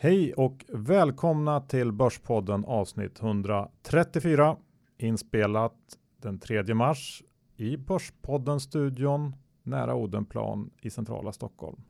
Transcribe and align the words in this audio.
Hej 0.00 0.34
och 0.34 0.64
välkomna 0.68 1.60
till 1.60 1.92
Börspodden 1.92 2.64
avsnitt 2.64 3.20
134 3.20 4.56
inspelat 4.98 5.76
den 6.22 6.38
3 6.38 6.74
mars 6.74 7.22
i 7.56 7.76
Börspodden-studion 7.76 9.36
nära 9.62 9.94
Odenplan 9.94 10.70
i 10.80 10.90
centrala 10.90 11.32
Stockholm. 11.32 11.82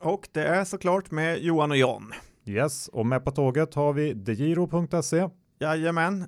Och 0.00 0.28
det 0.32 0.46
är 0.46 0.64
såklart 0.64 1.10
med 1.10 1.38
Johan 1.38 1.70
och 1.70 1.76
John. 1.76 2.12
Yes, 2.44 2.88
och 2.88 3.06
med 3.06 3.24
på 3.24 3.30
tåget 3.30 3.74
har 3.74 3.92
vi 3.92 4.12
degiro.se. 4.12 5.28
Jajamän. 5.58 6.26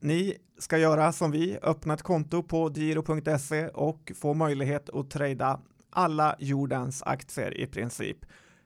Ni 0.00 0.36
ska 0.58 0.78
göra 0.78 1.12
som 1.12 1.30
vi, 1.30 1.58
öppna 1.62 1.94
ett 1.94 2.02
konto 2.02 2.42
på 2.42 2.68
degiro.se 2.68 3.68
och 3.68 4.12
få 4.14 4.34
möjlighet 4.34 4.90
att 4.90 5.10
trada 5.10 5.60
alla 5.90 6.36
jordens 6.38 7.02
aktier 7.02 7.60
i 7.60 7.66
princip. 7.66 8.18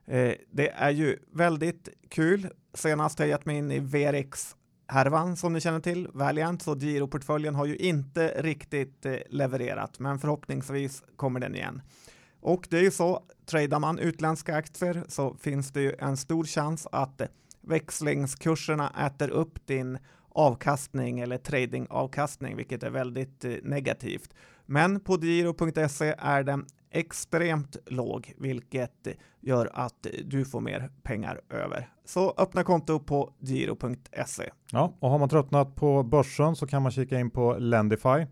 Eh, 0.06 0.34
det 0.50 0.70
är 0.70 0.90
ju 0.90 1.18
väldigt 1.32 1.88
kul. 2.08 2.48
Senast 2.74 3.18
har 3.18 3.26
jag 3.26 3.30
gett 3.30 3.46
mig 3.46 3.56
in 3.56 3.70
i 3.70 3.78
VRX 3.78 4.56
härvan 4.90 5.36
som 5.36 5.52
ni 5.52 5.60
känner 5.60 5.80
till, 5.80 6.08
Valiant, 6.12 6.62
så 6.62 6.74
giroportföljen 6.74 7.54
har 7.54 7.66
ju 7.66 7.76
inte 7.76 8.42
riktigt 8.42 9.06
eh, 9.06 9.16
levererat, 9.28 9.98
men 9.98 10.18
förhoppningsvis 10.18 11.02
kommer 11.16 11.40
den 11.40 11.54
igen. 11.54 11.82
Och 12.40 12.66
det 12.70 12.78
är 12.78 12.82
ju 12.82 12.90
så, 12.90 13.22
tradar 13.46 13.78
man 13.78 13.98
utländska 13.98 14.56
aktier 14.56 15.04
så 15.08 15.34
finns 15.34 15.72
det 15.72 15.80
ju 15.80 15.94
en 15.98 16.16
stor 16.16 16.44
chans 16.44 16.86
att 16.92 17.20
växlingskurserna 17.60 19.06
äter 19.06 19.30
upp 19.30 19.66
din 19.66 19.98
avkastning 20.28 21.20
eller 21.20 21.38
tradingavkastning, 21.38 22.56
vilket 22.56 22.82
är 22.82 22.90
väldigt 22.90 23.44
eh, 23.44 23.54
negativt. 23.62 24.34
Men 24.66 25.00
på 25.00 25.18
giro.se 25.20 26.14
är 26.18 26.42
den 26.42 26.66
extremt 26.90 27.76
låg, 27.86 28.34
vilket 28.38 29.08
gör 29.40 29.70
att 29.72 30.06
du 30.24 30.44
får 30.44 30.60
mer 30.60 30.90
pengar 31.02 31.40
över. 31.50 31.88
Så 32.04 32.34
öppna 32.38 32.64
konto 32.64 33.00
på 33.00 33.32
giro.se. 33.38 34.50
Ja, 34.72 34.96
och 35.00 35.10
har 35.10 35.18
man 35.18 35.28
tröttnat 35.28 35.76
på 35.76 36.02
börsen 36.02 36.56
så 36.56 36.66
kan 36.66 36.82
man 36.82 36.92
kika 36.92 37.18
in 37.18 37.30
på 37.30 37.56
Lendify. 37.58 38.26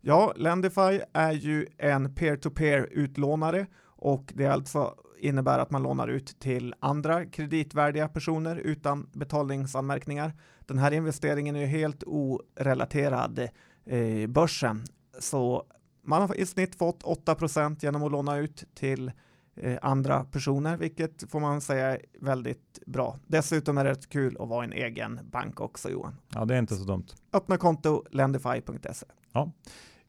Ja, 0.00 0.32
Lendify 0.36 1.00
är 1.12 1.32
ju 1.32 1.66
en 1.78 2.14
peer-to-peer 2.14 2.88
utlånare 2.90 3.66
och 3.84 4.32
det 4.34 4.46
alltså 4.46 4.94
innebär 5.20 5.58
att 5.58 5.70
man 5.70 5.82
lånar 5.82 6.08
ut 6.08 6.40
till 6.40 6.74
andra 6.80 7.26
kreditvärdiga 7.26 8.08
personer 8.08 8.56
utan 8.56 9.10
betalningsanmärkningar. 9.12 10.32
Den 10.66 10.78
här 10.78 10.92
investeringen 10.92 11.56
är 11.56 11.60
ju 11.60 11.66
helt 11.66 12.02
orelaterad 12.06 13.48
eh, 13.86 14.26
börsen, 14.28 14.84
så 15.18 15.64
man 16.08 16.22
har 16.22 16.40
i 16.40 16.46
snitt 16.46 16.74
fått 16.74 17.02
8% 17.02 17.76
genom 17.80 18.02
att 18.02 18.12
låna 18.12 18.36
ut 18.36 18.64
till 18.74 19.12
eh, 19.56 19.78
andra 19.82 20.24
personer, 20.24 20.76
vilket 20.76 21.30
får 21.30 21.40
man 21.40 21.60
säga 21.60 21.86
är 21.86 22.00
väldigt 22.20 22.78
bra. 22.86 23.18
Dessutom 23.26 23.78
är 23.78 23.84
det 23.84 23.90
rätt 23.90 24.08
kul 24.08 24.36
att 24.40 24.48
vara 24.48 24.64
en 24.64 24.72
egen 24.72 25.20
bank 25.22 25.60
också, 25.60 25.90
Johan. 25.90 26.16
Ja, 26.34 26.44
det 26.44 26.54
är 26.54 26.58
inte 26.58 26.76
så 26.76 26.84
dumt. 26.84 27.06
Öppna 27.32 27.56
konto 27.56 28.04
lendify.se. 28.10 29.06
Ja. 29.32 29.52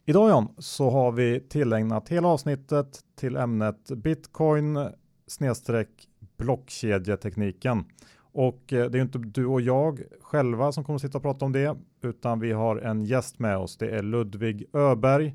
Idag 0.04 0.30
John, 0.30 0.48
så 0.58 0.90
har 0.90 1.12
vi 1.12 1.40
tillägnat 1.40 2.08
hela 2.08 2.28
avsnittet 2.28 3.00
till 3.16 3.36
ämnet 3.36 3.90
Bitcoin 3.96 4.88
snedstreck 5.26 6.08
blockkedjetekniken. 6.36 7.84
Och 8.32 8.72
eh, 8.72 8.90
det 8.90 8.98
är 8.98 9.02
inte 9.02 9.18
du 9.18 9.46
och 9.46 9.60
jag 9.60 10.02
själva 10.20 10.72
som 10.72 10.84
kommer 10.84 10.94
att 10.94 11.02
sitta 11.02 11.18
och 11.18 11.22
prata 11.22 11.44
om 11.44 11.52
det, 11.52 11.76
utan 12.02 12.40
vi 12.40 12.52
har 12.52 12.76
en 12.76 13.04
gäst 13.04 13.38
med 13.38 13.56
oss. 13.56 13.76
Det 13.76 13.90
är 13.90 14.02
Ludvig 14.02 14.64
Öberg 14.72 15.34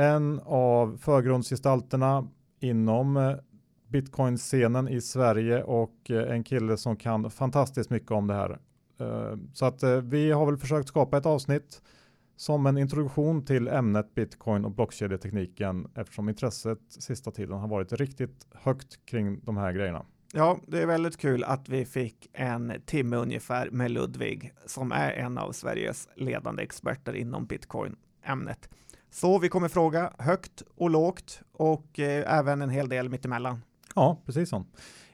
en 0.00 0.40
av 0.44 0.96
förgrundsgestalterna 0.96 2.28
inom 2.60 3.16
eh, 3.16 3.34
Bitcoin-scenen 3.88 4.88
i 4.88 5.00
Sverige 5.00 5.62
och 5.62 6.10
eh, 6.10 6.32
en 6.32 6.44
kille 6.44 6.76
som 6.76 6.96
kan 6.96 7.30
fantastiskt 7.30 7.90
mycket 7.90 8.10
om 8.10 8.26
det 8.26 8.34
här. 8.34 8.58
Eh, 9.00 9.36
så 9.52 9.66
att 9.66 9.82
vi 10.02 10.30
har 10.30 10.46
väl 10.46 10.56
försökt 10.56 10.88
skapa 10.88 11.18
ett 11.18 11.26
avsnitt 11.26 11.82
som 12.36 12.66
en 12.66 12.78
introduktion 12.78 13.44
till 13.44 13.68
ämnet 13.68 14.14
Bitcoin 14.14 14.64
och 14.64 14.70
blockkedjetekniken 14.70 15.88
eftersom 15.94 16.28
intresset 16.28 16.78
sista 16.88 17.30
tiden 17.30 17.58
har 17.58 17.68
varit 17.68 17.92
riktigt 17.92 18.46
högt 18.54 19.06
kring 19.06 19.40
de 19.44 19.56
här 19.56 19.72
grejerna. 19.72 20.06
Ja, 20.32 20.58
det 20.66 20.82
är 20.82 20.86
väldigt 20.86 21.16
kul 21.16 21.44
att 21.44 21.68
vi 21.68 21.84
fick 21.84 22.30
en 22.32 22.72
timme 22.86 23.16
ungefär 23.16 23.70
med 23.70 23.90
Ludvig 23.90 24.52
som 24.66 24.92
är 24.92 25.12
en 25.12 25.38
av 25.38 25.52
Sveriges 25.52 26.08
ledande 26.16 26.62
experter 26.62 27.12
inom 27.12 27.46
Bitcoin-ämnet. 27.46 28.68
Så 29.10 29.38
vi 29.38 29.48
kommer 29.48 29.68
fråga 29.68 30.12
högt 30.18 30.62
och 30.76 30.90
lågt 30.90 31.40
och 31.52 31.98
eh, 31.98 32.38
även 32.38 32.62
en 32.62 32.70
hel 32.70 32.88
del 32.88 33.08
mittemellan. 33.08 33.62
Ja, 33.94 34.22
precis 34.26 34.48
så. 34.48 34.64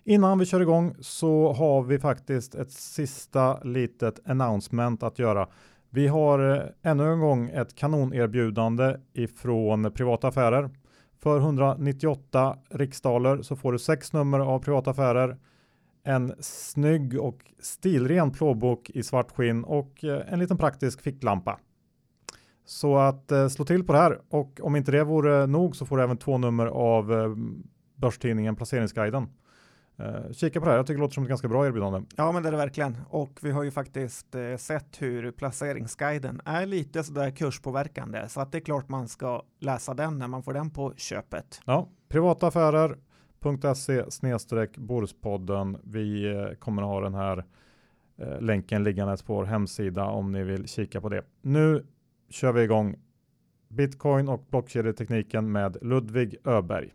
Innan 0.05 0.39
vi 0.39 0.47
kör 0.47 0.61
igång 0.61 0.95
så 1.01 1.53
har 1.53 1.83
vi 1.83 1.99
faktiskt 1.99 2.55
ett 2.55 2.73
sista 2.73 3.61
litet 3.63 4.21
announcement 4.29 5.03
att 5.03 5.19
göra. 5.19 5.49
Vi 5.91 6.09
har 6.09 6.55
eh, 6.55 6.91
ännu 6.91 7.13
en 7.13 7.21
gång 7.21 7.49
ett 7.49 7.75
kanonerbjudande 7.75 8.97
ifrån 9.13 9.93
privata 9.93 10.29
affärer. 10.29 10.71
För 11.19 11.39
198 11.39 12.57
riksdaler 12.71 13.43
så 13.43 13.57
får 13.57 13.73
du 13.73 13.79
sex 13.79 14.13
nummer 14.13 14.39
av 14.39 14.59
privata 14.59 14.91
affärer, 14.91 15.37
en 16.05 16.35
snygg 16.41 17.21
och 17.21 17.39
stilren 17.59 18.31
plånbok 18.31 18.91
i 18.91 19.03
svart 19.03 19.31
skinn 19.31 19.65
och 19.65 20.05
eh, 20.05 20.33
en 20.33 20.39
liten 20.39 20.57
praktisk 20.57 21.01
ficklampa. 21.03 21.59
Så 22.67 22.97
att 22.97 23.33
eh, 23.33 23.49
slå 23.49 23.65
till 23.65 23.85
på 23.85 23.93
det 23.93 23.99
här 23.99 24.21
och 24.29 24.61
om 24.63 24.77
inte 24.77 24.93
det 24.93 25.05
vore 25.05 25.47
nog 25.47 25.77
så 25.77 25.87
får 25.87 25.97
du 25.97 26.03
även 26.03 26.17
två 26.17 26.39
nummer 26.39 26.67
av 26.67 27.13
eh, 27.13 27.35
börstidningen 27.97 28.57
Placeringsguiden. 28.57 29.29
Eh, 29.99 30.33
kika 30.33 30.61
på 30.61 30.67
det 30.67 30.71
här, 30.71 30.79
jag 30.79 30.87
tycker 30.87 30.99
det 30.99 31.03
låter 31.03 31.15
som 31.15 31.23
ett 31.23 31.29
ganska 31.29 31.49
bra 31.49 31.67
erbjudande. 31.67 32.03
Ja, 32.17 32.33
men 32.33 32.43
det 32.43 32.49
är 32.49 32.51
det 32.51 32.59
verkligen. 32.59 32.97
Och 33.09 33.39
vi 33.41 33.51
har 33.51 33.63
ju 33.63 33.71
faktiskt 33.71 34.35
eh, 34.35 34.57
sett 34.57 35.03
hur 35.03 35.31
Placeringsguiden 35.31 36.41
är 36.45 36.67
lite 36.67 37.05
sådär 37.05 37.31
kurspåverkande, 37.31 38.29
så 38.29 38.41
att 38.41 38.53
det 38.53 38.59
är 38.59 38.61
klart 38.61 38.89
man 38.89 39.09
ska 39.09 39.43
läsa 39.61 39.95
den 39.95 40.19
när 40.19 40.29
man 40.29 40.43
får 40.43 40.53
den 40.53 40.71
på 40.71 40.93
köpet. 40.97 41.61
Ja, 41.65 41.89
privataffärer.se 42.09 44.11
snedstreck 44.11 44.77
Borspodden. 44.77 45.79
Vi 45.85 46.35
eh, 46.35 46.51
kommer 46.59 46.83
att 46.83 46.89
ha 46.89 47.01
den 47.01 47.15
här 47.15 47.45
eh, 48.19 48.41
länken 48.41 48.85
liggandes 48.85 49.23
på 49.23 49.35
vår 49.35 49.45
hemsida 49.45 50.05
om 50.05 50.33
ni 50.33 50.43
vill 50.43 50.69
kika 50.69 51.01
på 51.01 51.09
det. 51.09 51.23
Nu 51.43 51.87
kör 52.29 52.53
vi 52.53 52.63
igång 52.63 52.97
Bitcoin 53.69 54.29
och 54.29 54.47
blockkedjetekniken 54.51 55.53
med 55.53 55.77
Ludvig 55.83 56.37
Öberg. 56.45 56.93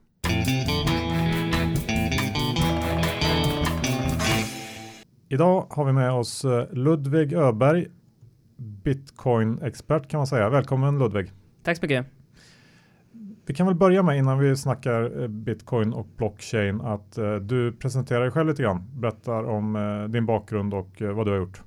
Idag 5.29 5.65
har 5.69 5.85
vi 5.85 5.93
med 5.93 6.11
oss 6.11 6.45
eh, 6.45 6.65
Ludvig 6.71 7.33
Öberg, 7.33 7.87
Bitcoin-expert 8.57 10.07
kan 10.07 10.17
man 10.17 10.27
säga. 10.27 10.49
Välkommen 10.49 10.99
Ludvig. 10.99 11.31
Tack 11.63 11.77
så 11.77 11.85
mycket. 11.85 12.05
Vi 13.45 13.53
kan 13.53 13.67
väl 13.67 13.75
börja 13.75 14.03
med 14.03 14.17
innan 14.17 14.39
vi 14.39 14.55
snackar 14.55 15.21
eh, 15.21 15.27
Bitcoin 15.27 15.93
och 15.93 16.07
blockchain 16.17 16.81
att 16.81 17.17
uh, 17.17 17.35
du 17.35 17.71
presenterar 17.71 18.21
dig 18.21 18.31
själv 18.31 18.47
lite 18.49 18.63
grann. 18.63 18.99
Berättar 19.01 19.43
om 19.43 20.07
din 20.11 20.25
bakgrund 20.25 20.73
och 20.73 21.01
vad 21.01 21.27
du 21.27 21.31
har 21.31 21.37
gjort. 21.37 21.61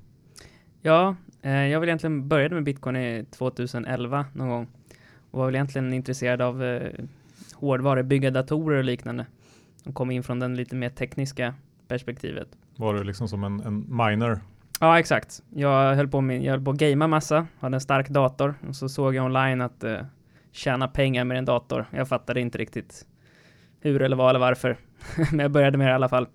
Ja, 0.81 1.15
Eh, 1.24 1.24
jag 1.51 1.79
vill 1.79 1.89
egentligen 1.89 2.27
började 2.27 2.55
med 2.55 2.63
bitcoin 2.63 2.95
i 2.95 3.25
2011 3.31 4.25
någon 4.33 4.49
gång 4.49 4.67
och 5.31 5.39
var 5.39 5.45
väl 5.45 5.55
egentligen 5.55 5.93
intresserad 5.93 6.41
av 6.41 6.63
eh, 6.63 6.91
hårdvara, 7.53 8.03
bygga 8.03 8.31
datorer 8.31 8.77
och 8.77 8.83
liknande. 8.83 9.25
Och 9.85 9.93
kom 9.93 10.11
in 10.11 10.23
från 10.23 10.39
den 10.39 10.55
lite 10.55 10.75
mer 10.75 10.89
tekniska 10.89 11.53
perspektivet. 11.87 12.47
Var 12.75 12.93
du 12.93 13.03
liksom 13.03 13.27
som 13.27 13.43
en, 13.43 13.59
en 13.59 13.97
miner? 13.97 14.39
Ja, 14.79 14.99
exakt. 14.99 15.43
Jag 15.53 15.95
höll 15.95 16.07
på 16.07 16.21
med, 16.21 16.43
jag 16.43 16.51
höll 16.51 16.63
på 16.63 16.71
att 16.71 16.77
gamea 16.77 17.07
massa, 17.07 17.47
hade 17.59 17.75
en 17.75 17.81
stark 17.81 18.09
dator 18.09 18.55
och 18.67 18.75
så 18.75 18.89
såg 18.89 19.15
jag 19.15 19.25
online 19.25 19.61
att 19.61 19.83
eh, 19.83 19.97
tjäna 20.51 20.87
pengar 20.87 21.23
med 21.23 21.37
en 21.37 21.45
dator. 21.45 21.85
Jag 21.91 22.07
fattade 22.07 22.41
inte 22.41 22.57
riktigt 22.57 23.05
hur 23.79 24.01
eller 24.01 24.15
vad 24.15 24.29
eller 24.29 24.39
varför, 24.39 24.77
men 25.31 25.39
jag 25.39 25.51
började 25.51 25.77
med 25.77 25.87
det 25.87 25.91
i 25.91 25.95
alla 25.95 26.09
fall. 26.09 26.27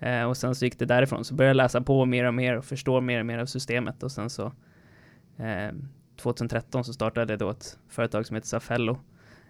Eh, 0.00 0.22
och 0.22 0.36
sen 0.36 0.54
så 0.54 0.64
gick 0.64 0.78
det 0.78 0.84
därifrån. 0.84 1.24
Så 1.24 1.34
började 1.34 1.50
jag 1.50 1.56
läsa 1.56 1.80
på 1.80 2.04
mer 2.04 2.24
och 2.24 2.34
mer 2.34 2.56
och 2.56 2.64
förstå 2.64 3.00
mer 3.00 3.20
och 3.20 3.26
mer 3.26 3.38
av 3.38 3.46
systemet. 3.46 4.02
Och 4.02 4.12
sen 4.12 4.30
så 4.30 4.52
eh, 5.36 5.72
2013 6.16 6.84
så 6.84 6.92
startade 6.92 7.32
jag 7.32 7.38
då 7.38 7.50
ett 7.50 7.78
företag 7.88 8.26
som 8.26 8.34
heter 8.34 8.48
Safello 8.48 8.98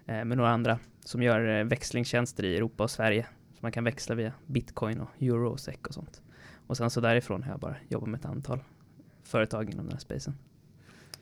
eh, 0.05 0.25
med 0.25 0.37
några 0.37 0.49
andra 0.49 0.79
som 1.05 1.23
gör 1.23 1.59
eh, 1.59 1.63
växlingstjänster 1.63 2.45
i 2.45 2.55
Europa 2.55 2.83
och 2.83 2.91
Sverige. 2.91 3.25
Så 3.53 3.59
man 3.59 3.71
kan 3.71 3.83
växla 3.83 4.15
via 4.15 4.33
bitcoin 4.45 4.99
och 4.99 5.09
euro 5.19 5.49
och 5.49 5.59
SEC 5.59 5.75
och 5.87 5.93
sånt. 5.93 6.21
Och 6.67 6.77
sen 6.77 6.89
så 6.89 7.01
därifrån 7.01 7.43
har 7.43 7.51
jag 7.51 7.59
bara 7.59 7.75
jobbat 7.87 8.09
med 8.09 8.19
ett 8.19 8.25
antal 8.25 8.59
företag 9.23 9.69
inom 9.69 9.85
den 9.85 9.93
här 9.93 9.99
spacen. 9.99 10.37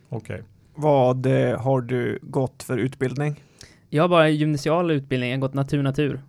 Okej. 0.10 0.36
Okay. 0.36 0.46
Vad 0.76 1.26
eh, 1.26 1.62
har 1.62 1.82
du 1.82 2.20
gått 2.22 2.64
för 2.64 2.78
utbildning? 2.78 3.44
Jag 3.90 4.04
har 4.04 4.10
bara 4.10 4.30
gymnasial 4.30 4.92
utbildning, 4.92 5.30
jag 5.30 5.38
har 5.38 5.42
gått 5.42 5.54
natur-natur 5.54 6.22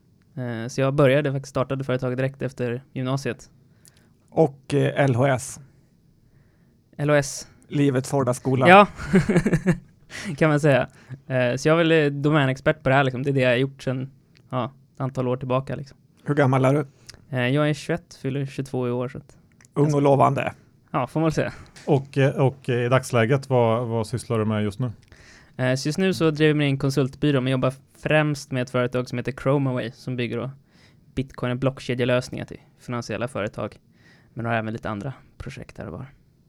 så 0.69 0.81
jag 0.81 0.95
började 0.95 1.33
faktiskt, 1.33 1.51
startade 1.51 1.85
företag 1.85 2.17
direkt 2.17 2.43
efter 2.43 2.83
gymnasiet. 2.93 3.51
Och 4.31 4.75
eh, 4.75 5.09
LHS? 5.09 5.61
LHS? 6.99 7.49
Livets 7.69 8.11
hårda 8.11 8.35
skola? 8.35 8.69
Ja, 8.69 8.87
kan 10.37 10.51
man 10.51 10.61
säga. 10.61 10.89
Eh, 11.27 11.57
så 11.57 11.69
jag 11.69 11.81
är 11.81 11.85
väl 11.85 12.23
domänexpert 12.23 12.83
på 12.83 12.89
det 12.89 12.95
här 12.95 13.05
liksom. 13.05 13.23
Det 13.23 13.31
är 13.31 13.35
det 13.35 13.41
jag 13.41 13.51
har 13.51 13.57
gjort 13.57 13.83
sedan 13.83 14.11
ja, 14.51 14.73
ett 14.95 15.01
antal 15.01 15.29
år 15.29 15.37
tillbaka 15.37 15.77
liksom. 15.77 15.99
Hur 16.25 16.35
gammal 16.35 16.65
är 16.65 16.73
du? 16.75 16.87
Eh, 17.37 17.49
jag 17.49 17.69
är 17.71 17.75
21, 17.75 18.15
fyller 18.23 18.47
22 18.47 18.89
i 18.89 18.91
år. 18.91 19.09
Så 19.09 19.19
att, 19.19 19.37
Ung 19.75 19.95
och 19.95 20.03
lovande. 20.03 20.53
ja, 20.91 21.07
får 21.07 21.21
man 21.21 21.27
väl 21.27 21.33
säga. 21.33 21.53
Och, 21.87 22.19
eh, 22.19 22.31
och 22.31 22.69
i 22.69 22.89
dagsläget, 22.89 23.49
vad, 23.49 23.87
vad 23.87 24.07
sysslar 24.07 24.39
du 24.39 24.45
med 24.45 24.63
just 24.63 24.79
nu? 24.79 24.93
Eh, 25.59 25.75
så 25.75 25.89
just 25.89 25.99
nu 25.99 26.15
så 26.15 26.31
driver 26.31 26.61
jag 26.61 26.71
en 26.71 26.79
konsultbyrå, 26.79 27.41
men 27.41 27.51
jobbar 27.51 27.75
främst 27.99 28.51
med 28.51 28.63
ett 28.63 28.71
företag 28.71 29.09
som 29.09 29.19
heter 29.19 29.33
Chromaway 29.33 29.91
som 29.91 30.17
bygger 30.17 30.37
då 30.37 30.51
bitcoin 31.15 31.53
och 31.53 31.59
blockkedjelösningar 31.59 32.45
till 32.45 32.61
finansiella 32.79 33.29
företag. 33.29 33.79
Men 34.35 34.47
har 34.47 34.55
även 34.55 34.73
lite 34.73 34.91
andra 34.91 35.13
projekt 35.39 35.77
där 35.77 35.87
och 35.87 35.93
var. 35.93 36.07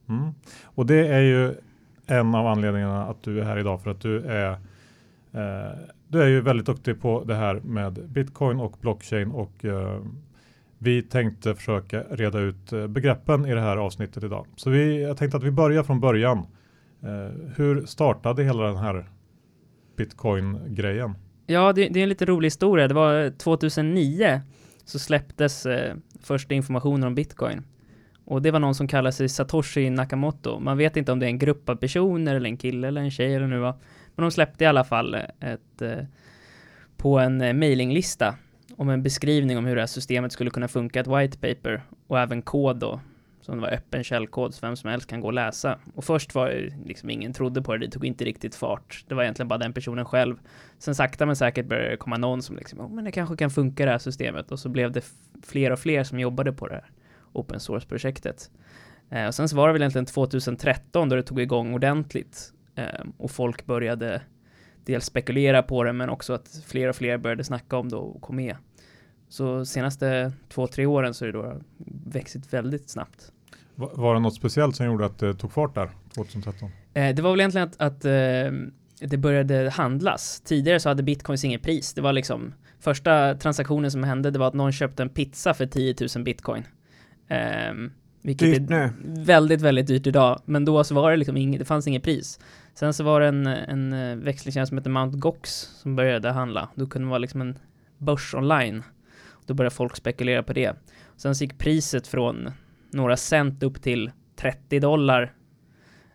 Mm. 0.10 0.32
Och 0.64 0.86
det 0.86 1.08
är 1.08 1.22
ju 1.22 1.54
en 2.06 2.36
av 2.36 2.48
anledningarna 2.48 3.08
att 3.08 3.24
du 3.24 3.40
är 3.40 3.44
här 3.44 3.60
idag 3.60 3.82
för 3.82 3.92
att 3.92 4.02
du 4.02 4.20
är 4.26 4.52
eh, 5.32 5.78
du 6.08 6.22
är 6.22 6.28
ju 6.28 6.42
väldigt 6.42 6.66
duktig 6.66 7.02
på 7.02 7.24
det 7.24 7.36
här 7.36 7.56
med 7.56 8.10
bitcoin 8.10 8.60
och 8.60 8.78
blockchain 8.82 9.32
och 9.32 9.66
eh, 9.66 10.02
vi 10.78 11.02
tänkte 11.02 11.56
försöka 11.56 12.04
reda 12.10 12.40
ut 12.40 12.74
eh, 12.74 12.88
begreppen 12.88 13.46
i 13.46 13.54
det 13.54 13.62
här 13.62 13.78
avsnittet 13.78 14.24
idag. 14.24 14.46
Så 14.56 14.70
vi, 14.70 15.02
jag 15.02 15.18
tänkte 15.18 15.38
att 15.38 15.44
vi 15.44 15.52
börjar 15.52 15.84
från 15.84 16.00
början. 16.00 16.46
Eh, 17.04 17.54
hur 17.56 17.86
startade 17.86 18.44
hela 18.44 18.64
den 18.64 18.78
här 18.78 19.10
bitcoin-grejen? 19.98 21.16
Ja, 21.48 21.74
det, 21.74 21.88
det, 21.88 22.00
är 22.00 22.04
en 22.04 22.10
lite 22.10 22.26
rolig 22.26 22.46
historia. 22.46 22.88
Det 22.88 22.94
var 22.94 23.24
eh, 23.24 23.30
2009 23.30 24.42
så 24.86 25.00
släpptes 25.00 25.66
eh, 25.66 25.96
första 26.22 26.54
informationen 26.54 27.04
om 27.04 27.16
bitcoin. 27.16 27.64
Och 28.26 28.42
det 28.42 28.52
var 28.52 28.60
någon 28.60 28.76
som 28.76 28.88
kallar 28.88 29.12
sig 29.12 29.30
Satoshi 29.30 29.90
Nakamoto. 29.90 30.60
Man 30.60 30.78
vet 30.78 30.98
inte 30.98 31.12
om 31.12 31.20
det 31.20 31.26
är 31.26 31.30
en 31.30 31.40
grupp 31.40 31.70
av 31.70 31.76
personer 31.76 32.36
eller 32.36 32.50
en 32.50 32.58
kille 32.58 32.88
eller 32.88 33.02
en 33.02 33.12
tjej 33.12 33.36
eller 33.36 33.48
nu 33.48 33.60
vad. 33.60 33.74
Men 34.16 34.24
de 34.24 34.32
släppte 34.32 34.64
i 34.64 34.68
alla 34.68 34.84
fall 34.84 35.16
eh, 35.16 35.22
ett 35.40 35.82
eh, 35.82 36.06
på 36.98 37.20
en 37.20 37.42
eh, 37.42 37.54
mailinglista 37.54 38.36
om 38.78 38.90
en 38.90 39.04
beskrivning 39.04 39.58
om 39.58 39.66
hur 39.66 39.76
det 39.76 39.82
här 39.82 39.88
systemet 39.88 40.32
skulle 40.32 40.50
kunna 40.50 40.68
funka, 40.68 41.00
ett 41.00 41.08
white 41.08 41.38
paper 41.38 41.82
och 42.08 42.20
även 42.20 42.42
kod 42.42 42.78
då 42.78 43.00
som 43.42 43.62
var 43.62 43.70
öppen 43.70 44.04
källkod 44.04 44.54
så 44.54 44.66
vem 44.66 44.76
som 44.76 44.90
helst 44.90 45.08
kan 45.08 45.22
gå 45.22 45.28
och 45.28 45.34
läsa. 45.34 45.80
Och 45.96 46.04
först 46.04 46.36
var 46.36 46.50
det 46.50 46.74
liksom 46.86 47.10
ingen 47.10 47.34
trodde 47.34 47.62
på 47.62 47.78
det, 47.78 47.86
det 47.86 47.92
tog 47.92 48.06
inte 48.06 48.26
riktigt 48.26 48.56
fart. 48.56 49.06
Det 49.08 49.16
var 49.16 49.24
egentligen 49.24 49.48
bara 49.48 49.60
den 49.60 49.74
personen 49.74 50.06
själv. 50.06 50.36
Sen 50.80 50.96
sakta 50.96 51.26
men 51.26 51.36
säkert 51.36 51.66
började 51.66 51.90
det 51.90 51.98
komma 51.98 52.18
någon 52.18 52.42
som 52.42 52.56
liksom, 52.56 52.80
oh, 52.80 52.90
men 52.94 53.06
det 53.06 53.12
kanske 53.12 53.36
kan 53.36 53.50
funka 53.50 53.86
det 53.86 53.92
här 53.92 53.98
systemet 53.98 54.52
och 54.52 54.60
så 54.60 54.70
blev 54.70 54.92
det 54.92 55.06
fler 55.44 55.72
och 55.72 55.80
fler 55.80 56.04
som 56.04 56.20
jobbade 56.20 56.54
på 56.54 56.68
det 56.68 56.74
här 56.74 56.92
open 57.34 57.60
source-projektet. 57.60 58.52
Eh, 59.10 59.28
och 59.28 59.36
sen 59.36 59.50
så 59.50 59.56
var 59.56 59.68
det 59.68 59.74
väl 59.74 59.82
egentligen 59.82 60.06
2013 60.06 61.10
då 61.10 61.16
det 61.16 61.24
tog 61.24 61.42
igång 61.42 61.74
ordentligt 61.74 62.54
eh, 62.76 62.86
och 63.18 63.32
folk 63.32 63.66
började 63.66 64.22
dels 64.86 65.06
spekulera 65.06 65.64
på 65.64 65.84
det 65.84 65.94
men 65.94 66.10
också 66.10 66.34
att 66.34 66.64
fler 66.68 66.88
och 66.88 66.96
fler 66.96 67.18
började 67.18 67.44
snacka 67.44 67.78
om 67.78 67.90
det 67.90 67.96
och 67.96 68.22
kom 68.22 68.36
med. 68.36 68.56
Så 69.30 69.66
senaste 69.66 70.32
två, 70.50 70.68
tre 70.68 70.86
åren 70.86 71.14
så 71.14 71.26
är 71.26 71.32
det 71.32 71.38
då 71.38 71.54
växit 72.06 72.54
väldigt 72.54 72.90
snabbt. 72.90 73.32
Var 73.76 74.14
det 74.14 74.20
något 74.20 74.36
speciellt 74.36 74.76
som 74.76 74.86
gjorde 74.86 75.06
att 75.06 75.20
det 75.20 75.34
tog 75.34 75.52
fart 75.52 75.76
där 75.76 75.90
2013? 76.16 76.70
Eh, 76.94 77.16
det 77.16 77.22
var 77.22 77.32
väl 77.32 77.40
egentligen 77.40 77.68
att, 77.68 77.82
att 77.82 78.06
eh, 78.06 78.52
det 79.08 79.18
började 79.18 79.70
handlas. 79.70 80.42
Tidigare 80.42 80.80
så 80.80 80.90
hade 80.90 81.04
bitcoins 81.04 81.44
inget 81.44 81.64
pris. 81.64 81.94
Det 81.94 82.02
var 82.02 82.14
liksom 82.14 82.54
första 82.80 83.36
transaktionen 83.36 83.92
som 83.92 84.04
hände, 84.04 84.32
det 84.32 84.40
var 84.40 84.48
att 84.48 84.54
någon 84.54 84.72
köpte 84.72 85.04
en 85.04 85.10
pizza 85.10 85.54
för 85.54 85.66
10 85.66 85.96
000 86.16 86.24
bitcoin. 86.24 86.64
Eh, 87.28 87.38
vilket 88.22 88.52
dyrt 88.52 88.72
är 88.72 88.94
nu. 89.04 89.24
väldigt, 89.24 89.62
väldigt 89.62 89.88
dyrt 89.88 90.08
idag. 90.08 90.42
Men 90.46 90.66
då 90.66 90.84
så 90.84 90.96
var 90.96 91.12
det 91.12 91.18
liksom 91.18 91.38
inget, 91.38 91.60
det 91.60 91.66
fanns 91.66 91.88
inget 91.88 92.04
pris. 92.04 92.40
Sen 92.74 92.94
så 92.94 93.04
var 93.04 93.22
det 93.22 93.28
en, 93.28 93.48
en 93.48 93.94
eh, 93.94 94.16
växlingstjänst 94.16 94.70
som 94.70 94.78
heter 94.78 94.90
Mount 94.90 95.18
Gox 95.18 95.52
som 95.52 95.96
började 95.96 96.32
handla. 96.32 96.70
Då 96.76 96.88
kunde 96.88 97.06
det 97.06 97.10
vara 97.10 97.20
liksom 97.20 97.42
en 97.42 97.60
börs 97.98 98.36
online. 98.36 98.84
Då 99.50 99.54
började 99.54 99.76
folk 99.76 99.96
spekulera 99.96 100.44
på 100.44 100.54
det. 100.54 100.76
Sen 101.18 101.36
så 101.36 101.44
gick 101.44 101.58
priset 101.58 102.08
från 102.08 102.52
några 102.92 103.18
cent 103.18 103.64
upp 103.64 103.82
till 103.82 104.12
30 104.36 104.80
dollar 104.80 105.34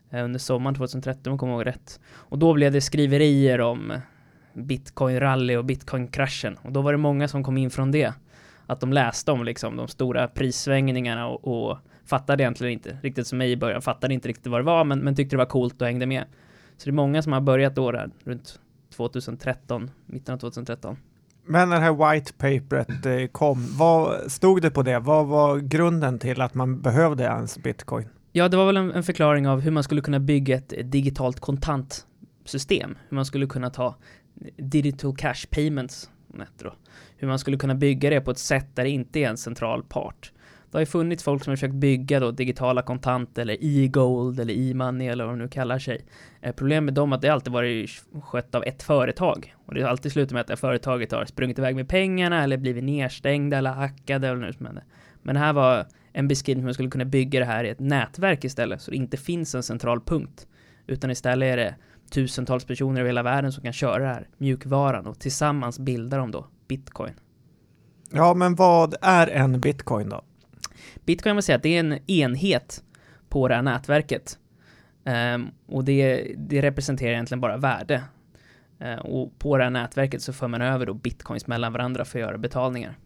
eh, 0.09 0.23
under 0.23 0.39
sommaren 0.39 0.75
2013 0.75 1.31
om 1.31 1.33
jag 1.33 1.39
kommer 1.39 1.53
ihåg 1.53 1.65
rätt. 1.65 1.99
Och 2.13 2.39
då 2.39 2.53
blev 2.53 2.71
det 2.71 2.81
skriverier 2.81 3.61
om 3.61 3.93
bitcoin-rally 4.53 5.57
och 5.57 5.65
bitcoin-kraschen. 5.65 6.57
Och 6.61 6.71
då 6.71 6.81
var 6.81 6.91
det 6.91 6.97
många 6.97 7.27
som 7.27 7.43
kom 7.43 7.57
in 7.57 7.69
från 7.69 7.91
det. 7.91 8.13
Att 8.65 8.79
de 8.79 8.93
läste 8.93 9.31
om 9.31 9.43
liksom 9.43 9.75
de 9.75 9.87
stora 9.87 10.27
prissvängningarna 10.27 11.27
och, 11.27 11.69
och 11.69 11.77
fattade 12.05 12.43
egentligen 12.43 12.73
inte 12.73 12.97
riktigt 13.01 13.27
som 13.27 13.37
mig 13.37 13.51
i 13.51 13.57
början, 13.57 13.81
fattade 13.81 14.13
inte 14.13 14.27
riktigt 14.27 14.47
vad 14.47 14.59
det 14.59 14.65
var, 14.65 14.83
men, 14.83 14.99
men 14.99 15.15
tyckte 15.15 15.35
det 15.35 15.37
var 15.37 15.45
coolt 15.45 15.81
och 15.81 15.87
hängde 15.87 16.05
med. 16.05 16.23
Så 16.77 16.85
det 16.85 16.89
är 16.89 16.93
många 16.93 17.21
som 17.21 17.33
har 17.33 17.41
börjat 17.41 17.75
då 17.75 17.91
där, 17.91 18.09
runt 18.23 18.59
2013, 18.95 19.91
mitten 20.05 20.33
av 20.33 20.39
2013. 20.39 20.97
Men 21.47 21.69
när 21.69 21.75
det 21.75 21.81
här 21.81 22.13
white 22.13 22.33
paperet 22.33 23.05
eh, 23.05 23.27
kom, 23.31 23.77
vad 23.77 24.31
stod 24.31 24.61
det 24.61 24.71
på 24.71 24.83
det? 24.83 24.99
Vad 24.99 25.27
var 25.27 25.57
grunden 25.57 26.19
till 26.19 26.41
att 26.41 26.53
man 26.53 26.81
behövde 26.81 27.23
ens 27.23 27.57
bitcoin? 27.57 28.07
Ja, 28.31 28.47
det 28.49 28.57
var 28.57 28.65
väl 28.65 28.77
en, 28.77 28.91
en 28.91 29.03
förklaring 29.03 29.47
av 29.47 29.59
hur 29.59 29.71
man 29.71 29.83
skulle 29.83 30.01
kunna 30.01 30.19
bygga 30.19 30.55
ett 30.55 30.73
digitalt 30.83 31.39
kontantsystem. 31.39 32.97
Hur 33.09 33.15
man 33.15 33.25
skulle 33.25 33.47
kunna 33.47 33.69
ta 33.69 33.95
digital 34.57 35.15
cash 35.15 35.47
payments, 35.49 36.09
hur 37.17 37.27
man 37.27 37.39
skulle 37.39 37.57
kunna 37.57 37.75
bygga 37.75 38.09
det 38.09 38.21
på 38.21 38.31
ett 38.31 38.39
sätt 38.39 38.67
där 38.73 38.83
det 38.83 38.89
inte 38.89 39.19
är 39.19 39.29
en 39.29 39.37
central 39.37 39.83
part. 39.83 40.31
Det 40.75 40.77
har 40.77 40.81
ju 40.81 40.85
funnits 40.85 41.23
folk 41.23 41.43
som 41.43 41.51
har 41.51 41.55
försökt 41.55 41.73
bygga 41.73 42.19
då 42.19 42.31
digitala 42.31 42.81
kontanter 42.81 43.41
eller 43.41 43.57
e-gold 43.61 44.39
eller 44.39 44.53
e-money 44.53 45.07
eller 45.07 45.25
vad 45.25 45.33
de 45.33 45.39
nu 45.39 45.47
kallar 45.47 45.79
sig. 45.79 46.05
Eh, 46.41 46.55
problemet 46.55 46.83
med 46.83 46.93
dem 46.93 47.11
är 47.11 47.15
att 47.15 47.21
det 47.21 47.29
alltid 47.29 47.53
varit 47.53 48.03
skött 48.23 48.55
av 48.55 48.63
ett 48.63 48.83
företag 48.83 49.55
och 49.65 49.73
det 49.73 49.81
har 49.81 49.89
alltid 49.89 50.11
slutat 50.11 50.31
med 50.31 50.41
att 50.41 50.47
det 50.47 50.57
företaget 50.57 51.11
har 51.11 51.25
sprungit 51.25 51.59
iväg 51.59 51.75
med 51.75 51.89
pengarna 51.89 52.43
eller 52.43 52.57
blivit 52.57 52.83
nedstängda 52.83 53.57
eller 53.57 53.71
hackade 53.71 54.27
eller 54.27 54.45
något 54.45 54.55
som 54.55 54.65
hände. 54.65 54.83
Men 55.23 55.35
det 55.35 55.41
här 55.41 55.53
var 55.53 55.85
en 56.13 56.27
beskrivning 56.27 56.61
hur 56.61 56.67
man 56.67 56.73
skulle 56.73 56.89
kunna 56.89 57.05
bygga 57.05 57.39
det 57.39 57.45
här 57.45 57.63
i 57.63 57.69
ett 57.69 57.79
nätverk 57.79 58.43
istället 58.43 58.81
så 58.81 58.91
det 58.91 58.97
inte 58.97 59.17
finns 59.17 59.55
en 59.55 59.63
central 59.63 60.01
punkt 60.01 60.47
utan 60.87 61.11
istället 61.11 61.47
är 61.47 61.57
det 61.57 61.75
tusentals 62.11 62.65
personer 62.65 63.01
över 63.01 63.09
hela 63.09 63.23
världen 63.23 63.51
som 63.51 63.63
kan 63.63 63.73
köra 63.73 64.03
det 64.03 64.13
här 64.13 64.27
mjukvaran 64.37 65.07
och 65.07 65.19
tillsammans 65.19 65.79
bildar 65.79 66.19
de 66.19 66.31
då 66.31 66.47
bitcoin. 66.67 67.13
Ja, 68.11 68.33
men 68.33 68.55
vad 68.55 68.95
är 69.01 69.27
en 69.27 69.61
bitcoin 69.61 70.09
då? 70.09 70.21
Bitcoin, 71.05 71.35
man 71.35 71.43
säga 71.43 71.55
att 71.55 71.63
det 71.63 71.75
är 71.75 71.79
en 71.79 72.11
enhet 72.11 72.83
på 73.29 73.47
det 73.47 73.55
här 73.55 73.61
nätverket. 73.61 74.39
Um, 75.03 75.51
och 75.65 75.83
det, 75.83 76.33
det, 76.37 76.61
representerar 76.61 77.11
egentligen 77.11 77.41
bara 77.41 77.57
värde. 77.57 78.03
Uh, 78.81 78.95
och 78.95 79.39
på 79.39 79.57
det 79.57 79.63
här 79.63 79.71
nätverket 79.71 80.21
så 80.21 80.33
för 80.33 80.47
man 80.47 80.61
över 80.61 80.85
då 80.85 80.93
bitcoins 80.93 81.47
mellan 81.47 81.73
varandra 81.73 82.05
för 82.05 82.19
att 82.19 82.25
göra 82.25 82.37
betalningar. 82.37 82.97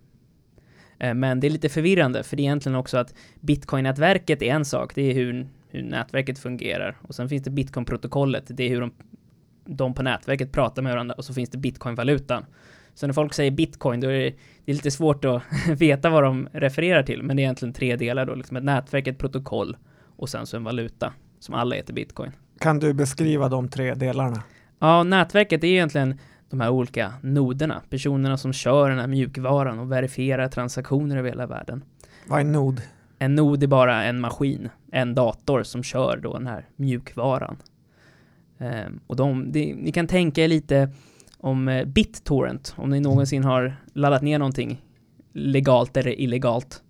Uh, 1.03 1.13
men 1.13 1.39
det 1.39 1.47
är 1.47 1.51
lite 1.51 1.69
förvirrande, 1.69 2.24
för 2.24 2.38
det 2.38 2.41
är 2.41 2.45
egentligen 2.45 2.75
också 2.75 2.97
att 2.97 3.13
bitcoin-nätverket 3.39 4.41
är 4.41 4.53
en 4.53 4.65
sak, 4.65 4.95
det 4.95 5.01
är 5.01 5.13
hur, 5.13 5.47
hur 5.69 5.83
nätverket 5.83 6.39
fungerar. 6.39 6.97
Och 7.01 7.15
sen 7.15 7.29
finns 7.29 7.43
det 7.43 7.51
bitcoin-protokollet, 7.51 8.43
det 8.47 8.63
är 8.63 8.69
hur 8.69 8.81
de, 8.81 8.91
de 9.65 9.93
på 9.93 10.03
nätverket 10.03 10.51
pratar 10.51 10.81
med 10.81 10.91
varandra. 10.91 11.15
Och 11.15 11.25
så 11.25 11.33
finns 11.33 11.50
det 11.50 11.57
bitcoin-valutan. 11.57 12.45
Så 12.93 13.07
när 13.07 13.13
folk 13.13 13.33
säger 13.33 13.51
bitcoin, 13.51 14.00
då 14.00 14.07
är 14.07 14.19
det, 14.19 14.33
det 14.69 14.73
är 14.73 14.75
lite 14.75 14.91
svårt 14.91 15.25
att 15.25 15.41
veta 15.77 16.09
vad 16.09 16.23
de 16.23 16.47
refererar 16.53 17.03
till, 17.03 17.23
men 17.23 17.35
det 17.35 17.41
är 17.41 17.43
egentligen 17.43 17.73
tre 17.73 17.95
delar 17.95 18.25
då, 18.25 18.35
liksom 18.35 18.57
ett 18.57 18.63
nätverk, 18.63 19.07
ett 19.07 19.17
protokoll 19.17 19.77
och 20.15 20.29
sen 20.29 20.45
så 20.45 20.57
en 20.57 20.63
valuta 20.63 21.13
som 21.39 21.55
alla 21.55 21.75
heter 21.75 21.93
bitcoin. 21.93 22.31
Kan 22.59 22.79
du 22.79 22.93
beskriva 22.93 23.49
de 23.49 23.69
tre 23.69 23.93
delarna? 23.93 24.43
Ja, 24.79 25.03
nätverket 25.03 25.63
är 25.63 25.67
egentligen 25.67 26.19
de 26.49 26.61
här 26.61 26.69
olika 26.69 27.13
noderna, 27.21 27.81
personerna 27.89 28.38
som 28.38 28.53
kör 28.53 28.89
den 28.89 28.99
här 28.99 29.07
mjukvaran 29.07 29.79
och 29.79 29.91
verifierar 29.91 30.47
transaktioner 30.47 31.17
över 31.17 31.29
hela 31.29 31.47
världen. 31.47 31.83
Vad 32.27 32.39
är 32.39 32.43
en 32.43 32.51
nod? 32.51 32.81
En 33.19 33.35
nod 33.35 33.63
är 33.63 33.67
bara 33.67 34.03
en 34.03 34.19
maskin, 34.19 34.69
en 34.91 35.15
dator 35.15 35.63
som 35.63 35.83
kör 35.83 36.17
då 36.17 36.33
den 36.33 36.47
här 36.47 36.65
mjukvaran. 36.75 37.57
Um, 38.57 38.99
och 39.07 39.15
de, 39.15 39.51
det, 39.51 39.75
ni 39.75 39.91
kan 39.91 40.07
tänka 40.07 40.43
er 40.43 40.47
lite 40.47 40.89
om 41.39 41.67
eh, 41.67 41.86
BitTorrent, 41.86 42.74
om 42.77 42.89
ni 42.89 43.00
någonsin 43.00 43.43
har 43.43 43.75
laddat 43.93 44.22
ner 44.22 44.39
någonting 44.39 44.81
legalt 45.34 45.98
eller 45.98 46.19
illegalt. 46.22 46.84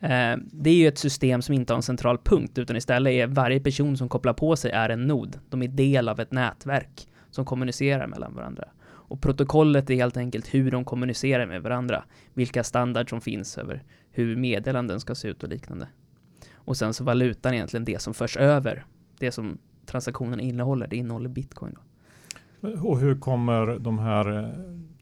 Eh, 0.00 0.36
det 0.52 0.70
är 0.70 0.74
ju 0.74 0.88
ett 0.88 0.98
system 0.98 1.42
som 1.42 1.54
inte 1.54 1.72
har 1.72 1.76
en 1.76 1.82
central 1.82 2.18
punkt, 2.18 2.58
utan 2.58 2.76
istället 2.76 3.10
är 3.10 3.26
varje 3.26 3.60
person 3.60 3.96
som 3.96 4.08
kopplar 4.08 4.32
på 4.32 4.56
sig 4.56 4.70
är 4.70 4.88
en 4.88 5.06
nod. 5.06 5.38
De 5.50 5.62
är 5.62 5.68
del 5.68 6.08
av 6.08 6.20
ett 6.20 6.32
nätverk 6.32 7.08
som 7.30 7.44
kommunicerar 7.44 8.06
mellan 8.06 8.34
varandra. 8.34 8.68
Och 9.08 9.20
protokollet 9.20 9.90
är 9.90 9.94
helt 9.94 10.16
enkelt 10.16 10.54
hur 10.54 10.70
de 10.70 10.84
kommunicerar 10.84 11.46
med 11.46 11.62
varandra, 11.62 12.04
vilka 12.34 12.64
standard 12.64 13.10
som 13.10 13.20
finns 13.20 13.58
över 13.58 13.82
hur 14.10 14.36
meddelanden 14.36 15.00
ska 15.00 15.14
se 15.14 15.28
ut 15.28 15.42
och 15.42 15.48
liknande. 15.48 15.88
Och 16.54 16.76
sen 16.76 16.94
så 16.94 17.04
valutan 17.04 17.52
är 17.52 17.56
egentligen 17.56 17.84
det 17.84 18.02
som 18.02 18.14
förs 18.14 18.36
över, 18.36 18.84
det 19.18 19.32
som 19.32 19.58
transaktionen 19.86 20.40
innehåller, 20.40 20.86
det 20.86 20.96
innehåller 20.96 21.28
bitcoin. 21.28 21.72
Då. 21.74 21.80
Och 22.82 22.98
hur 22.98 23.20
kommer 23.20 23.78
de 23.78 23.98
här 23.98 24.38
eh, 24.38 24.48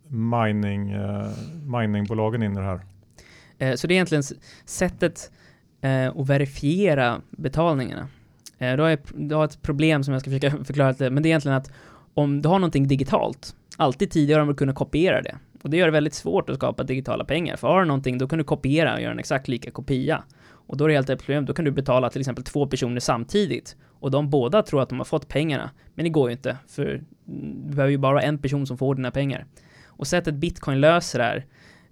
mining, 0.08 0.94
uh, 0.94 1.28
miningbolagen 1.66 2.42
in 2.42 2.52
i 2.52 2.54
det 2.54 2.62
här? 2.62 2.80
Eh, 3.58 3.74
så 3.74 3.86
det 3.86 3.92
är 3.92 3.96
egentligen 3.96 4.24
sättet 4.64 5.30
eh, 5.80 6.08
att 6.16 6.28
verifiera 6.28 7.20
betalningarna. 7.30 8.08
Eh, 8.58 8.76
du, 8.76 8.82
har 8.82 8.90
ett, 8.90 9.12
du 9.14 9.34
har 9.34 9.44
ett 9.44 9.62
problem 9.62 10.04
som 10.04 10.12
jag 10.12 10.20
ska 10.20 10.30
försöka 10.30 10.50
förklara 10.64 10.90
lite, 10.90 11.10
men 11.10 11.22
det 11.22 11.26
är 11.26 11.30
egentligen 11.30 11.56
att 11.56 11.72
om 12.14 12.42
du 12.42 12.48
har 12.48 12.58
någonting 12.58 12.88
digitalt, 12.88 13.56
alltid 13.76 14.10
tidigare 14.10 14.40
har 14.40 14.46
man 14.46 14.54
kunnat 14.54 14.76
kopiera 14.76 15.22
det. 15.22 15.38
Och 15.62 15.70
det 15.70 15.76
gör 15.76 15.86
det 15.86 15.92
väldigt 15.92 16.14
svårt 16.14 16.50
att 16.50 16.56
skapa 16.56 16.82
digitala 16.82 17.24
pengar. 17.24 17.56
För 17.56 17.68
har 17.68 17.80
du 17.80 17.86
någonting, 17.86 18.18
då 18.18 18.28
kan 18.28 18.38
du 18.38 18.44
kopiera 18.44 18.94
och 18.94 19.00
göra 19.00 19.12
en 19.12 19.18
exakt 19.18 19.48
lika 19.48 19.70
kopia. 19.70 20.24
Och 20.66 20.76
då 20.76 20.84
är 20.84 20.88
det 20.88 20.94
helt 20.94 21.10
ett 21.10 21.18
problem, 21.18 21.44
då 21.44 21.54
kan 21.54 21.64
du 21.64 21.70
betala 21.70 22.10
till 22.10 22.20
exempel 22.20 22.44
två 22.44 22.66
personer 22.66 23.00
samtidigt. 23.00 23.76
Och 24.04 24.10
de 24.10 24.30
båda 24.30 24.62
tror 24.62 24.82
att 24.82 24.88
de 24.88 24.98
har 24.98 25.04
fått 25.04 25.28
pengarna. 25.28 25.70
Men 25.94 26.04
det 26.04 26.10
går 26.10 26.28
ju 26.28 26.32
inte, 26.32 26.56
för 26.68 27.02
du 27.24 27.74
behöver 27.74 27.90
ju 27.90 27.98
bara 27.98 28.22
en 28.22 28.38
person 28.38 28.66
som 28.66 28.78
får 28.78 28.94
dina 28.94 29.10
pengar. 29.10 29.46
Och 29.86 30.06
sättet 30.06 30.34
bitcoin 30.34 30.80
löser 30.80 31.18
det 31.18 31.24
här 31.24 31.46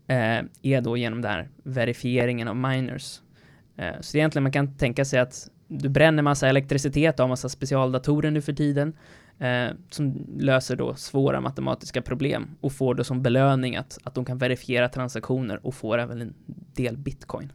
eh, 0.07 0.45
är 0.63 0.81
då 0.81 0.97
genom 0.97 1.23
den 1.23 1.31
här 1.31 1.49
verifieringen 1.63 2.49
av 2.49 2.57
miners. 2.57 3.21
Eh, 3.77 4.01
så 4.01 4.17
egentligen 4.17 4.43
man 4.43 4.53
kan 4.53 4.77
tänka 4.77 5.05
sig 5.05 5.21
att 5.21 5.49
du 5.69 5.89
bränner 5.89 6.23
massa 6.23 6.49
elektricitet 6.49 7.21
och 7.21 7.25
har 7.25 7.29
massa 7.29 7.49
specialdatorer 7.49 8.31
nu 8.31 8.43
för 8.43 8.53
tiden 8.53 8.97
eh, 9.39 9.69
som 9.91 10.27
löser 10.39 10.77
då 10.77 10.95
svåra 10.95 11.41
matematiska 11.41 12.03
problem 12.03 12.51
och 12.61 12.73
får 12.73 12.95
då 12.95 13.05
som 13.05 13.23
belöning 13.23 13.77
att, 13.77 13.99
att 14.03 14.15
de 14.15 14.25
kan 14.25 14.39
verifiera 14.39 14.89
transaktioner 14.89 15.67
och 15.67 15.75
får 15.75 15.99
även 15.99 16.21
en 16.21 16.35
del 16.75 16.97
bitcoin. 16.97 17.53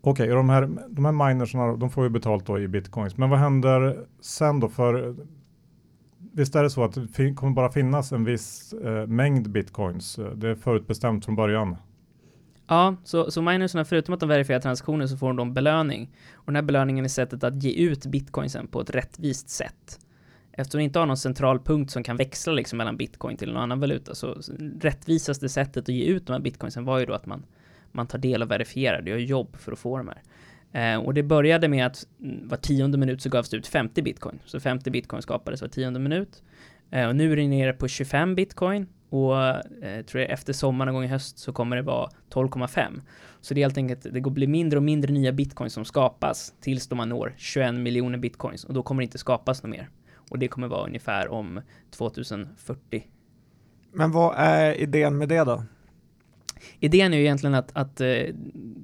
Okej, 0.00 0.24
okay, 0.24 0.36
de, 0.36 0.48
här, 0.48 0.68
de 0.88 1.04
här 1.04 1.28
minersna, 1.28 1.76
de 1.76 1.90
får 1.90 2.04
ju 2.04 2.10
betalt 2.10 2.46
då 2.46 2.58
i 2.58 2.68
bitcoins. 2.68 3.16
Men 3.16 3.30
vad 3.30 3.38
händer 3.38 4.06
sen 4.20 4.60
då? 4.60 4.68
För 4.68 5.16
visst 6.32 6.54
är 6.54 6.62
det 6.62 6.70
så 6.70 6.84
att 6.84 6.98
det 7.16 7.34
kommer 7.34 7.52
bara 7.52 7.70
finnas 7.70 8.12
en 8.12 8.24
viss 8.24 8.72
eh, 8.72 9.06
mängd 9.06 9.50
bitcoins? 9.50 10.18
Det 10.34 10.48
är 10.48 10.54
förutbestämt 10.54 11.24
från 11.24 11.36
början. 11.36 11.76
Ja, 12.66 12.96
så, 13.04 13.30
så 13.30 13.42
minersna 13.42 13.84
förutom 13.84 14.14
att 14.14 14.20
de 14.20 14.28
verifierar 14.28 14.60
transaktioner 14.60 15.06
så 15.06 15.16
får 15.16 15.32
de 15.32 15.54
belöning. 15.54 16.10
Och 16.34 16.46
den 16.46 16.54
här 16.54 16.62
belöningen 16.62 17.04
är 17.04 17.08
sättet 17.08 17.44
att 17.44 17.62
ge 17.62 17.72
ut 17.72 18.06
bitcoinsen 18.06 18.66
på 18.66 18.80
ett 18.80 18.90
rättvist 18.90 19.48
sätt. 19.48 20.00
Eftersom 20.52 20.78
vi 20.78 20.84
inte 20.84 20.98
har 20.98 21.06
någon 21.06 21.16
central 21.16 21.58
punkt 21.58 21.90
som 21.90 22.02
kan 22.02 22.16
växla 22.16 22.52
liksom 22.52 22.76
mellan 22.76 22.96
bitcoin 22.96 23.36
till 23.36 23.52
någon 23.52 23.62
annan 23.62 23.80
valuta 23.80 24.14
så 24.14 24.36
rättvisaste 24.80 25.48
sättet 25.48 25.88
att 25.88 25.94
ge 25.94 26.04
ut 26.04 26.26
de 26.26 26.32
här 26.32 26.40
bitcoinsen 26.40 26.84
var 26.84 26.98
ju 26.98 27.06
då 27.06 27.14
att 27.14 27.26
man, 27.26 27.44
man 27.92 28.06
tar 28.06 28.18
del 28.18 28.42
och 28.42 28.50
verifierar, 28.50 29.02
det 29.02 29.10
gör 29.10 29.18
jobb 29.18 29.56
för 29.56 29.72
att 29.72 29.78
få 29.78 29.98
de 29.98 30.08
här. 30.08 30.22
Eh, 30.72 31.04
och 31.04 31.14
det 31.14 31.22
började 31.22 31.68
med 31.68 31.86
att 31.86 32.06
mm, 32.20 32.48
var 32.48 32.56
tionde 32.56 32.98
minut 32.98 33.22
så 33.22 33.28
gavs 33.28 33.50
det 33.50 33.56
ut 33.56 33.66
50 33.66 34.02
bitcoin. 34.02 34.38
Så 34.44 34.60
50 34.60 34.90
bitcoin 34.90 35.22
skapades 35.22 35.60
var 35.60 35.68
tionde 35.68 36.00
minut. 36.00 36.42
Eh, 36.90 37.08
och 37.08 37.16
nu 37.16 37.32
är 37.32 37.36
det 37.36 37.48
nere 37.48 37.72
på 37.72 37.88
25 37.88 38.34
bitcoin 38.34 38.86
och 39.10 39.38
eh, 39.84 40.04
tror 40.06 40.22
jag 40.22 40.30
efter 40.30 40.52
sommaren 40.52 40.86
någon 40.86 40.94
gång 40.94 41.04
i 41.04 41.08
höst 41.12 41.38
så 41.38 41.52
kommer 41.52 41.76
det 41.76 41.82
vara 41.82 42.10
12,5. 42.30 43.00
Så 43.40 43.54
det 43.54 43.60
är 43.60 43.64
helt 43.64 43.78
enkelt, 43.78 44.06
det 44.12 44.20
går 44.20 44.30
bli 44.30 44.46
mindre 44.46 44.76
och 44.76 44.82
mindre 44.82 45.12
nya 45.12 45.32
bitcoins 45.32 45.72
som 45.72 45.84
skapas 45.84 46.54
tills 46.60 46.90
man 46.90 47.08
når 47.08 47.34
21 47.36 47.74
miljoner 47.74 48.18
bitcoins 48.18 48.64
och 48.64 48.74
då 48.74 48.82
kommer 48.82 49.02
det 49.02 49.04
inte 49.04 49.18
skapas 49.18 49.62
något 49.62 49.70
mer. 49.70 49.88
Och 50.30 50.38
det 50.38 50.48
kommer 50.48 50.68
vara 50.68 50.86
ungefär 50.86 51.28
om 51.28 51.60
2040. 51.90 53.04
Men 53.92 54.10
vad 54.10 54.34
är 54.36 54.74
idén 54.74 55.18
med 55.18 55.28
det 55.28 55.44
då? 55.44 55.62
Idén 56.80 57.12
är 57.12 57.18
ju 57.18 57.22
egentligen 57.24 57.54
att, 57.54 57.70
att 57.72 58.00
uh, 58.00 58.34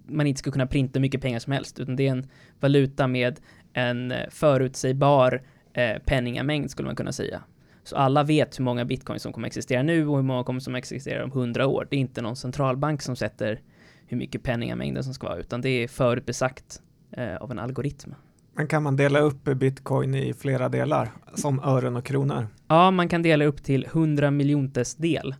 man 0.07 0.27
inte 0.27 0.39
ska 0.39 0.51
kunna 0.51 0.67
printa 0.67 1.01
mycket 1.01 1.21
pengar 1.21 1.39
som 1.39 1.53
helst, 1.53 1.81
utan 1.81 1.97
det 1.97 2.07
är 2.07 2.11
en 2.11 2.29
valuta 2.61 3.07
med 3.07 3.41
en 3.73 4.15
förutsägbar 4.31 5.43
uh, 5.79 6.03
penningamängd 6.05 6.71
skulle 6.71 6.87
man 6.87 6.97
kunna 6.97 7.13
säga. 7.13 7.43
Så 7.85 7.97
alla 7.97 8.23
vet 8.23 8.59
hur 8.59 8.65
många 8.65 8.85
bitcoins 8.85 9.23
som 9.23 9.33
kommer 9.33 9.47
existera 9.47 9.83
nu 9.83 10.09
och 10.09 10.17
hur 10.17 10.23
många 10.23 10.45
kommer 10.45 10.61
som 10.61 10.75
existera 10.75 11.25
om 11.25 11.31
hundra 11.31 11.67
år. 11.67 11.87
Det 11.91 11.97
är 11.97 12.01
inte 12.01 12.23
någon 12.23 12.37
centralbank 12.37 13.03
som 13.03 13.17
sätter 13.17 13.61
hur 14.07 14.17
mycket 14.17 14.43
penningamängden 14.43 15.05
som 15.05 15.15
ska 15.15 15.27
vara, 15.27 15.39
utan 15.39 15.61
det 15.61 15.69
är 15.69 15.89
förutbesagt 15.89 16.83
av 17.41 17.51
en 17.51 17.59
algoritm. 17.59 18.15
Men 18.57 18.67
kan 18.67 18.83
man 18.83 18.97
dela 18.97 19.19
upp 19.19 19.45
bitcoin 19.45 20.15
i 20.15 20.35
flera 20.35 20.69
delar, 20.69 21.13
som 21.35 21.61
ören 21.61 21.97
och 21.97 22.05
kronor? 22.05 22.47
Ja, 22.69 22.91
man 22.91 23.09
kan 23.09 23.23
dela 23.23 23.45
upp 23.45 23.63
till 23.63 23.85
100 23.85 24.31
miljonters 24.31 24.95
del, 24.95 25.35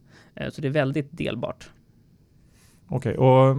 så 0.51 0.61
det 0.61 0.69
är 0.69 0.73
väldigt 0.73 1.09
delbart. 1.11 1.71
Okej, 2.95 3.19
okay, 3.19 3.27
och 3.27 3.57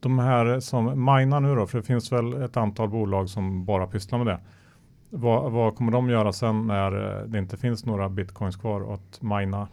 de 0.00 0.18
här 0.18 0.60
som 0.60 0.84
minar 0.84 1.40
nu 1.40 1.54
då, 1.54 1.66
för 1.66 1.78
det 1.78 1.84
finns 1.84 2.12
väl 2.12 2.42
ett 2.42 2.56
antal 2.56 2.88
bolag 2.88 3.28
som 3.28 3.64
bara 3.64 3.86
pysslar 3.86 4.18
med 4.18 4.26
det. 4.26 4.40
Vad, 5.10 5.52
vad, 5.52 5.76
kommer 5.76 5.92
de 5.92 6.10
göra 6.10 6.32
sen 6.32 6.66
när 6.66 7.20
eh, 7.20 7.26
det 7.26 7.38
inte 7.38 7.56
finns 7.56 7.86
några 7.86 8.08
bitcoins 8.08 8.56
kvar 8.56 8.94
att 8.94 9.22
mina? 9.22 9.68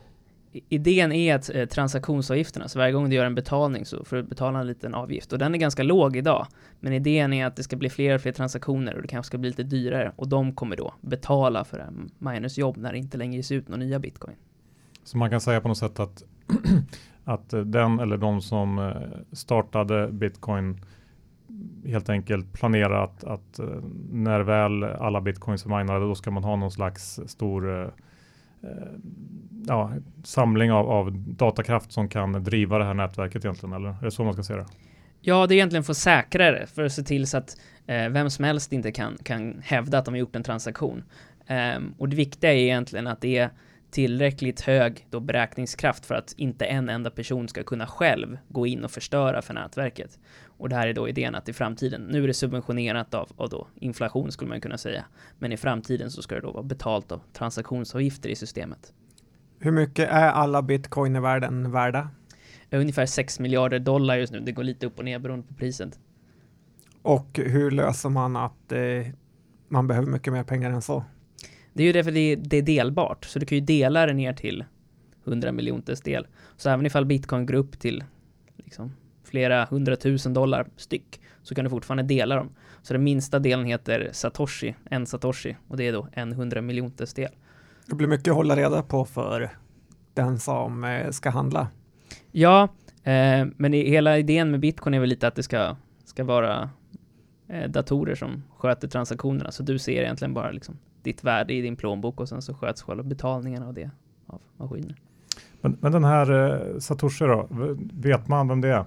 Idén 0.51 1.11
är 1.11 1.35
att 1.35 1.55
eh, 1.55 1.65
transaktionsavgifterna, 1.65 2.67
så 2.67 2.79
varje 2.79 2.91
gång 2.91 3.09
du 3.09 3.15
gör 3.15 3.25
en 3.25 3.35
betalning 3.35 3.85
så 3.85 4.05
får 4.05 4.15
du 4.15 4.23
betala 4.23 4.59
en 4.59 4.67
liten 4.67 4.93
avgift 4.93 5.33
och 5.33 5.39
den 5.39 5.53
är 5.53 5.59
ganska 5.59 5.83
låg 5.83 6.15
idag. 6.15 6.47
Men 6.79 6.93
idén 6.93 7.33
är 7.33 7.45
att 7.45 7.55
det 7.55 7.63
ska 7.63 7.75
bli 7.75 7.89
fler 7.89 8.15
och 8.15 8.21
fler 8.21 8.31
transaktioner 8.31 8.95
och 8.95 9.01
det 9.01 9.07
kanske 9.07 9.27
ska 9.27 9.37
bli 9.37 9.49
lite 9.49 9.63
dyrare 9.63 10.11
och 10.15 10.27
de 10.27 10.55
kommer 10.55 10.75
då 10.75 10.93
betala 11.01 11.63
för 11.63 11.79
en 11.79 12.11
miners 12.17 12.57
jobb 12.57 12.77
när 12.77 12.91
det 12.91 12.97
inte 12.97 13.17
längre 13.17 13.35
ges 13.35 13.51
ut 13.51 13.67
några 13.67 13.83
nya 13.83 13.99
bitcoin. 13.99 14.35
Så 15.03 15.17
man 15.17 15.29
kan 15.29 15.41
säga 15.41 15.61
på 15.61 15.67
något 15.67 15.77
sätt 15.77 15.99
att 15.99 16.23
att 17.29 17.53
eh, 17.53 17.61
den 17.61 17.99
eller 17.99 18.17
de 18.17 18.41
som 18.41 18.79
eh, 18.79 18.93
startade 19.31 20.07
bitcoin 20.07 20.79
helt 21.85 22.09
enkelt 22.09 22.53
planerar 22.53 23.03
att, 23.03 23.23
att 23.23 23.59
eh, 23.59 23.65
när 24.11 24.39
väl 24.39 24.83
alla 24.83 25.21
bitcoins 25.21 25.65
är 25.65 25.69
minade 25.69 25.99
då 25.99 26.15
ska 26.15 26.31
man 26.31 26.43
ha 26.43 26.55
någon 26.55 26.71
slags 26.71 27.19
stor 27.25 27.91
ja, 29.67 29.91
samling 30.23 30.71
av, 30.71 30.89
av 30.89 31.11
datakraft 31.17 31.91
som 31.91 32.09
kan 32.09 32.43
driva 32.43 32.77
det 32.77 32.85
här 32.85 32.93
nätverket 32.93 33.45
egentligen 33.45 33.73
eller 33.73 33.89
är 33.89 34.03
det 34.03 34.11
så 34.11 34.23
man 34.23 34.33
ska 34.33 34.43
se 34.43 34.55
det? 34.55 34.65
Ja, 35.21 35.47
det 35.47 35.53
är 35.53 35.55
egentligen 35.55 35.83
för 35.83 35.91
att 35.91 35.97
säkra 35.97 36.51
det, 36.51 36.67
för 36.67 36.83
att 36.83 36.91
se 36.91 37.03
till 37.03 37.27
så 37.27 37.37
att 37.37 37.57
eh, 37.87 38.09
vem 38.09 38.29
som 38.29 38.45
helst 38.45 38.73
inte 38.73 38.91
kan, 38.91 39.17
kan 39.23 39.61
hävda 39.63 39.97
att 39.97 40.05
de 40.05 40.13
har 40.13 40.19
gjort 40.19 40.35
en 40.35 40.43
transaktion. 40.43 41.03
Um, 41.77 41.93
och 41.97 42.09
det 42.09 42.15
viktiga 42.15 42.53
är 42.53 42.57
egentligen 42.57 43.07
att 43.07 43.21
det 43.21 43.37
är 43.37 43.49
tillräckligt 43.91 44.61
hög 44.61 45.07
då 45.09 45.19
beräkningskraft 45.19 46.05
för 46.05 46.15
att 46.15 46.33
inte 46.37 46.65
en 46.65 46.89
enda 46.89 47.09
person 47.09 47.47
ska 47.47 47.63
kunna 47.63 47.87
själv 47.87 48.37
gå 48.47 48.67
in 48.67 48.83
och 48.83 48.91
förstöra 48.91 49.41
för 49.41 49.53
nätverket. 49.53 50.19
Och 50.45 50.69
det 50.69 50.75
här 50.75 50.87
är 50.87 50.93
då 50.93 51.09
idén 51.09 51.35
att 51.35 51.49
i 51.49 51.53
framtiden, 51.53 52.01
nu 52.01 52.23
är 52.23 52.27
det 52.27 52.33
subventionerat 52.33 53.13
av, 53.13 53.31
av 53.37 53.49
då 53.49 53.67
inflation 53.75 54.31
skulle 54.31 54.49
man 54.49 54.61
kunna 54.61 54.77
säga, 54.77 55.05
men 55.39 55.51
i 55.51 55.57
framtiden 55.57 56.11
så 56.11 56.21
ska 56.21 56.35
det 56.35 56.41
då 56.41 56.51
vara 56.51 56.63
betalt 56.63 57.11
av 57.11 57.21
transaktionsavgifter 57.33 58.29
i 58.29 58.35
systemet. 58.35 58.93
Hur 59.59 59.71
mycket 59.71 60.09
är 60.09 60.29
alla 60.29 60.61
bitcoin 60.61 61.15
i 61.15 61.19
världen 61.19 61.71
värda? 61.71 62.09
Ungefär 62.71 63.05
6 63.05 63.39
miljarder 63.39 63.79
dollar 63.79 64.15
just 64.15 64.33
nu, 64.33 64.39
det 64.39 64.51
går 64.51 64.63
lite 64.63 64.85
upp 64.85 64.99
och 64.99 65.05
ner 65.05 65.19
beroende 65.19 65.47
på 65.47 65.53
priset. 65.53 65.99
Och 67.01 67.39
hur 67.43 67.71
löser 67.71 68.09
man 68.09 68.35
att 68.35 68.71
eh, 68.71 68.79
man 69.67 69.87
behöver 69.87 70.07
mycket 70.07 70.33
mer 70.33 70.43
pengar 70.43 70.71
än 70.71 70.81
så? 70.81 71.03
Det 71.79 71.83
är 71.83 71.85
ju 71.85 71.93
därför 71.93 72.11
det, 72.11 72.35
det 72.35 72.57
är 72.57 72.61
delbart, 72.61 73.25
så 73.25 73.39
du 73.39 73.45
kan 73.45 73.57
ju 73.57 73.63
dela 73.63 74.05
det 74.05 74.13
ner 74.13 74.33
till 74.33 74.65
100 75.25 75.51
miljonters 75.51 76.01
del. 76.01 76.27
Så 76.57 76.69
även 76.69 76.85
ifall 76.85 77.05
bitcoin 77.05 77.45
går 77.45 77.53
upp 77.53 77.79
till 77.79 78.03
liksom, 78.57 78.91
flera 79.23 79.65
hundratusen 79.65 80.33
dollar 80.33 80.67
styck 80.75 81.21
så 81.43 81.55
kan 81.55 81.63
du 81.63 81.69
fortfarande 81.69 82.03
dela 82.03 82.35
dem. 82.35 82.49
Så 82.81 82.93
den 82.93 83.03
minsta 83.03 83.39
delen 83.39 83.65
heter 83.65 84.09
Satoshi, 84.11 84.75
en 84.89 85.05
Satoshi, 85.05 85.55
och 85.67 85.77
det 85.77 85.87
är 85.87 85.93
då 85.93 86.07
en 86.11 86.33
hundra 86.33 86.61
miljonters 86.61 87.13
del. 87.13 87.31
Det 87.85 87.95
blir 87.95 88.07
mycket 88.07 88.31
att 88.31 88.35
hålla 88.35 88.55
reda 88.55 88.81
på 88.81 89.05
för 89.05 89.49
den 90.13 90.39
som 90.39 90.83
eh, 90.83 91.09
ska 91.09 91.29
handla. 91.29 91.67
Ja, 92.31 92.63
eh, 93.03 93.47
men 93.57 93.73
hela 93.73 94.17
idén 94.17 94.51
med 94.51 94.59
bitcoin 94.59 94.93
är 94.93 94.99
väl 94.99 95.09
lite 95.09 95.27
att 95.27 95.35
det 95.35 95.43
ska, 95.43 95.75
ska 96.05 96.23
vara 96.23 96.69
eh, 97.47 97.69
datorer 97.69 98.15
som 98.15 98.43
sköter 98.57 98.87
transaktionerna, 98.87 99.51
så 99.51 99.63
du 99.63 99.79
ser 99.79 100.01
egentligen 100.01 100.33
bara 100.33 100.51
liksom 100.51 100.77
ditt 101.03 101.23
värde 101.23 101.53
i 101.53 101.61
din 101.61 101.75
plånbok 101.75 102.19
och 102.19 102.29
sen 102.29 102.41
så 102.41 102.53
sköts 102.53 102.81
själva 102.81 103.03
betalningen 103.03 103.63
av 103.63 103.73
det 103.73 103.91
av 104.27 104.41
maskiner. 104.57 104.95
Men, 105.61 105.77
men 105.81 105.91
den 105.91 106.03
här 106.03 106.31
eh, 106.31 106.79
Satoshi 106.79 107.25
då, 107.25 107.47
vet 107.93 108.27
man 108.27 108.47
vem 108.47 108.61
det 108.61 108.69
är? 108.69 108.85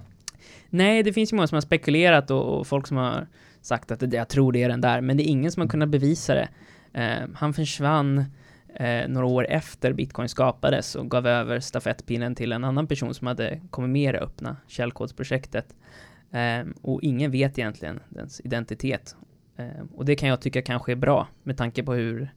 Nej, 0.69 1.03
det 1.03 1.13
finns 1.13 1.33
ju 1.33 1.35
många 1.35 1.47
som 1.47 1.55
har 1.55 1.61
spekulerat 1.61 2.31
och, 2.31 2.59
och 2.59 2.67
folk 2.67 2.87
som 2.87 2.97
har 2.97 3.27
sagt 3.61 3.91
att 3.91 3.99
det, 3.99 4.15
jag 4.15 4.29
tror 4.29 4.51
det 4.51 4.63
är 4.63 4.69
den 4.69 4.81
där, 4.81 5.01
men 5.01 5.17
det 5.17 5.23
är 5.23 5.31
ingen 5.31 5.51
som 5.51 5.61
har 5.61 5.67
kunnat 5.67 5.89
bevisa 5.89 6.33
det. 6.33 6.49
Eh, 6.93 7.29
han 7.35 7.53
försvann 7.53 8.25
eh, 8.75 9.07
några 9.07 9.27
år 9.27 9.47
efter 9.49 9.93
bitcoin 9.93 10.29
skapades 10.29 10.95
och 10.95 11.11
gav 11.11 11.27
över 11.27 11.59
stafettpinnen 11.59 12.35
till 12.35 12.51
en 12.51 12.63
annan 12.63 12.87
person 12.87 13.13
som 13.13 13.27
hade 13.27 13.61
kommit 13.69 13.89
med 13.89 14.13
det 14.13 14.19
öppna 14.19 14.57
källkodsprojektet. 14.67 15.75
Eh, 16.31 16.65
och 16.81 17.03
ingen 17.03 17.31
vet 17.31 17.59
egentligen 17.59 17.99
dens 18.09 18.41
identitet. 18.43 19.15
Eh, 19.57 19.85
och 19.95 20.05
det 20.05 20.15
kan 20.15 20.29
jag 20.29 20.41
tycka 20.41 20.61
kanske 20.61 20.91
är 20.91 20.95
bra 20.95 21.27
med 21.43 21.57
tanke 21.57 21.83
på 21.83 21.93
hur 21.93 22.29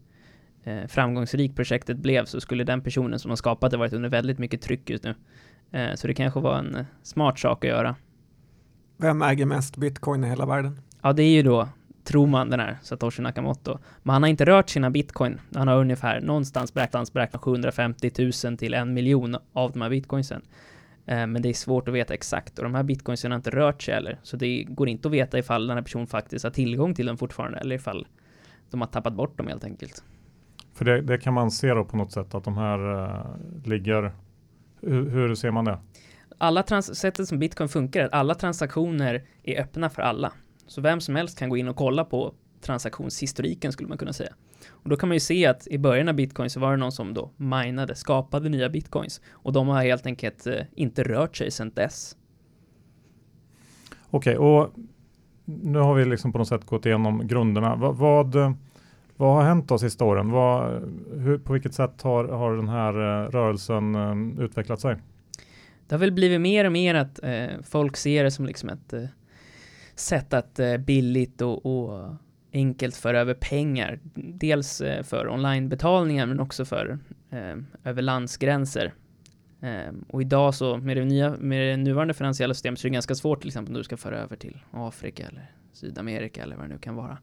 eh, 0.64 0.87
framgångsrikt 0.87 1.56
projektet 1.56 1.96
blev 1.96 2.25
så 2.25 2.40
skulle 2.40 2.64
den 2.64 2.80
personen 2.80 3.18
som 3.18 3.30
har 3.30 3.37
skapat 3.37 3.70
det 3.70 3.76
varit 3.76 3.92
under 3.92 4.08
väldigt 4.08 4.38
mycket 4.38 4.62
tryck 4.62 4.90
just 4.90 5.04
nu. 5.04 5.14
Eh, 5.70 5.94
så 5.94 6.06
det 6.06 6.14
kanske 6.14 6.40
var 6.40 6.58
en 6.58 6.87
smart 7.02 7.38
sak 7.38 7.64
att 7.64 7.70
göra. 7.70 7.96
Vem 8.96 9.23
äger 9.23 9.46
mest 9.46 9.76
bitcoin 9.76 10.25
i 10.25 10.28
hela 10.28 10.46
världen? 10.46 10.80
Ja, 11.02 11.12
det 11.12 11.23
är 11.23 11.30
ju 11.30 11.42
då, 11.42 11.68
tror 12.04 12.26
man, 12.26 12.50
den 12.50 12.61
här 12.61 12.78
Satoshi 12.82 13.23
Nakamoto. 13.23 13.78
Men 14.02 14.12
han 14.12 14.23
har 14.23 14.30
inte 14.30 14.44
rört 14.44 14.68
sina 14.68 14.90
bitcoin. 14.90 15.40
Han 15.54 15.68
har 15.68 15.76
ungefär 15.76 16.20
någonstans 16.20 16.75
beräknat, 16.75 17.12
beräknat 17.12 17.42
750 17.42 18.11
000 18.44 18.56
till 18.56 18.75
en 18.75 18.94
miljon 18.94 19.37
av 19.52 19.73
de 19.73 19.82
här 19.82 19.90
bitcoinsen. 19.90 20.42
Eh, 21.06 21.26
men 21.26 21.42
det 21.42 21.48
är 21.48 21.52
svårt 21.52 21.88
att 21.88 21.94
veta 21.94 22.14
exakt 22.14 22.58
och 22.58 22.64
de 22.64 22.75
här 22.75 22.82
bitcoinsen 22.82 23.30
har 23.30 23.36
inte 23.36 23.50
rört 23.50 23.82
sig 23.82 23.94
heller. 23.94 24.18
Så 24.22 24.36
det 24.36 24.64
går 24.64 24.88
inte 24.88 25.08
att 25.08 25.14
veta 25.14 25.38
ifall 25.38 25.66
den 25.66 25.76
här 25.76 25.84
personen 25.84 26.06
faktiskt 26.06 26.44
har 26.44 26.50
tillgång 26.50 26.94
till 26.94 27.06
dem 27.06 27.16
fortfarande 27.18 27.58
eller 27.58 27.76
ifall 27.76 28.06
de 28.70 28.80
har 28.80 28.88
tappat 28.88 29.12
bort 29.12 29.38
dem 29.38 29.46
helt 29.46 29.64
enkelt. 29.64 30.04
För 30.75 30.84
det, 30.84 31.00
det 31.00 31.18
kan 31.18 31.34
man 31.34 31.50
se 31.50 31.75
då 31.75 31.84
på 31.84 31.96
något 31.96 32.12
sätt 32.12 32.34
att 32.34 32.44
de 32.44 32.56
här 32.56 32.78
uh, 32.78 33.36
ligger 33.64 34.12
Hur, 34.80 35.10
hur 35.10 35.34
ser 35.34 35.50
man 35.50 35.64
det? 35.64 35.78
Alla 36.38 36.62
trans- 36.62 36.94
sättet 36.94 37.28
som 37.28 37.38
bitcoin 37.38 37.68
funkar 37.68 38.00
är 38.00 38.04
att 38.04 38.12
alla 38.12 38.34
transaktioner 38.34 39.25
är 39.42 39.60
öppna 39.60 39.90
för 39.90 40.02
alla. 40.02 40.32
Så 40.66 40.80
vem 40.80 41.00
som 41.00 41.16
helst 41.16 41.38
kan 41.38 41.48
gå 41.48 41.56
in 41.56 41.68
och 41.68 41.76
kolla 41.76 42.04
på 42.04 42.34
transaktionshistoriken 42.60 43.72
skulle 43.72 43.88
man 43.88 43.98
kunna 43.98 44.12
säga. 44.12 44.32
Och 44.68 44.90
då 44.90 44.96
kan 44.96 45.08
man 45.08 45.16
ju 45.16 45.20
se 45.20 45.46
att 45.46 45.66
i 45.66 45.78
början 45.78 46.08
av 46.08 46.14
bitcoin 46.14 46.50
så 46.50 46.60
var 46.60 46.70
det 46.70 46.76
någon 46.76 46.92
som 46.92 47.14
då 47.14 47.30
minade, 47.36 47.94
skapade 47.94 48.48
nya 48.48 48.68
bitcoins 48.68 49.20
och 49.30 49.52
de 49.52 49.68
har 49.68 49.82
helt 49.82 50.06
enkelt 50.06 50.46
eh, 50.46 50.60
inte 50.72 51.02
rört 51.02 51.36
sig 51.36 51.50
sedan 51.50 51.70
dess. 51.75 52.16
Okej, 54.10 54.36
och 54.38 54.75
nu 55.44 55.78
har 55.78 55.94
vi 55.94 56.04
liksom 56.04 56.32
på 56.32 56.38
något 56.38 56.48
sätt 56.48 56.64
gått 56.64 56.86
igenom 56.86 57.26
grunderna. 57.26 57.76
Vad, 57.76 57.96
vad, 57.96 58.34
vad 59.16 59.34
har 59.34 59.42
hänt 59.42 59.68
de 59.68 59.78
sista 59.78 60.04
åren? 60.04 60.30
Vad, 60.30 60.82
hur, 61.16 61.38
på 61.38 61.52
vilket 61.52 61.75
sätt 61.75 62.02
har, 62.02 62.25
har 62.25 62.56
den 62.56 62.68
här 62.68 62.94
eh, 62.94 63.30
rörelsen 63.30 63.94
eh, 63.94 64.44
utvecklat 64.44 64.80
sig? 64.80 64.96
Det 65.88 65.94
har 65.94 66.00
väl 66.00 66.12
blivit 66.12 66.40
mer 66.40 66.64
och 66.64 66.72
mer 66.72 66.94
att 66.94 67.22
eh, 67.22 67.46
folk 67.62 67.96
ser 67.96 68.25
det 68.25 68.30
som 68.30 68.46
liksom 68.46 68.68
ett 68.68 68.94
sätt 69.94 70.34
att 70.34 70.60
billigt 70.86 71.42
och, 71.42 71.66
och, 71.66 72.14
enkelt 72.56 72.96
föra 72.96 73.20
över 73.20 73.34
pengar. 73.34 73.98
Dels 74.14 74.80
eh, 74.80 75.02
för 75.02 75.28
onlinebetalningar 75.28 76.26
men 76.26 76.40
också 76.40 76.64
för 76.64 76.98
eh, 77.30 77.56
över 77.84 78.02
landsgränser. 78.02 78.94
Eh, 79.60 79.92
och 80.08 80.22
idag 80.22 80.54
så 80.54 80.76
med 80.76 80.96
det, 80.96 81.04
nya, 81.04 81.36
med 81.36 81.68
det 81.68 81.76
nuvarande 81.76 82.14
finansiella 82.14 82.54
systemet 82.54 82.80
så 82.80 82.86
är 82.86 82.90
det 82.90 82.94
ganska 82.94 83.14
svårt 83.14 83.40
till 83.40 83.48
exempel 83.48 83.75
om 83.75 83.78
du 83.78 83.84
ska 83.84 83.96
föra 83.96 84.18
över 84.18 84.36
till 84.36 84.58
Afrika 84.70 85.26
eller 85.26 85.50
Sydamerika 85.72 86.42
eller 86.42 86.56
vad 86.56 86.64
det 86.64 86.75
nu 86.75 86.78
kan 86.78 86.94
vara. 86.94 87.18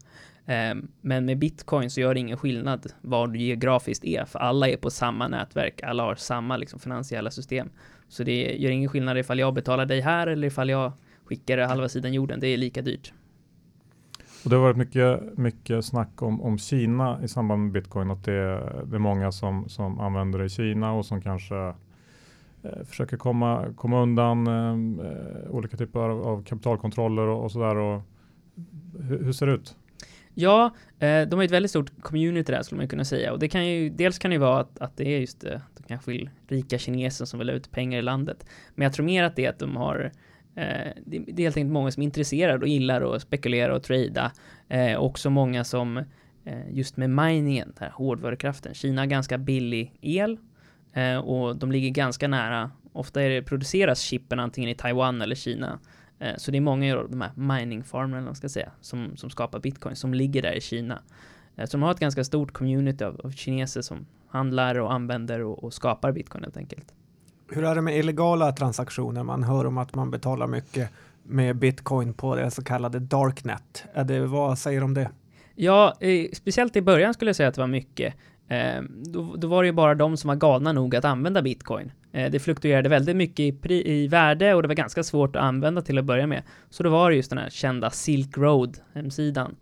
Eh, 0.46 0.74
men 1.00 1.24
med 1.24 1.38
bitcoin 1.38 1.90
så 1.90 2.00
gör 2.00 2.14
det 2.14 2.20
ingen 2.20 2.36
skillnad 2.36 2.92
var 3.00 3.26
du 3.26 3.38
geografiskt 3.38 4.04
är, 4.04 4.24
för 4.24 4.38
alla 4.38 4.68
är 4.68 4.76
på 4.76 4.90
samma 4.90 5.28
nätverk, 5.28 5.82
alla 5.82 6.02
har 6.02 6.14
samma 6.14 6.56
liksom, 6.56 6.80
finansiella 6.80 7.30
system. 7.30 7.70
Så 8.08 8.22
det 8.24 8.56
gör 8.56 8.70
ingen 8.70 8.88
skillnad 8.88 9.18
ifall 9.18 9.38
jag 9.38 9.54
betalar 9.54 9.86
dig 9.86 10.00
här 10.00 10.26
eller 10.26 10.46
ifall 10.46 10.68
jag 10.68 10.92
skickar 11.24 11.58
halva 11.58 11.88
sidan 11.88 12.12
jorden, 12.12 12.40
det 12.40 12.46
är 12.46 12.56
lika 12.56 12.82
dyrt. 12.82 13.12
Och 14.44 14.50
det 14.50 14.56
har 14.56 14.62
varit 14.62 14.76
mycket, 14.76 15.38
mycket 15.38 15.84
snack 15.84 16.22
om, 16.22 16.42
om 16.42 16.58
Kina 16.58 17.18
i 17.24 17.28
samband 17.28 17.62
med 17.62 17.72
bitcoin, 17.72 18.10
att 18.10 18.24
det, 18.24 18.72
det 18.86 18.96
är 18.96 18.98
många 18.98 19.32
som, 19.32 19.68
som 19.68 20.00
använder 20.00 20.38
det 20.38 20.44
i 20.44 20.48
Kina 20.48 20.92
och 20.92 21.06
som 21.06 21.22
kanske 21.22 21.56
eh, 22.62 22.84
försöker 22.84 23.16
komma, 23.16 23.74
komma 23.76 24.02
undan 24.02 24.46
eh, 24.46 25.50
olika 25.50 25.76
typer 25.76 26.00
av, 26.00 26.22
av 26.22 26.44
kapitalkontroller 26.44 27.22
och, 27.22 27.44
och 27.44 27.52
sådär. 27.52 28.02
Hur, 28.98 29.24
hur 29.24 29.32
ser 29.32 29.46
det 29.46 29.52
ut? 29.52 29.76
Ja, 30.34 30.74
eh, 30.98 31.22
de 31.28 31.36
har 31.36 31.44
ett 31.44 31.50
väldigt 31.50 31.70
stort 31.70 32.02
community 32.02 32.52
där 32.52 32.62
skulle 32.62 32.78
man 32.78 32.88
kunna 32.88 33.04
säga 33.04 33.32
och 33.32 33.38
det 33.38 33.48
kan 33.48 33.66
ju 33.66 33.90
dels 33.90 34.18
kan 34.18 34.30
det 34.30 34.34
ju 34.34 34.40
vara 34.40 34.60
att, 34.60 34.78
att 34.78 34.96
det 34.96 35.14
är 35.14 35.20
just 35.20 35.40
det. 35.40 35.62
de 35.76 35.82
kanske 35.82 36.10
vill 36.10 36.30
rika 36.48 36.78
kineser 36.78 37.24
som 37.24 37.38
vill 37.38 37.48
ha 37.48 37.56
ut 37.56 37.70
pengar 37.70 37.98
i 37.98 38.02
landet. 38.02 38.46
Men 38.74 38.84
jag 38.84 38.92
tror 38.92 39.06
mer 39.06 39.24
att 39.24 39.36
det 39.36 39.44
är 39.44 39.50
att 39.50 39.58
de 39.58 39.76
har 39.76 40.12
Eh, 40.54 40.92
det, 41.06 41.16
är 41.16 41.42
helt 41.42 41.56
enkelt 41.56 41.72
många 41.72 41.90
som 41.90 42.00
är 42.00 42.04
intresserade 42.04 42.58
och 42.58 42.68
gillar 42.68 43.14
att 43.14 43.22
spekulera 43.22 43.76
och 43.76 43.82
trada. 43.82 44.32
Eh, 44.68 44.96
också 44.96 45.30
många 45.30 45.64
som 45.64 45.96
eh, 46.44 46.70
just 46.70 46.96
med 46.96 47.10
miningen, 47.10 47.68
den 47.68 47.86
här 47.86 47.90
hårdvarukraften. 47.90 48.74
Kina 48.74 49.02
har 49.02 49.06
ganska 49.06 49.38
billig 49.38 49.94
el 50.00 50.38
eh, 50.92 51.16
och 51.16 51.56
de 51.56 51.72
ligger 51.72 51.90
ganska 51.90 52.28
nära. 52.28 52.70
Ofta 52.92 53.22
är 53.22 53.30
det 53.30 53.42
produceras 53.42 54.00
chippen 54.00 54.40
antingen 54.40 54.70
i 54.70 54.74
Taiwan 54.74 55.22
eller 55.22 55.34
Kina. 55.34 55.78
Eh, 56.18 56.36
så 56.36 56.50
det 56.50 56.56
är 56.56 56.60
många 56.60 56.96
av 56.96 57.10
de 57.10 57.20
här 57.20 57.32
mining 57.34 57.84
farmerna, 57.84 58.24
man 58.24 58.34
ska 58.34 58.48
säga, 58.48 58.72
som, 58.80 59.16
som 59.16 59.30
skapar 59.30 59.60
bitcoin, 59.60 59.96
som 59.96 60.14
ligger 60.14 60.42
där 60.42 60.52
i 60.52 60.60
Kina. 60.60 61.02
Eh, 61.56 61.66
så 61.66 61.76
de 61.76 61.82
har 61.82 61.90
ett 61.90 62.00
ganska 62.00 62.24
stort 62.24 62.52
community 62.52 63.04
av, 63.04 63.20
av 63.24 63.30
kineser 63.30 63.82
som 63.82 64.06
handlar 64.28 64.78
och 64.78 64.92
använder 64.92 65.40
och, 65.40 65.64
och, 65.64 65.74
skapar 65.74 66.12
bitcoin 66.12 66.44
helt 66.44 66.56
enkelt. 66.56 66.94
Hur 67.48 67.64
är 67.64 67.74
det 67.74 67.80
med 67.80 67.98
illegala 67.98 68.52
transaktioner? 68.52 69.22
Man 69.22 69.42
hör 69.42 69.66
om 69.66 69.78
att 69.78 69.94
man 69.94 70.10
betalar 70.10 70.46
mycket 70.46 70.90
med 71.22 71.56
bitcoin 71.56 72.14
på 72.14 72.36
det 72.36 72.50
så 72.50 72.64
kallade 72.64 72.98
darknet. 72.98 73.84
Är 73.94 74.04
det, 74.04 74.26
vad 74.26 74.58
säger 74.58 74.80
du 74.80 74.84
om 74.84 74.94
det? 74.94 75.10
Ja, 75.54 75.94
eh, 76.00 76.26
speciellt 76.32 76.76
i 76.76 76.82
början 76.82 77.14
skulle 77.14 77.28
jag 77.28 77.36
säga 77.36 77.48
att 77.48 77.54
det 77.54 77.60
var 77.60 77.68
mycket. 77.68 78.14
Eh, 78.48 78.82
då, 78.90 79.36
då, 79.36 79.48
var 79.48 79.62
det 79.62 79.66
ju 79.66 79.72
bara 79.72 79.94
de 79.94 80.16
som 80.16 80.28
var 80.28 80.34
galna 80.34 80.72
nog 80.72 80.96
att 80.96 81.04
använda 81.04 81.42
bitcoin. 81.42 81.92
Eh, 82.12 82.30
det 82.30 82.38
fluktuerade 82.38 82.88
väldigt 82.88 83.16
mycket 83.16 83.40
i, 83.40 83.52
pri, 83.52 83.92
i 83.92 84.08
värde 84.08 84.54
och 84.54 84.62
det 84.62 84.68
var 84.68 84.74
ganska 84.74 85.02
svårt 85.02 85.36
att 85.36 85.42
använda 85.42 85.82
till 85.82 85.98
att 85.98 86.04
börja 86.04 86.26
med. 86.26 86.42
Så 86.70 86.82
då 86.82 86.90
var 86.90 87.10
det 87.10 87.16
just 87.16 87.30
den 87.30 87.38
här 87.38 87.50
kända 87.50 87.90
Silk 87.90 88.38
Road 88.38 88.78
hemsidan. 88.92 89.56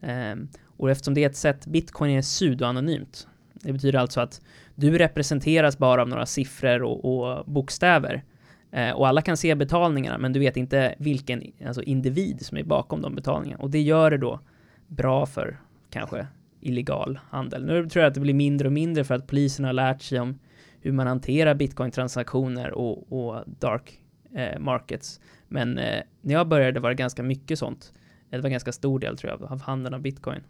Eh, 0.00 0.34
och 0.76 0.90
eftersom 0.90 1.14
det 1.14 1.24
är 1.24 1.28
ett 1.28 1.36
sätt, 1.36 1.66
bitcoin 1.66 2.10
är 2.10 2.22
pseudoanonymt. 2.22 3.26
Det 3.52 3.72
betyder 3.72 3.98
alltså 3.98 4.20
att 4.20 4.40
du 4.74 4.98
representeras 4.98 5.78
bara 5.78 6.02
av 6.02 6.08
några 6.08 6.26
siffror 6.26 6.82
och, 6.82 7.04
och 7.04 7.44
bokstäver. 7.46 8.22
Eh, 8.70 8.90
och 8.90 9.08
alla 9.08 9.22
kan 9.22 9.36
se 9.36 9.54
betalningarna, 9.54 10.18
men 10.18 10.32
du 10.32 10.40
vet 10.40 10.56
inte 10.56 10.94
vilken 10.98 11.42
alltså 11.66 11.82
individ 11.82 12.46
som 12.46 12.58
är 12.58 12.64
bakom 12.64 13.02
de 13.02 13.14
betalningarna. 13.14 13.62
Och 13.62 13.70
det 13.70 13.80
gör 13.80 14.10
det 14.10 14.18
då 14.18 14.40
bra 14.86 15.26
för 15.26 15.58
kanske 15.90 16.26
illegal 16.60 17.18
handel. 17.30 17.66
Nu 17.66 17.88
tror 17.88 18.02
jag 18.02 18.08
att 18.08 18.14
det 18.14 18.20
blir 18.20 18.34
mindre 18.34 18.68
och 18.68 18.72
mindre 18.72 19.04
för 19.04 19.14
att 19.14 19.26
polisen 19.26 19.64
har 19.64 19.72
lärt 19.72 20.02
sig 20.02 20.20
om 20.20 20.38
hur 20.80 20.92
man 20.92 21.06
hanterar 21.06 21.54
bitcoin-transaktioner 21.54 22.70
och, 22.70 23.12
och 23.12 23.44
dark 23.46 24.00
eh, 24.34 24.58
markets. 24.58 25.20
Men 25.48 25.78
eh, 25.78 26.02
när 26.20 26.34
jag 26.34 26.48
började 26.48 26.80
var 26.80 26.88
det 26.88 26.94
ganska 26.94 27.22
mycket 27.22 27.58
sånt. 27.58 27.92
Det 28.30 28.38
var 28.38 28.44
en 28.44 28.52
ganska 28.52 28.72
stor 28.72 28.98
del 28.98 29.16
tror 29.16 29.32
jag 29.32 29.52
av 29.52 29.60
handeln 29.62 29.94
av 29.94 30.00
bitcoin. 30.00 30.40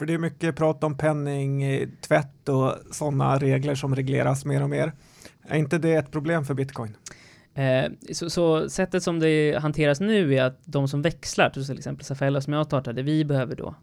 För 0.00 0.06
det 0.06 0.14
är 0.14 0.18
mycket 0.18 0.56
prat 0.56 0.84
om 0.84 0.96
penningtvätt 0.96 2.48
eh, 2.48 2.54
och 2.54 2.74
sådana 2.90 3.38
regler 3.38 3.74
som 3.74 3.94
regleras 3.94 4.44
mer 4.44 4.62
och 4.62 4.70
mer. 4.70 4.92
Är 5.42 5.58
inte 5.58 5.78
det 5.78 5.94
ett 5.94 6.10
problem 6.10 6.44
för 6.44 6.54
bitcoin? 6.54 6.96
Eh, 7.54 7.92
så, 8.12 8.30
så, 8.30 8.70
sättet 8.70 9.02
som 9.02 9.18
det 9.18 9.58
hanteras 9.62 10.00
nu 10.00 10.34
är 10.34 10.42
att 10.42 10.60
de 10.64 10.88
som 10.88 11.02
växlar, 11.02 11.50
till 11.50 11.78
exempel 11.78 12.04
Safella 12.04 12.40
som 12.40 12.52
jag 12.52 12.66
startade, 12.66 13.02
vi 13.02 13.24
behöver 13.24 13.56
då 13.56 13.74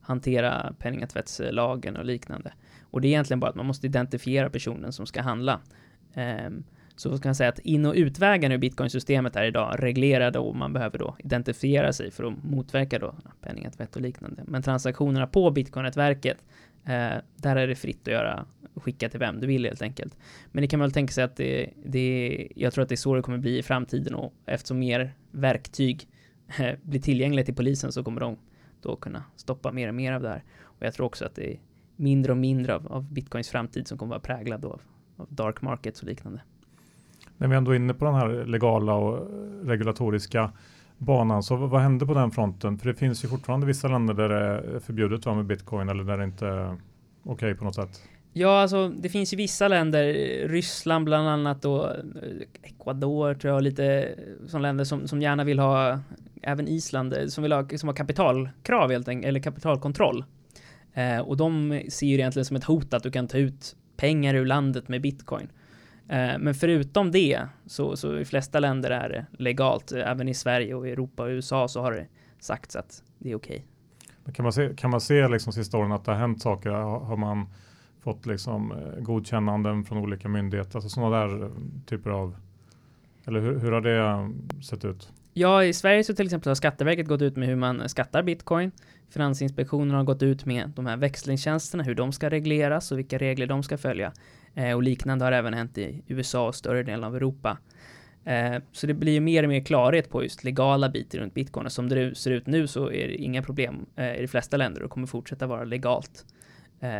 hantera 0.00 0.74
penningtvättslagen 0.78 1.96
och 1.96 2.04
liknande. 2.04 2.52
Och 2.82 3.00
det 3.00 3.08
är 3.08 3.10
egentligen 3.10 3.40
bara 3.40 3.50
att 3.50 3.56
man 3.56 3.66
måste 3.66 3.86
identifiera 3.86 4.50
personen 4.50 4.92
som 4.92 5.06
ska 5.06 5.22
handla. 5.22 5.60
Eh, 6.14 6.50
så 7.00 7.18
kan 7.18 7.28
man 7.28 7.34
säga 7.34 7.48
att 7.48 7.58
in 7.58 7.86
och 7.86 7.94
utvägen 7.94 8.52
ur 8.52 8.58
bitcoinsystemet 8.58 9.36
är 9.36 9.44
idag 9.44 9.76
reglerade 9.78 10.38
och 10.38 10.56
man 10.56 10.72
behöver 10.72 10.98
då 10.98 11.16
identifiera 11.18 11.92
sig 11.92 12.10
för 12.10 12.24
att 12.24 12.44
motverka 12.44 12.98
då 12.98 13.14
penningtvätt 13.40 13.96
och 13.96 14.02
liknande. 14.02 14.42
Men 14.46 14.62
transaktionerna 14.62 15.26
på 15.26 15.50
bitcoinnätverket, 15.50 16.44
eh, 16.84 17.12
där 17.36 17.56
är 17.56 17.66
det 17.66 17.74
fritt 17.74 18.08
att 18.08 18.12
göra 18.12 18.46
skicka 18.74 19.08
till 19.08 19.18
vem 19.18 19.40
du 19.40 19.46
vill 19.46 19.64
helt 19.64 19.82
enkelt. 19.82 20.16
Men 20.52 20.62
det 20.62 20.68
kan 20.68 20.78
man 20.78 20.84
väl 20.84 20.92
tänka 20.92 21.12
sig 21.12 21.24
att 21.24 21.36
det, 21.36 21.70
det 21.84 22.48
jag 22.56 22.72
tror 22.72 22.82
att 22.82 22.88
det 22.88 22.94
är 22.94 22.96
så 22.96 23.14
det 23.14 23.22
kommer 23.22 23.38
bli 23.38 23.58
i 23.58 23.62
framtiden 23.62 24.14
och 24.14 24.32
eftersom 24.46 24.78
mer 24.78 25.14
verktyg 25.30 26.08
eh, 26.58 26.74
blir 26.82 27.00
tillgängliga 27.00 27.44
till 27.44 27.54
polisen 27.54 27.92
så 27.92 28.04
kommer 28.04 28.20
de 28.20 28.38
då 28.82 28.96
kunna 28.96 29.24
stoppa 29.36 29.72
mer 29.72 29.88
och 29.88 29.94
mer 29.94 30.12
av 30.12 30.22
det 30.22 30.28
här. 30.28 30.44
Och 30.62 30.86
jag 30.86 30.94
tror 30.94 31.06
också 31.06 31.24
att 31.24 31.34
det 31.34 31.52
är 31.52 31.60
mindre 31.96 32.32
och 32.32 32.38
mindre 32.38 32.74
av, 32.74 32.92
av 32.92 33.12
bitcoins 33.12 33.48
framtid 33.48 33.88
som 33.88 33.98
kommer 33.98 34.10
vara 34.10 34.20
präglad 34.20 34.64
av, 34.64 34.80
av 35.16 35.26
dark 35.30 35.62
markets 35.62 36.02
och 36.02 36.08
liknande. 36.08 36.40
När 37.40 37.48
vi 37.48 37.56
ändå 37.56 37.70
är 37.70 37.76
inne 37.76 37.94
på 37.94 38.04
den 38.04 38.14
här 38.14 38.44
legala 38.44 38.94
och 38.94 39.28
regulatoriska 39.64 40.52
banan, 40.98 41.42
så 41.42 41.56
vad 41.56 41.80
händer 41.80 42.06
på 42.06 42.14
den 42.14 42.30
fronten? 42.30 42.78
För 42.78 42.88
det 42.88 42.94
finns 42.94 43.24
ju 43.24 43.28
fortfarande 43.28 43.66
vissa 43.66 43.88
länder 43.88 44.14
där 44.14 44.28
det 44.28 44.36
är 44.36 44.80
förbjudet 44.80 45.26
med 45.26 45.46
bitcoin 45.46 45.88
eller 45.88 46.04
där 46.04 46.18
det 46.18 46.24
inte 46.24 46.46
är 46.46 46.64
okej 46.64 46.78
okay 47.24 47.54
på 47.54 47.64
något 47.64 47.74
sätt. 47.74 48.02
Ja, 48.32 48.60
alltså 48.60 48.88
det 48.88 49.08
finns 49.08 49.32
ju 49.32 49.36
vissa 49.36 49.68
länder, 49.68 50.04
Ryssland 50.48 51.04
bland 51.04 51.28
annat 51.28 51.64
och 51.64 51.90
eh, 51.90 51.96
Ecuador 52.62 53.34
tror 53.34 53.54
jag, 53.54 53.62
lite 53.62 53.84
eh, 53.84 54.46
som 54.46 54.62
länder 54.62 54.84
som, 54.84 55.08
som 55.08 55.22
gärna 55.22 55.44
vill 55.44 55.58
ha, 55.58 55.98
även 56.42 56.68
Island, 56.68 57.14
eh, 57.14 57.26
som 57.26 57.42
vill 57.42 57.52
ha, 57.52 57.68
som 57.68 57.88
har 57.88 57.96
kapitalkrav 57.96 58.90
helt 58.90 59.08
enkelt, 59.08 59.28
eller 59.28 59.40
kapitalkontroll. 59.40 60.24
Eh, 60.94 61.18
och 61.18 61.36
de 61.36 61.82
ser 61.88 62.06
ju 62.06 62.14
egentligen 62.14 62.44
som 62.44 62.56
ett 62.56 62.64
hot 62.64 62.94
att 62.94 63.02
du 63.02 63.10
kan 63.10 63.28
ta 63.28 63.38
ut 63.38 63.76
pengar 63.96 64.34
ur 64.34 64.46
landet 64.46 64.88
med 64.88 65.00
bitcoin. 65.02 65.48
Eh, 66.10 66.38
men 66.38 66.54
förutom 66.54 67.10
det 67.10 67.40
så, 67.66 67.96
så 67.96 68.18
i 68.18 68.24
flesta 68.24 68.60
länder 68.60 68.90
är 68.90 69.08
det 69.08 69.26
legalt. 69.42 69.92
Även 69.92 70.28
i 70.28 70.34
Sverige 70.34 70.74
och 70.74 70.88
Europa 70.88 71.22
och 71.22 71.28
USA 71.28 71.68
så 71.68 71.80
har 71.80 71.92
det 71.92 72.06
sagts 72.38 72.76
att 72.76 73.02
det 73.18 73.30
är 73.30 73.34
okej. 73.34 73.66
Okay. 74.22 74.34
Kan 74.34 74.42
man 74.42 74.52
se, 74.52 74.72
kan 74.76 74.90
man 74.90 75.00
se 75.00 75.28
liksom 75.28 75.52
sista 75.52 75.78
åren 75.78 75.92
att 75.92 76.04
det 76.04 76.12
har 76.12 76.18
hänt 76.18 76.42
saker? 76.42 76.70
Har, 76.70 77.16
man 77.16 77.46
fått 78.00 78.26
liksom 78.26 78.72
eh, 78.72 79.02
godkännanden 79.02 79.84
från 79.84 79.98
olika 79.98 80.28
myndigheter? 80.28 80.76
Alltså 80.76 80.88
sådana 80.88 81.16
där 81.16 81.50
typer 81.86 82.10
av 82.10 82.36
eller 83.26 83.40
hur, 83.40 83.58
hur 83.58 83.72
har 83.72 83.80
det 83.80 84.30
sett 84.62 84.84
ut? 84.84 85.12
Ja, 85.32 85.64
i 85.64 85.72
Sverige 85.72 86.04
så 86.04 86.14
till 86.14 86.24
exempel 86.24 86.50
har 86.50 86.54
Skatteverket 86.54 87.08
gått 87.08 87.22
ut 87.22 87.36
med 87.36 87.48
hur 87.48 87.56
man 87.56 87.88
skattar 87.88 88.22
bitcoin. 88.22 88.72
Finansinspektionen 89.10 89.94
har 89.94 90.04
gått 90.04 90.22
ut 90.22 90.44
med 90.44 90.72
de 90.76 90.86
här 90.86 90.96
växlingstjänsterna, 90.96 91.82
hur 91.82 91.94
de 91.94 92.12
ska 92.12 92.30
regleras 92.30 92.92
och 92.92 92.98
vilka 92.98 93.18
regler 93.18 93.46
de 93.46 93.62
ska 93.62 93.78
följa. 93.78 94.12
Eh, 94.54 94.72
och 94.72 94.82
liknande 94.82 95.24
har 95.24 95.32
även 95.32 95.54
hänt 95.54 95.78
i 95.78 96.02
USA 96.06 96.48
och 96.48 96.54
större 96.54 96.82
delen 96.82 97.04
av 97.04 97.16
Europa. 97.16 97.58
Eh, 98.24 98.54
så 98.72 98.86
det 98.86 98.94
blir 98.94 99.20
mer 99.20 99.42
och 99.42 99.48
mer 99.48 99.60
klarhet 99.60 100.10
på 100.10 100.22
just 100.22 100.44
legala 100.44 100.88
bitar 100.88 101.18
runt 101.18 101.34
bitcoin. 101.34 101.66
Och 101.66 101.72
som 101.72 101.88
det 101.88 102.14
ser 102.14 102.30
ut 102.30 102.46
nu 102.46 102.66
så 102.66 102.92
är 102.92 103.08
det 103.08 103.14
inga 103.14 103.42
problem 103.42 103.86
eh, 103.96 104.14
i 104.14 104.20
de 104.20 104.28
flesta 104.28 104.56
länder 104.56 104.82
och 104.82 104.90
kommer 104.90 105.06
fortsätta 105.06 105.46
vara 105.46 105.64
legalt. 105.64 106.24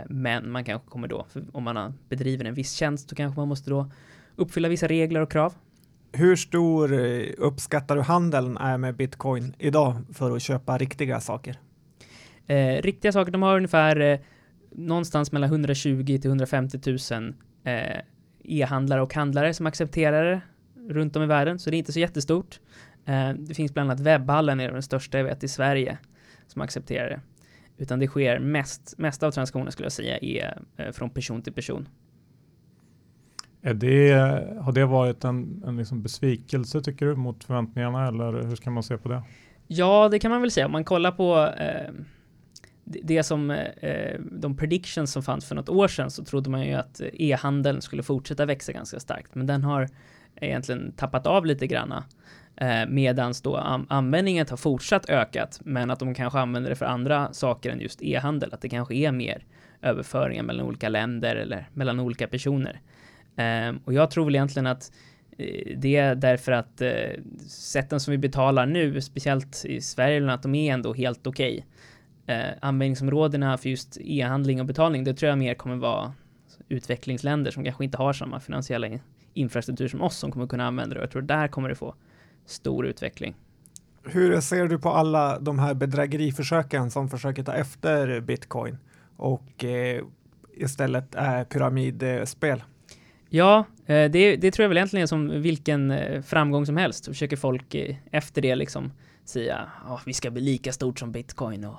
Men 0.08 0.50
man 0.50 0.64
kanske 0.64 0.88
kommer 0.88 1.08
då, 1.08 1.26
om 1.52 1.64
man 1.64 1.98
bedriver 2.08 2.44
en 2.44 2.54
viss 2.54 2.72
tjänst, 2.72 3.08
så 3.08 3.14
kanske 3.14 3.40
man 3.40 3.48
måste 3.48 3.70
då 3.70 3.90
uppfylla 4.36 4.68
vissa 4.68 4.86
regler 4.86 5.20
och 5.20 5.30
krav. 5.30 5.54
Hur 6.12 6.36
stor 6.36 6.92
uppskattar 7.38 7.96
du 7.96 8.02
handeln 8.02 8.56
är 8.56 8.78
med 8.78 8.96
bitcoin 8.96 9.54
idag 9.58 9.96
för 10.12 10.36
att 10.36 10.42
köpa 10.42 10.78
riktiga 10.78 11.20
saker? 11.20 11.58
Eh, 12.46 12.82
riktiga 12.82 13.12
saker, 13.12 13.32
de 13.32 13.42
har 13.42 13.56
ungefär 13.56 14.20
någonstans 14.70 15.32
mellan 15.32 15.50
120 15.50 16.04
till 16.04 16.26
150 16.26 16.80
000 17.10 17.34
eh, 17.64 18.00
e-handlare 18.44 19.02
och 19.02 19.14
handlare 19.14 19.54
som 19.54 19.66
accepterar 19.66 20.24
det 20.24 20.40
runt 20.94 21.16
om 21.16 21.22
i 21.22 21.26
världen, 21.26 21.58
så 21.58 21.70
det 21.70 21.76
är 21.76 21.78
inte 21.78 21.92
så 21.92 22.00
jättestort. 22.00 22.60
Eh, 23.04 23.32
det 23.32 23.54
finns 23.54 23.74
bland 23.74 23.90
annat 23.90 24.00
webbhallen, 24.00 24.60
är 24.60 24.72
den 24.72 24.82
största 24.82 25.18
jag 25.18 25.24
vet 25.24 25.44
i 25.44 25.48
Sverige, 25.48 25.98
som 26.46 26.62
accepterar 26.62 27.10
det. 27.10 27.20
Utan 27.76 27.98
det 27.98 28.06
sker 28.06 28.38
mest, 28.38 28.94
mest 28.98 29.22
av 29.22 29.30
transaktioner 29.30 29.70
skulle 29.70 29.86
jag 29.86 29.92
säga 29.92 30.18
är 30.18 30.62
eh, 30.76 30.92
från 30.92 31.10
person 31.10 31.42
till 31.42 31.52
person. 31.52 31.88
Är 33.62 33.74
det, 33.74 34.12
har 34.60 34.72
det 34.72 34.86
varit 34.86 35.24
en, 35.24 35.62
en 35.66 35.76
liksom 35.76 36.02
besvikelse 36.02 36.80
tycker 36.80 37.06
du 37.06 37.16
mot 37.16 37.44
förväntningarna 37.44 38.08
eller 38.08 38.32
hur 38.32 38.56
ska 38.56 38.70
man 38.70 38.82
se 38.82 38.98
på 38.98 39.08
det? 39.08 39.22
Ja, 39.66 40.08
det 40.08 40.18
kan 40.18 40.30
man 40.30 40.40
väl 40.40 40.50
säga. 40.50 40.66
Om 40.66 40.72
man 40.72 40.84
kollar 40.84 41.12
på 41.12 41.38
eh, 41.62 41.90
det 43.02 43.22
som 43.22 43.50
eh, 43.50 43.90
eh, 43.90 44.20
de 44.20 44.56
predictions 44.56 45.12
som 45.12 45.22
fanns 45.22 45.48
för 45.48 45.54
något 45.54 45.68
år 45.68 45.88
sedan 45.88 46.10
så 46.10 46.24
trodde 46.24 46.50
man 46.50 46.66
ju 46.66 46.74
att 46.74 47.00
e-handeln 47.12 47.82
skulle 47.82 48.02
fortsätta 48.02 48.46
växa 48.46 48.72
ganska 48.72 49.00
starkt, 49.00 49.34
men 49.34 49.46
den 49.46 49.64
har 49.64 49.88
egentligen 50.36 50.92
tappat 50.92 51.26
av 51.26 51.46
lite 51.46 51.66
granna. 51.66 52.04
Eh, 52.56 52.86
medans 52.88 53.42
då 53.42 53.56
an 53.56 53.86
användningen 53.88 54.46
har 54.50 54.56
fortsatt 54.56 55.10
ökat, 55.10 55.60
men 55.64 55.90
att 55.90 55.98
de 55.98 56.14
kanske 56.14 56.38
använder 56.38 56.70
det 56.70 56.76
för 56.76 56.86
andra 56.86 57.32
saker 57.32 57.70
än 57.70 57.80
just 57.80 58.02
e-handel, 58.02 58.54
att 58.54 58.60
det 58.60 58.68
kanske 58.68 58.94
är 58.94 59.12
mer 59.12 59.44
överföringar 59.82 60.42
mellan 60.42 60.66
olika 60.66 60.88
länder 60.88 61.36
eller 61.36 61.68
mellan 61.72 62.00
olika 62.00 62.26
personer. 62.28 62.80
Eh, 63.36 63.74
och 63.84 63.92
jag 63.92 64.10
tror 64.10 64.24
väl 64.24 64.34
egentligen 64.34 64.66
att 64.66 64.92
eh, 65.38 65.76
det 65.76 65.96
är 65.96 66.14
därför 66.14 66.52
att 66.52 66.80
eh, 66.80 66.90
sätten 67.48 68.00
som 68.00 68.12
vi 68.12 68.18
betalar 68.18 68.66
nu, 68.66 69.00
speciellt 69.00 69.64
i 69.64 69.80
Sverige, 69.80 70.32
att 70.32 70.42
de 70.42 70.54
är 70.54 70.72
ändå 70.72 70.94
helt 70.94 71.26
okej. 71.26 71.52
Okay 71.52 71.64
eh, 72.30 72.54
användningsområdena 72.60 73.58
för 73.58 73.68
just 73.68 73.98
e-handling 74.00 74.60
och 74.60 74.66
betalning, 74.66 75.04
det 75.04 75.14
tror 75.14 75.28
jag 75.28 75.38
mer 75.38 75.54
kommer 75.54 75.76
vara 75.76 76.12
utvecklingsländer 76.68 77.50
som 77.50 77.64
kanske 77.64 77.84
inte 77.84 77.98
har 77.98 78.12
samma 78.12 78.40
finansiella 78.40 78.88
infrastruktur 79.34 79.88
som 79.88 80.02
oss 80.02 80.16
som 80.16 80.32
kommer 80.32 80.46
kunna 80.46 80.66
använda 80.66 80.94
det. 80.94 81.00
Jag 81.00 81.10
tror 81.10 81.22
där 81.22 81.48
kommer 81.48 81.68
det 81.68 81.74
få 81.74 81.94
stor 82.46 82.86
utveckling. 82.86 83.34
Hur 84.04 84.40
ser 84.40 84.66
du 84.66 84.78
på 84.78 84.88
alla 84.88 85.38
de 85.38 85.58
här 85.58 85.74
bedrägeriförsöken 85.74 86.90
som 86.90 87.08
försöker 87.08 87.42
ta 87.42 87.52
efter 87.52 88.20
bitcoin 88.20 88.78
och 89.16 89.64
eh, 89.64 90.04
istället 90.56 91.14
är 91.14 91.44
pyramidspel? 91.44 92.62
Ja, 93.28 93.64
eh, 93.86 94.10
det, 94.10 94.36
det, 94.36 94.50
tror 94.50 94.64
jag 94.64 94.68
väl 94.68 94.78
egentligen 94.78 95.02
är 95.02 95.06
som 95.06 95.42
vilken 95.42 95.90
eh, 95.90 96.22
framgång 96.22 96.66
som 96.66 96.76
helst. 96.76 97.06
Försöker 97.06 97.36
folk 97.36 97.74
eh, 97.74 97.96
efter 98.10 98.42
det 98.42 98.54
liksom 98.54 98.92
säga 99.24 99.68
att 99.86 100.02
vi 100.06 100.12
ska 100.12 100.30
bli 100.30 100.42
lika 100.42 100.72
stort 100.72 100.98
som 100.98 101.12
bitcoin 101.12 101.64
och 101.64 101.76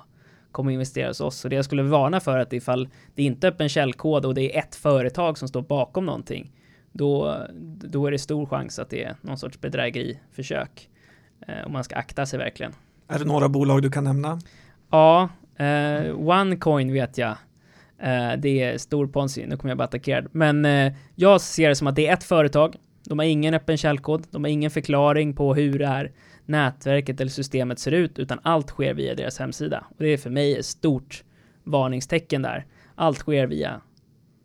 kommer 0.52 0.72
investera 0.72 1.08
hos 1.08 1.20
oss. 1.20 1.44
Och 1.44 1.50
det 1.50 1.56
jag 1.56 1.64
skulle 1.64 1.82
varna 1.82 2.20
för 2.20 2.38
att 2.38 2.52
ifall 2.52 2.88
det 3.14 3.22
inte 3.22 3.46
är 3.46 3.50
öppen 3.50 3.68
källkod 3.68 4.24
och 4.24 4.34
det 4.34 4.56
är 4.56 4.58
ett 4.58 4.74
företag 4.74 5.38
som 5.38 5.48
står 5.48 5.62
bakom 5.62 6.06
någonting, 6.06 6.52
då, 6.92 7.36
då 7.80 8.06
är 8.06 8.10
det 8.10 8.18
stor 8.18 8.46
chans 8.46 8.78
att 8.78 8.90
det 8.90 9.04
är 9.04 9.16
någon 9.20 9.38
sorts 9.38 9.60
bedrägeriförsök. 9.60 10.88
Eh, 11.46 11.64
och 11.64 11.70
man 11.70 11.84
ska 11.84 11.96
akta 11.96 12.26
sig 12.26 12.38
verkligen. 12.38 12.72
Är 13.08 13.18
det 13.18 13.24
några 13.24 13.48
bolag 13.48 13.82
du 13.82 13.90
kan 13.90 14.04
nämna? 14.04 14.40
Ja, 14.90 15.28
eh, 15.56 16.18
OneCoin 16.18 16.92
vet 16.92 17.18
jag. 17.18 17.36
Eh, 17.98 18.32
det 18.38 18.62
är 18.62 18.78
stor 18.78 19.06
ponzi, 19.06 19.46
nu 19.46 19.56
kommer 19.56 19.70
jag 19.70 19.78
bara 19.78 19.84
attackerad. 19.84 20.28
Men 20.32 20.64
eh, 20.64 20.92
jag 21.14 21.40
ser 21.40 21.68
det 21.68 21.74
som 21.74 21.86
att 21.86 21.96
det 21.96 22.06
är 22.06 22.12
ett 22.12 22.24
företag. 22.24 22.76
De 23.04 23.18
har 23.18 23.26
ingen 23.26 23.54
öppen 23.54 23.76
källkod, 23.76 24.26
de 24.30 24.44
har 24.44 24.50
ingen 24.50 24.70
förklaring 24.70 25.34
på 25.34 25.54
hur 25.54 25.78
det 25.78 25.86
är 25.86 26.12
nätverket 26.46 27.20
eller 27.20 27.30
systemet 27.30 27.78
ser 27.78 27.92
ut, 27.92 28.18
utan 28.18 28.38
allt 28.42 28.68
sker 28.68 28.94
via 28.94 29.14
deras 29.14 29.38
hemsida. 29.38 29.84
Och 29.88 29.96
det 29.98 30.08
är 30.08 30.16
för 30.16 30.30
mig 30.30 30.58
ett 30.58 30.66
stort 30.66 31.24
varningstecken 31.64 32.42
där. 32.42 32.66
Allt 32.94 33.18
sker 33.18 33.46
via 33.46 33.80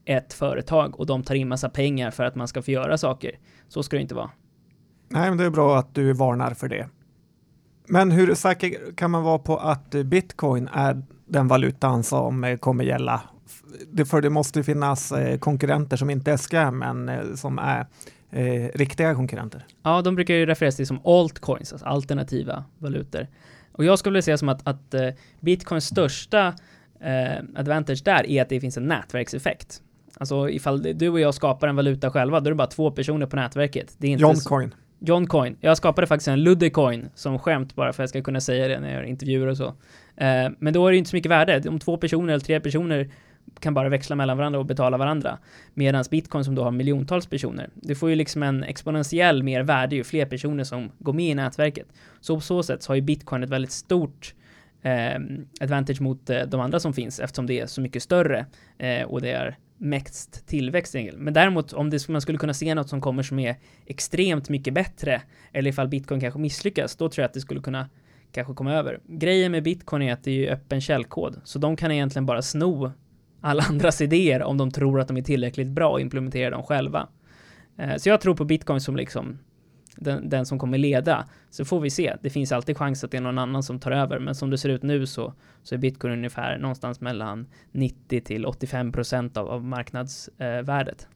ett 0.05 0.33
företag 0.33 0.99
och 0.99 1.05
de 1.05 1.23
tar 1.23 1.35
in 1.35 1.47
massa 1.47 1.69
pengar 1.69 2.11
för 2.11 2.23
att 2.23 2.35
man 2.35 2.47
ska 2.47 2.61
få 2.61 2.71
göra 2.71 2.97
saker. 2.97 3.39
Så 3.67 3.83
ska 3.83 3.95
det 3.95 4.01
inte 4.01 4.15
vara. 4.15 4.29
Nej, 5.09 5.29
men 5.29 5.37
det 5.37 5.45
är 5.45 5.49
bra 5.49 5.77
att 5.77 5.95
du 5.95 6.13
varnar 6.13 6.53
för 6.53 6.67
det. 6.67 6.89
Men 7.87 8.11
hur 8.11 8.35
säker 8.35 8.95
kan 8.95 9.11
man 9.11 9.23
vara 9.23 9.39
på 9.39 9.57
att 9.57 9.89
bitcoin 9.89 10.69
är 10.73 11.03
den 11.25 11.47
valutan 11.47 12.03
som 12.03 12.43
eh, 12.43 12.57
kommer 12.57 12.83
gälla? 12.83 13.21
För 14.05 14.21
det 14.21 14.29
måste 14.29 14.63
finnas 14.63 15.11
eh, 15.11 15.39
konkurrenter 15.39 15.97
som 15.97 16.09
inte 16.09 16.31
är 16.31 16.37
scam, 16.37 16.77
men 16.79 17.09
eh, 17.09 17.33
som 17.35 17.59
är 17.59 17.87
eh, 18.31 18.69
riktiga 18.73 19.15
konkurrenter. 19.15 19.65
Ja, 19.83 20.01
de 20.01 20.15
brukar 20.15 20.33
ju 20.33 20.45
refereras 20.45 20.75
till 20.75 20.87
som 20.87 21.05
altcoins, 21.05 21.73
alltså 21.73 21.87
alternativa 21.87 22.63
valutor. 22.77 23.27
Och 23.71 23.85
jag 23.85 23.99
skulle 23.99 24.21
säga 24.21 24.37
som 24.37 24.49
att, 24.49 24.67
att 24.67 24.93
uh, 24.93 25.09
bitcoins 25.39 25.85
största 25.85 26.47
uh, 26.47 27.59
advantage 27.59 28.01
där 28.05 28.29
är 28.29 28.41
att 28.41 28.49
det 28.49 28.59
finns 28.59 28.77
en 28.77 28.87
nätverkseffekt. 28.87 29.81
Alltså 30.19 30.49
ifall 30.49 30.81
du 30.81 31.09
och 31.09 31.19
jag 31.19 31.33
skapar 31.33 31.67
en 31.67 31.75
valuta 31.75 32.11
själva, 32.11 32.39
då 32.39 32.47
är 32.47 32.51
det 32.51 32.55
bara 32.55 32.67
två 32.67 32.91
personer 32.91 33.25
på 33.25 33.35
nätverket. 33.35 33.95
Det 33.97 34.07
är 34.07 34.11
inte 34.11 34.21
Johncoin. 34.21 34.73
Johncoin. 34.99 35.57
Jag 35.61 35.77
skapade 35.77 36.07
faktiskt 36.07 36.27
en 36.27 36.43
Luddecoin 36.43 37.09
som 37.15 37.39
skämt 37.39 37.75
bara 37.75 37.93
för 37.93 38.03
att 38.03 38.07
jag 38.07 38.09
ska 38.09 38.21
kunna 38.21 38.41
säga 38.41 38.67
det 38.67 38.79
när 38.79 38.87
jag 38.87 38.97
gör 38.97 39.03
intervjuer 39.03 39.47
och 39.47 39.57
så. 39.57 39.67
Uh, 39.67 40.49
men 40.59 40.73
då 40.73 40.87
är 40.87 40.91
det 40.91 40.97
inte 40.97 41.09
så 41.09 41.15
mycket 41.15 41.31
värde. 41.31 41.69
Om 41.69 41.79
två 41.79 41.97
personer 41.97 42.33
eller 42.33 42.45
tre 42.45 42.59
personer 42.59 43.09
kan 43.59 43.73
bara 43.73 43.89
växla 43.89 44.15
mellan 44.15 44.37
varandra 44.37 44.59
och 44.59 44.65
betala 44.65 44.97
varandra. 44.97 45.37
Medan 45.73 46.03
bitcoin 46.11 46.45
som 46.45 46.55
då 46.55 46.63
har 46.63 46.71
miljontals 46.71 47.27
personer, 47.27 47.69
det 47.73 47.95
får 47.95 48.09
ju 48.09 48.15
liksom 48.15 48.43
en 48.43 48.63
exponentiell 48.63 49.43
mer 49.43 49.63
värde 49.63 49.95
ju 49.95 50.03
fler 50.03 50.25
personer 50.25 50.63
som 50.63 50.91
går 50.99 51.13
med 51.13 51.31
i 51.31 51.35
nätverket. 51.35 51.87
Så 52.21 52.35
på 52.35 52.41
så 52.41 52.63
sätt 52.63 52.83
så 52.83 52.91
har 52.91 52.95
ju 52.95 53.01
bitcoin 53.01 53.43
ett 53.43 53.49
väldigt 53.49 53.71
stort 53.71 54.33
eh, 54.81 55.19
advantage 55.61 56.01
mot 56.01 56.29
eh, 56.29 56.41
de 56.41 56.61
andra 56.61 56.79
som 56.79 56.93
finns 56.93 57.19
eftersom 57.19 57.45
det 57.45 57.59
är 57.59 57.65
så 57.65 57.81
mycket 57.81 58.03
större 58.03 58.45
eh, 58.77 59.03
och 59.03 59.21
det 59.21 59.31
är 59.31 59.57
mest 59.77 60.47
tillväxt. 60.47 60.95
Men 61.13 61.33
däremot 61.33 61.73
om 61.73 61.89
det, 61.89 62.09
man 62.09 62.21
skulle 62.21 62.37
kunna 62.37 62.53
se 62.53 62.75
något 62.75 62.89
som 62.89 63.01
kommer 63.01 63.23
som 63.23 63.39
är 63.39 63.55
extremt 63.85 64.49
mycket 64.49 64.73
bättre 64.73 65.21
eller 65.53 65.69
ifall 65.69 65.87
bitcoin 65.87 66.21
kanske 66.21 66.39
misslyckas, 66.39 66.95
då 66.95 67.09
tror 67.09 67.23
jag 67.23 67.27
att 67.27 67.33
det 67.33 67.41
skulle 67.41 67.61
kunna 67.61 67.89
kanske 68.31 68.53
komma 68.53 68.73
över. 68.73 68.99
Grejen 69.07 69.51
med 69.51 69.63
bitcoin 69.63 70.01
är 70.01 70.13
att 70.13 70.23
det 70.23 70.47
är 70.47 70.53
öppen 70.53 70.81
källkod, 70.81 71.41
så 71.43 71.59
de 71.59 71.75
kan 71.75 71.91
egentligen 71.91 72.25
bara 72.25 72.41
sno 72.41 72.91
alla 73.41 73.63
andras 73.63 74.01
idéer 74.01 74.43
om 74.43 74.57
de 74.57 74.71
tror 74.71 74.99
att 74.99 75.07
de 75.07 75.17
är 75.17 75.21
tillräckligt 75.21 75.67
bra 75.67 75.89
och 75.89 76.01
implementerar 76.01 76.51
dem 76.51 76.63
själva. 76.63 77.07
Eh, 77.77 77.95
så 77.95 78.09
jag 78.09 78.21
tror 78.21 78.35
på 78.35 78.45
bitcoin 78.45 78.81
som 78.81 78.95
liksom 78.95 79.39
den, 79.97 80.29
den, 80.29 80.45
som 80.45 80.59
kommer 80.59 80.77
leda. 80.77 81.25
Så 81.49 81.65
får 81.65 81.79
vi 81.79 81.89
se. 81.89 82.15
Det 82.21 82.29
finns 82.29 82.51
alltid 82.51 82.77
chans 82.77 83.03
att 83.03 83.11
det 83.11 83.17
är 83.17 83.21
någon 83.21 83.37
annan 83.37 83.63
som 83.63 83.79
tar 83.79 83.91
över, 83.91 84.19
men 84.19 84.35
som 84.35 84.49
det 84.49 84.57
ser 84.57 84.69
ut 84.69 84.83
nu 84.83 85.05
så, 85.05 85.33
så 85.63 85.75
är 85.75 85.79
bitcoin 85.79 86.13
ungefär 86.13 86.57
någonstans 86.57 87.01
mellan 87.01 87.47
90 87.71 88.21
till 88.21 88.45
85 88.45 88.91
procent 88.91 89.37
av, 89.37 89.49
av 89.49 89.63
marknadsvärdet. 89.63 91.07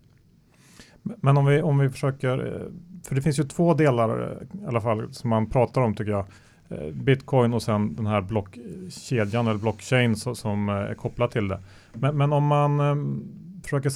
Eh, 1.05 1.11
men 1.21 1.37
om 1.37 1.45
vi, 1.45 1.61
om 1.61 1.79
vi 1.79 1.89
försöker, 1.89 2.37
eh, 2.37 2.67
för 3.07 3.15
det 3.15 3.21
finns 3.21 3.39
ju 3.39 3.43
två 3.43 3.73
delar 3.73 4.31
eh, 4.31 4.61
i 4.63 4.67
alla 4.67 4.81
fall 4.81 5.13
som 5.13 5.29
man 5.29 5.49
pratar 5.49 5.81
om 5.81 5.95
tycker 5.95 6.11
jag. 6.11 6.25
Eh, 6.71 6.93
bitcoin 6.93 7.53
och 7.53 7.63
sen 7.63 7.95
den 7.95 8.05
här 8.05 8.21
blockkedjan 8.21 9.47
eller 9.47 9.59
blockchain 9.59 10.15
som 10.15 10.69
eh, 10.69 10.75
är 10.75 10.93
kopplad 10.93 11.31
till 11.31 11.47
det. 11.47 11.59
Men, 11.93 12.17
men 12.17 12.33
om 12.33 12.47
man 12.47 12.79
eh, 12.79 12.95
försöker 13.63 13.89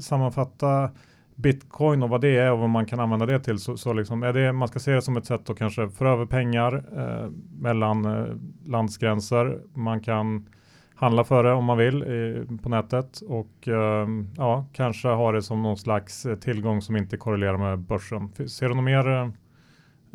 sammanfatta 0.00 0.90
bitcoin 1.34 2.02
och 2.02 2.08
vad 2.08 2.20
det 2.20 2.36
är 2.36 2.52
och 2.52 2.58
vad 2.58 2.70
man 2.70 2.86
kan 2.86 3.00
använda 3.00 3.26
det 3.26 3.40
till 3.40 3.58
så, 3.58 3.76
så 3.76 3.92
liksom 3.92 4.22
är 4.22 4.32
det 4.32 4.52
man 4.52 4.68
ska 4.68 4.78
se 4.78 4.92
det 4.92 5.02
som 5.02 5.16
ett 5.16 5.26
sätt 5.26 5.50
att 5.50 5.58
kanske 5.58 5.88
föra 5.88 6.10
över 6.10 6.26
pengar 6.26 6.84
eh, 6.96 7.30
mellan 7.60 8.04
eh, 8.04 8.26
landsgränser. 8.66 9.58
Man 9.74 10.00
kan 10.00 10.46
handla 10.94 11.24
för 11.24 11.44
det 11.44 11.52
om 11.52 11.64
man 11.64 11.78
vill 11.78 12.02
eh, 12.02 12.56
på 12.58 12.68
nätet 12.68 13.20
och 13.20 13.68
eh, 13.68 14.08
ja, 14.36 14.66
kanske 14.72 15.08
ha 15.08 15.32
det 15.32 15.42
som 15.42 15.62
någon 15.62 15.76
slags 15.76 16.26
tillgång 16.40 16.82
som 16.82 16.96
inte 16.96 17.16
korrelerar 17.16 17.58
med 17.58 17.78
börsen. 17.78 18.48
Ser 18.48 18.68
du 18.68 18.74
något 18.74 18.84
mer 18.84 19.08
eh, 19.08 19.28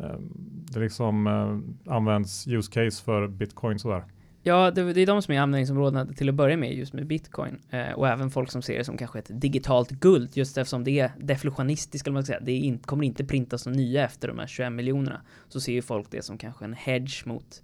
Ehm, 0.00 0.32
det 0.72 0.80
liksom 0.80 1.26
eh, 1.26 1.92
används 1.94 2.48
use 2.48 2.72
case 2.72 3.04
för 3.04 3.28
bitcoin 3.28 3.78
sådär? 3.78 4.04
Ja, 4.42 4.70
det, 4.70 4.92
det, 4.92 5.00
är 5.00 5.06
de 5.06 5.22
som 5.22 5.34
är 5.34 5.40
användningsområdena 5.40 6.06
till 6.06 6.28
att 6.28 6.34
börja 6.34 6.56
med 6.56 6.74
just 6.74 6.92
med 6.92 7.06
bitcoin. 7.06 7.58
Eh, 7.70 7.92
och 7.92 8.08
även 8.08 8.30
folk 8.30 8.50
som 8.50 8.62
ser 8.62 8.78
det 8.78 8.84
som 8.84 8.96
kanske 8.96 9.18
ett 9.18 9.30
digitalt 9.40 9.90
guld, 9.90 10.36
just 10.36 10.58
eftersom 10.58 10.84
det 10.84 11.00
är 11.00 11.10
deflationistiskt, 11.18 12.06
eller 12.06 12.14
man 12.14 12.24
ska 12.24 12.32
säga. 12.32 12.44
Det 12.44 12.52
in, 12.52 12.78
kommer 12.78 13.04
inte 13.04 13.24
printas 13.24 13.66
några 13.66 13.76
nya 13.76 14.04
efter 14.04 14.28
de 14.28 14.38
här 14.38 14.46
21 14.46 14.72
miljonerna. 14.72 15.20
Så 15.48 15.60
ser 15.60 15.72
ju 15.72 15.82
folk 15.82 16.10
det 16.10 16.24
som 16.24 16.38
kanske 16.38 16.64
en 16.64 16.74
hedge 16.74 17.26
mot 17.26 17.62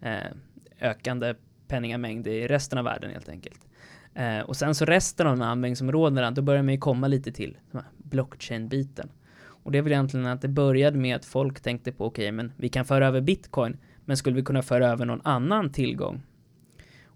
eh, 0.00 0.30
ökande 0.80 1.34
penningamängd 1.68 2.26
i 2.26 2.46
resten 2.46 2.78
av 2.78 2.84
världen 2.84 3.10
helt 3.10 3.28
enkelt. 3.28 3.68
Eh, 4.14 4.40
och 4.40 4.56
sen 4.56 4.74
så 4.74 4.84
resten 4.84 5.26
av 5.26 5.36
de 5.36 5.42
här 5.42 5.50
användningsområdena, 5.50 6.30
då 6.30 6.42
börjar 6.42 6.62
man 6.62 6.74
ju 6.74 6.80
komma 6.80 7.08
lite 7.08 7.32
till 7.32 7.56
blockchain-biten. 7.96 9.08
Och 9.62 9.72
det 9.72 9.78
är 9.78 9.82
väl 9.82 9.92
egentligen 9.92 10.26
att 10.26 10.42
det 10.42 10.48
började 10.48 10.98
med 10.98 11.16
att 11.16 11.24
folk 11.24 11.60
tänkte 11.60 11.92
på, 11.92 12.06
okej, 12.06 12.24
okay, 12.24 12.32
men 12.32 12.52
vi 12.56 12.68
kan 12.68 12.84
föra 12.84 13.06
över 13.06 13.20
bitcoin, 13.20 13.76
men 14.04 14.16
skulle 14.16 14.36
vi 14.36 14.42
kunna 14.42 14.62
föra 14.62 14.88
över 14.88 15.04
någon 15.04 15.20
annan 15.24 15.72
tillgång? 15.72 16.22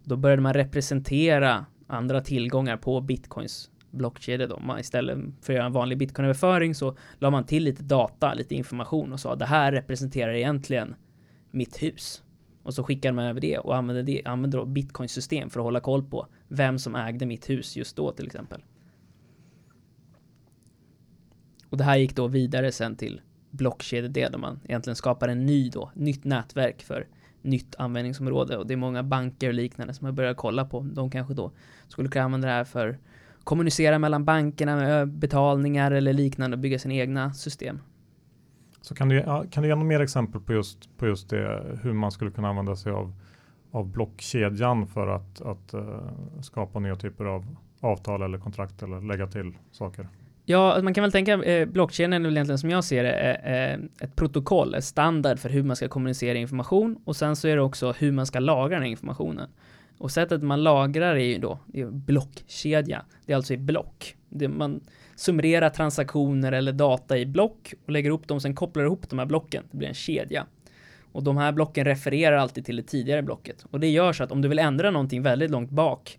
Då 0.05 0.17
började 0.17 0.43
man 0.43 0.55
representera 0.55 1.67
andra 1.87 2.21
tillgångar 2.21 2.77
på 2.77 3.01
bitcoins 3.01 3.71
blockkedja 3.91 4.47
då. 4.47 4.59
Man 4.59 4.81
istället 4.81 5.19
för 5.41 5.53
att 5.53 5.57
göra 5.57 5.67
en 5.67 5.73
vanlig 5.73 5.99
bitcoinöverföring 5.99 6.75
så 6.75 6.97
la 7.19 7.31
man 7.31 7.45
till 7.45 7.65
lite 7.65 7.83
data, 7.83 8.35
lite 8.35 8.55
information 8.55 9.13
och 9.13 9.21
sa 9.21 9.37
det 9.37 9.45
här 9.45 9.73
representerar 9.73 10.33
egentligen 10.33 10.95
mitt 11.51 11.83
hus. 11.83 12.23
Och 12.63 12.75
så 12.75 12.85
skickade 12.85 13.15
man 13.15 13.25
över 13.25 13.41
det 13.41 13.59
och 13.59 13.77
använde 13.77 14.03
det, 14.03 14.23
använde 14.25 14.57
då 14.57 14.65
bitcoinsystem 14.65 15.51
för 15.51 15.61
att 15.61 15.65
hålla 15.65 15.81
koll 15.81 16.05
på 16.05 16.27
vem 16.49 16.79
som 16.79 16.95
ägde 16.95 17.27
mitt 17.27 17.51
hus 17.51 17.77
just 17.77 17.97
då 17.97 18.13
till 18.13 18.27
exempel. 18.27 18.63
Och 21.75 21.79
det 21.79 21.85
här 21.85 21.97
gick 21.97 22.17
då 22.17 22.27
vidare 22.27 22.73
sen 22.73 22.97
till 22.97 23.21
blockkedjedel 23.51 24.33
där 24.33 24.39
man 24.39 24.61
egentligen 24.65 24.97
skapar 24.97 25.29
en 25.29 25.47
ny 25.47 25.71
då, 25.71 25.91
nytt 25.95 26.25
nätverk 26.25 26.83
för 26.83 27.07
nytt 27.43 27.75
användningsområde 27.79 28.57
och 28.57 28.67
det 28.67 28.75
är 28.75 28.77
många 28.77 29.03
banker 29.03 29.49
och 29.49 29.55
liknande 29.55 29.95
som 29.95 30.05
har 30.05 30.13
börjat 30.13 30.37
kolla 30.37 30.65
på. 30.65 30.81
De 30.81 31.11
kanske 31.11 31.35
då 31.35 31.53
skulle 31.89 32.09
kunna 32.09 32.25
använda 32.25 32.49
det 32.49 32.55
här 32.55 32.65
för 32.65 32.99
kommunicera 33.45 33.99
mellan 33.99 34.25
bankerna 34.25 34.77
med 34.77 35.09
betalningar 35.09 35.91
eller 35.91 36.13
liknande 36.13 36.55
och 36.55 36.61
bygga 36.61 36.79
sina 36.79 36.95
egna 36.95 37.33
system. 37.33 37.79
Så 38.81 38.95
kan 38.95 39.09
du, 39.09 39.23
kan 39.51 39.63
du 39.63 39.69
ge 39.69 39.75
några 39.75 39.89
mer 39.89 40.01
exempel 40.01 40.41
på 40.41 40.53
just, 40.53 40.99
på 40.99 41.07
just 41.07 41.31
det, 41.31 41.79
hur 41.83 41.93
man 41.93 42.11
skulle 42.11 42.31
kunna 42.31 42.49
använda 42.49 42.77
sig 42.77 42.93
av, 42.93 43.15
av 43.71 43.87
blockkedjan 43.89 44.87
för 44.87 45.07
att, 45.07 45.41
att 45.41 45.75
uh, 45.75 46.11
skapa 46.43 46.79
nya 46.79 46.97
typer 46.97 47.25
av 47.25 47.57
avtal 47.81 48.23
eller 48.23 48.39
kontrakt 48.39 48.83
eller 48.83 49.01
lägga 49.01 49.27
till 49.27 49.53
saker? 49.71 50.09
Ja, 50.47 50.73
alltså, 50.73 50.85
man 50.85 50.95
kan 50.95 51.03
väl 51.03 51.13
tänka, 51.13 51.43
eh, 51.43 51.67
blockkedjan 51.69 52.13
är 52.13 52.21
väl 52.21 52.37
egentligen 52.37 52.59
som 52.59 52.71
jag 52.71 52.85
ser 52.85 53.05
det 53.05 53.13
eh, 53.13 53.73
eh, 53.73 53.79
ett 54.01 54.17
protokoll, 54.17 54.75
ett 54.75 54.85
standard 54.85 55.39
för 55.39 55.49
hur 55.49 55.63
man 55.63 55.77
ska 55.77 55.89
kommunicera 55.89 56.39
information 56.39 56.99
och 57.05 57.17
sen 57.17 57.37
så 57.37 57.49
är 57.49 57.57
det 57.57 57.63
också 57.63 57.93
hur 57.93 58.13
man 58.13 58.27
ska 58.27 58.39
lagra 58.39 58.75
den 58.75 58.83
här 58.83 58.91
informationen. 58.91 59.51
Och 59.99 60.11
sättet 60.11 60.43
man 60.43 60.63
lagrar 60.63 61.15
är 61.15 61.25
ju 61.25 61.39
då 61.39 61.59
är 61.73 61.87
blockkedja. 61.87 63.05
Det 63.27 63.33
är 63.33 63.37
alltså 63.37 63.55
i 63.55 63.57
block. 63.57 64.17
Det 64.29 64.49
man 64.49 64.81
summerar 65.17 65.71
transaktioner 65.71 66.53
eller 66.53 66.73
data 66.73 67.19
i 67.19 67.27
block 67.27 67.75
och 67.85 67.93
lägger 67.93 68.11
upp 68.11 68.29
dem, 68.29 68.41
sen 68.41 68.55
kopplar 68.55 68.85
ihop 68.85 69.11
de 69.11 69.19
här 69.19 69.27
blocken. 69.27 69.65
Det 69.71 69.77
blir 69.77 69.89
en 69.89 69.95
kedja. 69.95 70.47
Och 71.13 71.23
de 71.23 71.37
här 71.37 71.53
blocken 71.53 71.85
refererar 71.85 72.37
alltid 72.37 72.65
till 72.65 72.77
det 72.77 72.83
tidigare 72.83 73.23
blocket. 73.23 73.67
Och 73.71 73.81
det 73.81 73.89
gör 73.89 74.13
så 74.13 74.25
att 74.25 74.33
om 74.33 74.43
du 74.43 74.49
vill 74.49 74.59
ändra 74.59 74.91
någonting 74.91 75.23
väldigt 75.23 75.51
långt 75.51 75.71
bak, 75.71 76.19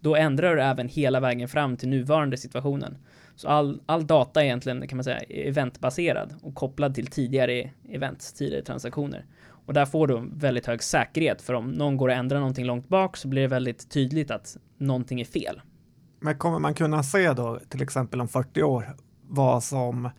då 0.00 0.16
ändrar 0.16 0.56
du 0.56 0.62
även 0.62 0.88
hela 0.88 1.20
vägen 1.20 1.48
fram 1.48 1.76
till 1.76 1.88
nuvarande 1.88 2.36
situationen. 2.36 2.96
Så 3.42 3.48
all, 3.48 3.80
all 3.86 4.06
data 4.06 4.40
är 4.40 4.44
egentligen, 4.44 4.88
kan 4.88 4.96
man 4.96 5.04
säga, 5.04 5.18
eventbaserad 5.18 6.34
och 6.42 6.54
kopplad 6.54 6.94
till 6.94 7.06
tidigare 7.06 7.70
events, 7.88 8.32
tidigare 8.32 8.62
transaktioner. 8.62 9.24
Och 9.66 9.74
där 9.74 9.86
får 9.86 10.06
du 10.06 10.30
väldigt 10.34 10.66
hög 10.66 10.82
säkerhet, 10.82 11.42
för 11.42 11.54
om 11.54 11.70
någon 11.70 11.96
går 11.96 12.10
att 12.10 12.18
ändra 12.18 12.38
någonting 12.38 12.64
långt 12.64 12.88
bak 12.88 13.16
så 13.16 13.28
blir 13.28 13.42
det 13.42 13.48
väldigt 13.48 13.90
tydligt 13.90 14.30
att 14.30 14.56
någonting 14.78 15.20
är 15.20 15.24
fel. 15.24 15.60
Men 16.20 16.38
kommer 16.38 16.58
man 16.58 16.74
kunna 16.74 17.02
se 17.02 17.32
då, 17.32 17.60
till 17.68 17.82
exempel 17.82 18.20
om 18.20 18.28
40 18.28 18.62
år, 18.62 18.96
vad 19.28 19.64
som 19.64 20.10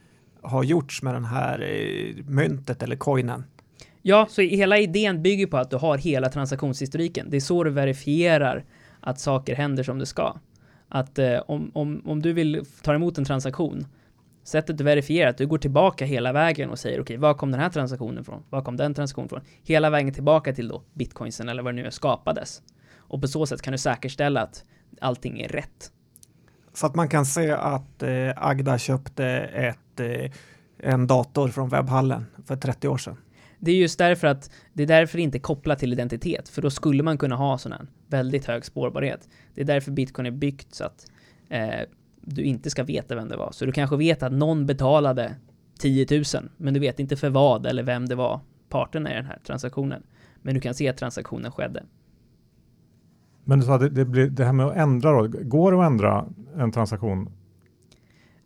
har 0.41 0.63
gjorts 0.63 1.01
med 1.01 1.13
den 1.13 1.25
här 1.25 1.61
eh, 1.61 2.25
myntet 2.25 2.83
eller 2.83 2.95
coinen? 2.95 3.43
Ja, 4.01 4.27
så 4.29 4.41
hela 4.41 4.77
idén 4.77 5.23
bygger 5.23 5.47
på 5.47 5.57
att 5.57 5.69
du 5.69 5.75
har 5.77 5.97
hela 5.97 6.29
transaktionshistoriken. 6.29 7.29
Det 7.29 7.37
är 7.37 7.41
så 7.41 7.63
du 7.63 7.69
verifierar 7.69 8.65
att 8.99 9.19
saker 9.19 9.55
händer 9.55 9.83
som 9.83 9.99
det 9.99 10.05
ska. 10.05 10.35
Att 10.95 11.19
eh, 11.19 11.41
om, 11.47 11.71
om, 11.73 12.01
om 12.05 12.21
du 12.21 12.33
vill 12.33 12.65
ta 12.81 12.93
emot 12.93 13.17
en 13.17 13.25
transaktion 13.25 13.85
Sättet 14.43 14.77
du 14.77 14.83
verifierar 14.83 15.29
att 15.29 15.37
du 15.37 15.47
går 15.47 15.57
tillbaka 15.57 16.05
hela 16.05 16.33
vägen 16.33 16.69
och 16.69 16.79
säger 16.79 16.95
okej, 16.95 17.01
okay, 17.01 17.17
var 17.17 17.33
kom 17.33 17.51
den 17.51 17.59
här 17.59 17.69
transaktionen 17.69 18.21
ifrån? 18.21 18.43
Var 18.49 18.61
kom 18.61 18.77
den 18.77 18.93
transaktionen 18.93 19.25
ifrån? 19.25 19.41
Hela 19.63 19.89
vägen 19.89 20.13
tillbaka 20.13 20.53
till 20.53 20.67
då 20.67 20.83
bitcoinsen 20.93 21.49
eller 21.49 21.63
vad 21.63 21.75
det 21.75 21.81
nu 21.81 21.87
är 21.87 21.89
skapades. 21.89 22.61
Och 22.95 23.21
på 23.21 23.27
så 23.27 23.45
sätt 23.45 23.61
kan 23.61 23.71
du 23.71 23.77
säkerställa 23.77 24.41
att 24.41 24.63
allting 25.01 25.41
är 25.41 25.47
rätt. 25.47 25.91
Så 26.73 26.85
att 26.85 26.95
man 26.95 27.09
kan 27.09 27.25
se 27.25 27.51
att 27.51 28.03
eh, 28.03 28.31
Agda 28.35 28.77
köpte 28.77 29.25
ett, 29.25 29.99
eh, 29.99 30.31
en 30.77 31.07
dator 31.07 31.47
från 31.47 31.69
webbhallen 31.69 32.25
för 32.45 32.55
30 32.55 32.87
år 32.87 32.97
sedan. 32.97 33.17
Det 33.59 33.71
är 33.71 33.75
just 33.75 33.97
därför 33.97 34.27
att 34.27 34.51
det 34.73 34.83
är 34.83 34.87
därför 34.87 35.17
inte 35.17 35.39
kopplat 35.39 35.79
till 35.79 35.93
identitet, 35.93 36.49
för 36.49 36.61
då 36.61 36.69
skulle 36.69 37.03
man 37.03 37.17
kunna 37.17 37.35
ha 37.35 37.57
här 37.57 37.87
väldigt 38.13 38.45
hög 38.45 38.65
spårbarhet. 38.65 39.29
Det 39.53 39.61
är 39.61 39.65
därför 39.65 39.91
bitcoin 39.91 40.25
är 40.25 40.31
byggt 40.31 40.75
så 40.75 40.83
att 40.83 41.05
eh, 41.49 41.79
du 42.21 42.43
inte 42.43 42.69
ska 42.69 42.83
veta 42.83 43.15
vem 43.15 43.29
det 43.29 43.37
var. 43.37 43.51
Så 43.51 43.65
du 43.65 43.71
kanske 43.71 43.97
vet 43.97 44.23
att 44.23 44.31
någon 44.31 44.65
betalade 44.65 45.35
10 45.79 46.07
000, 46.11 46.23
men 46.57 46.73
du 46.73 46.79
vet 46.79 46.99
inte 46.99 47.15
för 47.15 47.29
vad 47.29 47.65
eller 47.65 47.83
vem 47.83 48.05
det 48.05 48.15
var 48.15 48.39
parterna 48.69 49.11
i 49.11 49.15
den 49.15 49.25
här 49.25 49.39
transaktionen. 49.47 50.03
Men 50.41 50.55
du 50.55 50.61
kan 50.61 50.73
se 50.73 50.89
att 50.89 50.97
transaktionen 50.97 51.51
skedde. 51.51 51.83
Men 53.43 53.59
du 53.59 53.65
sa 53.65 53.77
det, 53.77 53.89
det, 53.89 54.05
blir, 54.05 54.29
det 54.29 54.45
här 54.45 54.53
med 54.53 54.65
att 54.65 54.75
ändra 54.75 55.11
då, 55.11 55.27
går 55.27 55.71
det 55.71 55.79
att 55.79 55.85
ändra 55.85 56.25
en 56.57 56.71
transaktion? 56.71 57.29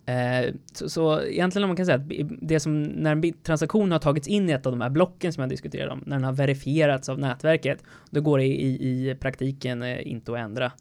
Eh, 0.07 0.53
så, 0.73 0.89
så, 0.89 1.21
egentligen 1.21 1.63
om 1.63 1.69
man 1.69 1.77
kan 1.77 1.85
säga 1.85 1.95
att 1.95 2.39
det 2.41 2.59
som 2.59 2.83
när 2.83 3.11
en 3.11 3.33
transaktion 3.43 3.91
har 3.91 3.99
tagits 3.99 4.27
in 4.27 4.49
i 4.49 4.53
ett 4.53 4.65
av 4.65 4.71
de 4.71 4.81
här 4.81 4.89
blocken 4.89 5.33
som 5.33 5.41
jag 5.41 5.49
diskuterade 5.49 5.91
om, 5.91 6.03
när 6.05 6.15
den 6.15 6.23
har 6.23 6.33
verifierats 6.33 7.09
av 7.09 7.19
nätverket, 7.19 7.83
då 8.09 8.21
går 8.21 8.37
det 8.37 8.45
i, 8.45 9.09
i 9.09 9.15
praktiken 9.15 9.83
eh, 9.83 10.07
inte 10.07 10.31
att 10.31 10.37
ändra. 10.37 10.71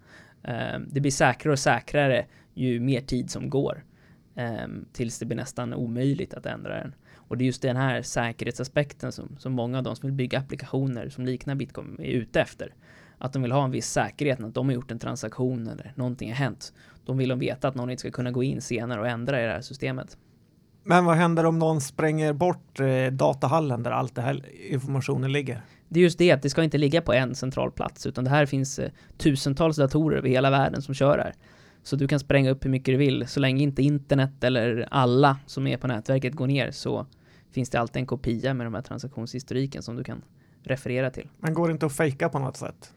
Eh, 0.42 0.78
det 0.90 1.00
blir 1.00 1.10
säkrare 1.10 1.52
och 1.52 1.58
säkrare 1.58 2.26
ju 2.54 2.80
mer 2.80 3.00
tid 3.00 3.30
som 3.30 3.50
går. 3.50 3.84
Tills 4.92 5.18
det 5.18 5.26
blir 5.26 5.36
nästan 5.36 5.74
omöjligt 5.74 6.34
att 6.34 6.46
ändra 6.46 6.74
den. 6.74 6.94
Och 7.16 7.36
det 7.36 7.44
är 7.44 7.46
just 7.46 7.62
den 7.62 7.76
här 7.76 8.02
säkerhetsaspekten 8.02 9.12
som, 9.12 9.36
som 9.38 9.52
många 9.52 9.78
av 9.78 9.84
de 9.84 9.96
som 9.96 10.06
vill 10.06 10.16
bygga 10.16 10.38
applikationer 10.38 11.08
som 11.08 11.24
liknar 11.24 11.54
Bitcoin 11.54 11.96
är 12.00 12.10
ute 12.10 12.40
efter. 12.40 12.74
Att 13.18 13.32
de 13.32 13.42
vill 13.42 13.52
ha 13.52 13.64
en 13.64 13.70
viss 13.70 13.90
säkerhet 13.90 14.38
när 14.38 14.48
de 14.48 14.66
har 14.66 14.74
gjort 14.74 14.90
en 14.90 14.98
transaktion 14.98 15.66
eller 15.66 15.92
någonting 15.94 16.28
har 16.28 16.36
hänt. 16.36 16.72
De 17.06 17.18
vill 17.18 17.28
de 17.28 17.38
veta 17.38 17.68
att 17.68 17.74
någon 17.74 17.90
inte 17.90 18.00
ska 18.00 18.10
kunna 18.10 18.30
gå 18.30 18.42
in 18.42 18.60
senare 18.60 19.00
och 19.00 19.08
ändra 19.08 19.42
i 19.42 19.46
det 19.46 19.52
här 19.52 19.60
systemet. 19.60 20.16
Men 20.82 21.04
vad 21.04 21.16
händer 21.16 21.46
om 21.46 21.58
någon 21.58 21.80
spränger 21.80 22.32
bort 22.32 22.80
eh, 22.80 23.12
datahallen 23.12 23.82
där 23.82 23.90
allt 23.90 24.14
det 24.14 24.22
här 24.22 24.42
informationen 24.70 25.32
ligger? 25.32 25.60
Det 25.88 26.00
är 26.00 26.02
just 26.02 26.18
det 26.18 26.32
att 26.32 26.42
det 26.42 26.50
ska 26.50 26.62
inte 26.62 26.78
ligga 26.78 27.02
på 27.02 27.12
en 27.12 27.34
central 27.34 27.70
plats 27.70 28.06
utan 28.06 28.24
det 28.24 28.30
här 28.30 28.46
finns 28.46 28.78
eh, 28.78 28.90
tusentals 29.18 29.76
datorer 29.76 30.18
över 30.18 30.28
hela 30.28 30.50
världen 30.50 30.82
som 30.82 30.94
kör 30.94 31.18
här. 31.18 31.34
Så 31.82 31.96
du 31.96 32.08
kan 32.08 32.20
spränga 32.20 32.50
upp 32.50 32.64
hur 32.64 32.70
mycket 32.70 32.92
du 32.92 32.96
vill. 32.96 33.26
Så 33.26 33.40
länge 33.40 33.62
inte 33.62 33.82
internet 33.82 34.44
eller 34.44 34.88
alla 34.90 35.38
som 35.46 35.66
är 35.66 35.76
på 35.76 35.86
nätverket 35.86 36.34
går 36.34 36.46
ner 36.46 36.70
så 36.70 37.06
finns 37.50 37.70
det 37.70 37.80
alltid 37.80 38.00
en 38.00 38.06
kopia 38.06 38.54
med 38.54 38.66
de 38.66 38.74
här 38.74 38.82
transaktionshistoriken 38.82 39.82
som 39.82 39.96
du 39.96 40.04
kan 40.04 40.22
referera 40.62 41.10
till. 41.10 41.28
Men 41.38 41.54
går 41.54 41.68
det 41.68 41.72
inte 41.72 41.86
att 41.86 41.96
fejka 41.96 42.28
på 42.28 42.38
något 42.38 42.56
sätt? 42.56 42.92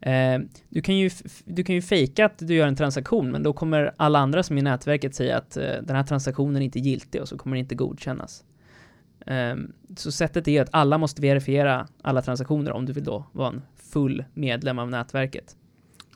Eh, 0.00 0.38
du 0.68 0.82
kan 0.82 0.96
ju, 0.96 1.10
du 1.44 1.64
kan 1.64 1.74
ju 1.74 1.82
fejka 1.82 2.26
att 2.26 2.38
du 2.38 2.54
gör 2.54 2.66
en 2.66 2.76
transaktion, 2.76 3.30
men 3.30 3.42
då 3.42 3.52
kommer 3.52 3.94
alla 3.96 4.18
andra 4.18 4.42
som 4.42 4.56
är 4.56 4.60
i 4.60 4.62
nätverket 4.62 5.14
säga 5.14 5.38
att 5.38 5.56
eh, 5.56 5.62
den 5.82 5.96
här 5.96 6.02
transaktionen 6.02 6.56
är 6.56 6.60
inte 6.60 6.78
giltig 6.78 7.20
och 7.20 7.28
så 7.28 7.38
kommer 7.38 7.56
det 7.56 7.60
inte 7.60 7.74
godkännas. 7.74 8.44
Eh, 9.26 9.54
så 9.96 10.12
sättet 10.12 10.48
är 10.48 10.62
att 10.62 10.68
alla 10.72 10.98
måste 10.98 11.22
verifiera 11.22 11.86
alla 12.02 12.22
transaktioner 12.22 12.72
om 12.72 12.86
du 12.86 12.92
vill 12.92 13.04
då 13.04 13.24
vara 13.32 13.48
en 13.48 13.62
full 13.76 14.24
medlem 14.34 14.78
av 14.78 14.90
nätverket. 14.90 15.56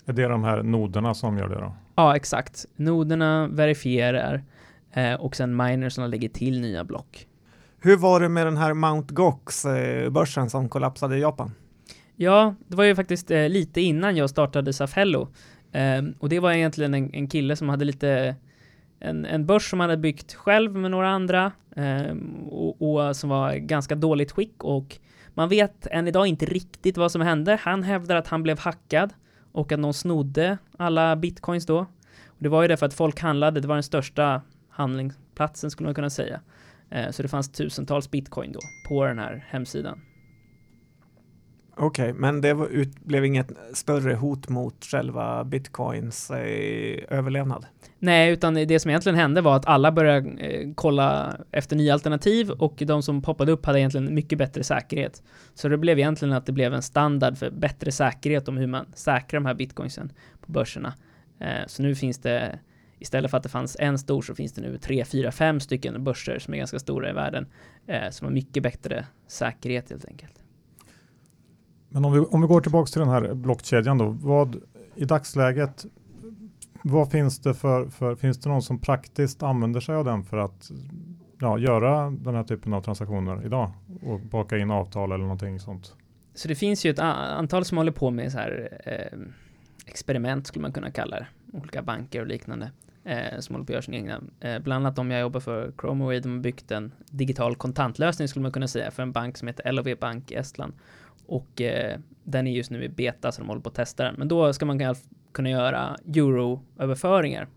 Är 0.07 0.13
det 0.13 0.29
de 0.29 0.45
här 0.45 0.63
noderna 0.63 1.15
som 1.15 1.39
gör 1.39 1.49
det 1.49 1.55
då? 1.55 1.75
Ja, 1.95 2.17
exakt. 2.17 2.67
Noderna 2.77 3.49
verifierar 3.49 4.43
eh, 4.93 5.15
och 5.15 5.37
sen 5.37 5.57
minersna 5.57 6.07
lägger 6.07 6.29
till 6.29 6.61
nya 6.61 6.85
block. 6.85 7.27
Hur 7.79 7.97
var 7.97 8.21
det 8.21 8.29
med 8.29 8.47
den 8.47 8.57
här 8.57 8.75
Mount 8.75 9.15
Gox-börsen 9.15 10.43
eh, 10.43 10.49
som 10.49 10.69
kollapsade 10.69 11.17
i 11.17 11.21
Japan? 11.21 11.51
Ja, 12.17 12.55
det 12.69 12.77
var 12.77 12.85
ju 12.85 12.95
faktiskt 12.95 13.31
eh, 13.31 13.49
lite 13.49 13.81
innan 13.81 14.17
jag 14.17 14.31
startade 14.31 14.73
Safello. 14.73 15.29
Eh, 15.73 16.03
och 16.19 16.29
det 16.29 16.41
var 16.41 16.53
egentligen 16.53 16.95
en, 16.95 17.15
en, 17.15 17.29
kille 17.29 17.57
som 17.57 17.69
hade 17.69 17.85
lite 17.85 18.37
en, 19.01 19.25
en 19.25 19.47
börs 19.47 19.71
som 19.71 19.81
han 19.81 19.91
hade 19.91 20.03
byggt 20.03 20.35
själv 20.35 20.75
med 20.75 20.91
några 20.91 21.09
andra 21.11 21.53
eh, 21.77 22.17
och, 22.51 22.83
och, 22.83 23.17
som 23.17 23.31
var 23.31 23.55
ganska 23.55 23.95
dåligt 23.95 24.33
skick 24.33 24.65
och 24.65 24.99
man 25.35 25.49
vet 25.49 25.87
än 25.87 26.09
idag 26.09 26.27
inte 26.27 26.47
riktigt 26.47 26.97
vad 26.97 27.13
som 27.13 27.21
hände. 27.21 27.59
Han 27.63 27.83
hävdar 27.83 28.17
att 28.17 28.29
han 28.29 28.43
blev 28.43 28.59
hackad 28.59 29.13
och 29.53 29.73
att 29.73 29.81
någon 29.81 29.95
snodde 29.95 30.59
alla 30.79 31.17
bitcoins 31.17 31.67
då. 31.67 31.79
Och 32.27 32.43
det 32.43 32.49
var 32.49 32.63
ju 32.63 32.69
därför 32.69 32.87
att 32.87 32.95
folk 32.95 33.21
handlade, 33.21 33.61
det 33.61 33.69
var 33.69 33.77
den 33.77 33.83
största 33.83 34.43
handlingsplatsen 34.69 35.71
skulle 35.71 35.87
man 35.87 35.95
kunna 35.95 36.11
säga. 36.11 36.41
Eh, 36.91 37.11
så 37.11 37.23
det 37.23 37.29
fanns 37.29 37.53
tusentals 37.53 38.11
bitcoin 38.11 38.53
då 38.53 38.61
på 38.89 39.05
den 39.05 39.19
här 39.19 39.45
hemsidan. 39.49 40.01
Okej, 41.77 42.11
okay, 42.11 42.21
men 42.21 42.41
det 42.41 42.55
var, 42.55 42.67
ut, 42.67 43.01
blev 43.05 43.25
inget 43.25 43.51
större 43.73 44.15
hot 44.15 44.49
mot 44.49 44.85
själva 44.85 45.45
bitcoins 45.45 46.31
eh, 46.31 47.05
överlevnad? 47.09 47.67
Nej, 47.99 48.33
utan 48.33 48.55
det 48.55 48.81
som 48.81 48.91
egentligen 48.91 49.19
hände 49.19 49.41
var 49.41 49.57
att 49.57 49.67
alla 49.67 49.93
började 49.93 50.31
eh, 50.31 50.69
kolla 50.75 51.37
efter 51.51 51.77
nya 51.77 51.93
alternativ 51.93 52.51
och 52.51 52.83
de 52.87 53.03
som 53.03 53.23
poppade 53.23 53.53
upp 53.53 53.67
hade 53.67 53.81
egentligen 53.81 54.15
mycket 54.15 54.39
bättre 54.39 54.65
säkerhet. 54.65 55.23
Så 55.55 55.69
det 55.69 55.79
blev 55.79 55.99
egentligen 55.99 56.35
att 56.35 56.47
det 56.47 56.53
blev 56.53 56.75
en 56.75 56.83
standard 56.83 57.39
för 57.39 57.51
bättre 57.51 57.93
säkerhet 57.93 58.49
om 58.49 58.57
hur 58.57 58.67
man 58.67 58.87
säkrar 58.95 59.41
de 59.41 59.47
här 59.47 59.55
bitcoinsen 59.55 60.13
på 60.41 60.53
börserna. 60.53 60.95
Eh, 61.41 61.67
så 61.67 61.83
nu 61.83 61.95
finns 61.95 62.19
det 62.19 62.59
Istället 62.99 63.31
för 63.31 63.39
att 63.39 63.43
det 63.43 63.49
fanns 63.49 63.77
en 63.81 63.99
stor 63.99 64.23
så 64.23 64.35
finns 64.35 64.53
det 64.53 64.63
nu 64.63 64.79
tre, 64.79 65.05
fyra, 65.05 65.33
fem 65.33 65.61
stycken 65.61 66.05
börser 66.05 66.39
som 66.39 66.55
är 66.55 66.59
ganska 66.59 66.79
stora 66.79 67.11
i 67.11 67.13
världen. 67.13 67.47
Eh, 67.87 68.11
som 68.11 68.25
har 68.25 68.33
mycket 68.33 68.63
bättre 68.63 69.07
säkerhet 69.27 69.91
helt 69.91 70.05
enkelt. 70.05 70.42
Men 71.93 72.05
om 72.05 72.13
vi, 72.13 72.19
om 72.19 72.41
vi 72.41 72.47
går 72.47 72.61
tillbaka 72.61 72.87
till 72.87 73.01
den 73.01 73.09
här 73.09 73.35
blockkedjan 73.35 73.99
då. 73.99 74.09
Vad 74.09 74.57
i 74.95 75.05
dagsläget 75.05 75.87
vad 76.83 77.11
finns 77.11 77.39
det 77.39 77.55
för, 77.55 77.89
för, 77.89 78.15
finns 78.15 78.39
det 78.39 78.49
någon 78.49 78.63
som 78.63 78.79
praktiskt 78.79 79.43
använder 79.43 79.81
sig 79.81 79.95
av 79.95 80.05
den 80.05 80.23
för 80.25 80.37
att 80.37 80.71
ja, 81.41 81.59
göra 81.59 82.11
den 82.11 82.35
här 82.35 82.45
typen 82.45 82.75
av 82.75 82.83
transaktioner 82.83 83.47
idag 83.47 83.71
och 84.03 84.21
baka 84.21 84.59
in 84.59 84.71
avtal 84.71 85.13
eller 85.13 85.25
någonting 85.25 85.61
sånt? 85.61 85.95
Så 86.35 86.49
det 86.49 86.55
finns 86.55 86.85
ju 86.85 86.91
ett 86.91 86.99
antal 86.99 87.65
som 87.65 87.79
håller 87.79 87.93
på 87.93 88.11
med 88.11 88.33
så 88.33 88.39
här 88.39 88.79
eh, 88.85 89.19
experiment 89.87 90.47
skulle 90.47 90.63
man 90.63 90.73
kunna 90.73 90.91
kalla 90.91 91.17
det. 91.17 91.27
Olika 91.53 91.83
banker 91.83 92.21
och 92.21 92.27
liknande 92.27 92.71
eh, 93.05 93.39
som 93.41 93.55
håller 93.55 93.67
på 93.67 93.71
att 93.71 93.75
göra 93.75 93.83
sin 93.83 93.95
egna. 93.95 94.21
Eh, 94.41 94.59
bland 94.59 94.87
annat 94.87 94.97
de 94.97 95.11
jag 95.11 95.21
jobbar 95.21 95.41
för, 95.41 95.73
ChromoWay, 95.79 96.21
de 96.21 96.33
har 96.33 96.39
byggt 96.39 96.71
en 96.71 96.93
digital 97.11 97.57
kontantlösning 97.57 98.29
skulle 98.29 98.43
man 98.43 98.53
kunna 98.53 98.69
säga 98.69 98.91
för 98.91 99.03
en 99.03 99.13
bank 99.13 99.39
som 99.39 99.49
heter 99.49 99.73
LOV 99.73 99.97
Bank 100.01 100.31
i 100.31 100.35
Estland. 100.35 100.73
Och 101.33 101.61
eh, 101.61 101.99
den 102.25 102.47
är 102.47 102.53
just 102.53 102.71
nu 102.71 102.85
i 102.85 102.89
beta 102.89 103.33
så 103.33 103.41
de 103.41 103.49
håller 103.49 103.61
på 103.61 103.69
att 103.69 103.75
testa 103.75 104.05
den. 104.05 104.15
Men 104.19 104.29
då 104.29 104.53
ska 104.53 104.67
man 104.67 104.95
kunna 105.33 105.51
göra 105.51 105.97
euroöverföringar 106.07 107.49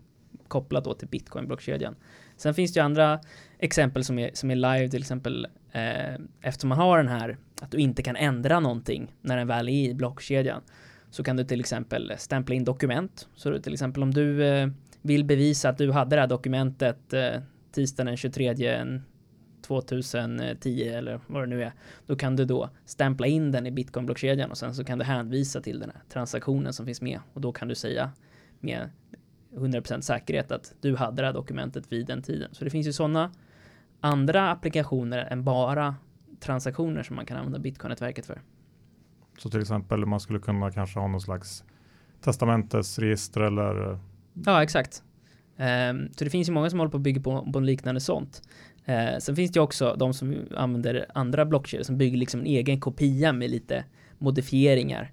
kopplat 0.48 0.84
då 0.84 0.94
till 0.94 1.08
bitcoin-blockkedjan. 1.08 1.94
Sen 2.36 2.54
finns 2.54 2.72
det 2.72 2.80
ju 2.80 2.84
andra 2.84 3.20
exempel 3.58 4.04
som 4.04 4.18
är, 4.18 4.30
som 4.34 4.50
är 4.50 4.54
live, 4.54 4.88
till 4.88 5.00
exempel 5.00 5.46
eh, 5.72 6.14
eftersom 6.40 6.68
man 6.68 6.78
har 6.78 6.96
den 6.98 7.08
här 7.08 7.38
att 7.62 7.70
du 7.70 7.78
inte 7.78 8.02
kan 8.02 8.16
ändra 8.16 8.60
någonting 8.60 9.14
när 9.20 9.36
den 9.36 9.46
väl 9.46 9.68
är 9.68 9.72
i 9.72 9.94
blockkedjan 9.94 10.62
så 11.10 11.24
kan 11.24 11.36
du 11.36 11.44
till 11.44 11.60
exempel 11.60 12.12
stämpla 12.18 12.54
in 12.54 12.64
dokument. 12.64 13.28
Så 13.34 13.50
du 13.50 13.58
till 13.58 13.72
exempel 13.72 14.02
om 14.02 14.14
du 14.14 14.44
eh, 14.46 14.68
vill 15.02 15.24
bevisa 15.24 15.68
att 15.68 15.78
du 15.78 15.92
hade 15.92 16.16
det 16.16 16.20
här 16.20 16.28
dokumentet 16.28 17.12
eh, 17.12 17.40
tisdagen 17.72 18.06
den 18.06 18.16
23 18.16 18.54
2010 19.66 20.88
eller 20.88 21.20
vad 21.26 21.42
det 21.42 21.46
nu 21.46 21.62
är, 21.62 21.72
då 22.06 22.16
kan 22.16 22.36
du 22.36 22.44
då 22.44 22.70
stämpla 22.84 23.26
in 23.26 23.52
den 23.52 23.66
i 23.66 23.70
bitcoin-blockkedjan 23.70 24.50
och 24.50 24.58
sen 24.58 24.74
så 24.74 24.84
kan 24.84 24.98
du 24.98 25.04
hänvisa 25.04 25.60
till 25.60 25.78
den 25.78 25.90
här 25.90 26.02
transaktionen 26.08 26.72
som 26.72 26.86
finns 26.86 27.02
med 27.02 27.20
och 27.32 27.40
då 27.40 27.52
kan 27.52 27.68
du 27.68 27.74
säga 27.74 28.10
med 28.60 28.90
100% 29.54 30.00
säkerhet 30.00 30.52
att 30.52 30.74
du 30.80 30.96
hade 30.96 31.22
det 31.22 31.26
här 31.26 31.32
dokumentet 31.32 31.92
vid 31.92 32.06
den 32.06 32.22
tiden. 32.22 32.54
Så 32.54 32.64
det 32.64 32.70
finns 32.70 32.86
ju 32.86 32.92
sådana 32.92 33.30
andra 34.00 34.50
applikationer 34.50 35.18
än 35.18 35.44
bara 35.44 35.94
transaktioner 36.40 37.02
som 37.02 37.16
man 37.16 37.26
kan 37.26 37.36
använda 37.36 37.58
bitcoin-nätverket 37.58 38.26
för. 38.26 38.40
Så 39.38 39.50
till 39.50 39.60
exempel 39.60 40.06
man 40.06 40.20
skulle 40.20 40.38
kunna 40.38 40.70
kanske 40.70 40.98
ha 40.98 41.06
någon 41.08 41.20
slags 41.20 41.64
testamentesregister 42.20 43.40
eller? 43.40 43.98
Ja, 44.32 44.62
exakt. 44.62 45.02
Um, 45.56 46.08
så 46.16 46.24
det 46.24 46.30
finns 46.30 46.48
ju 46.48 46.52
många 46.52 46.70
som 46.70 46.78
håller 46.78 46.90
på 46.90 46.96
att 46.96 47.02
bygga 47.02 47.20
på, 47.20 47.52
på 47.52 47.60
liknande 47.60 48.00
sånt. 48.00 48.42
Uh, 48.88 49.18
sen 49.18 49.36
finns 49.36 49.52
det 49.52 49.58
ju 49.58 49.62
också 49.62 49.96
de 49.98 50.14
som 50.14 50.36
använder 50.56 51.06
andra 51.14 51.44
blockkedjor 51.44 51.84
som 51.84 51.98
bygger 51.98 52.18
liksom 52.18 52.40
en 52.40 52.46
egen 52.46 52.80
kopia 52.80 53.32
med 53.32 53.50
lite 53.50 53.84
modifieringar. 54.18 55.12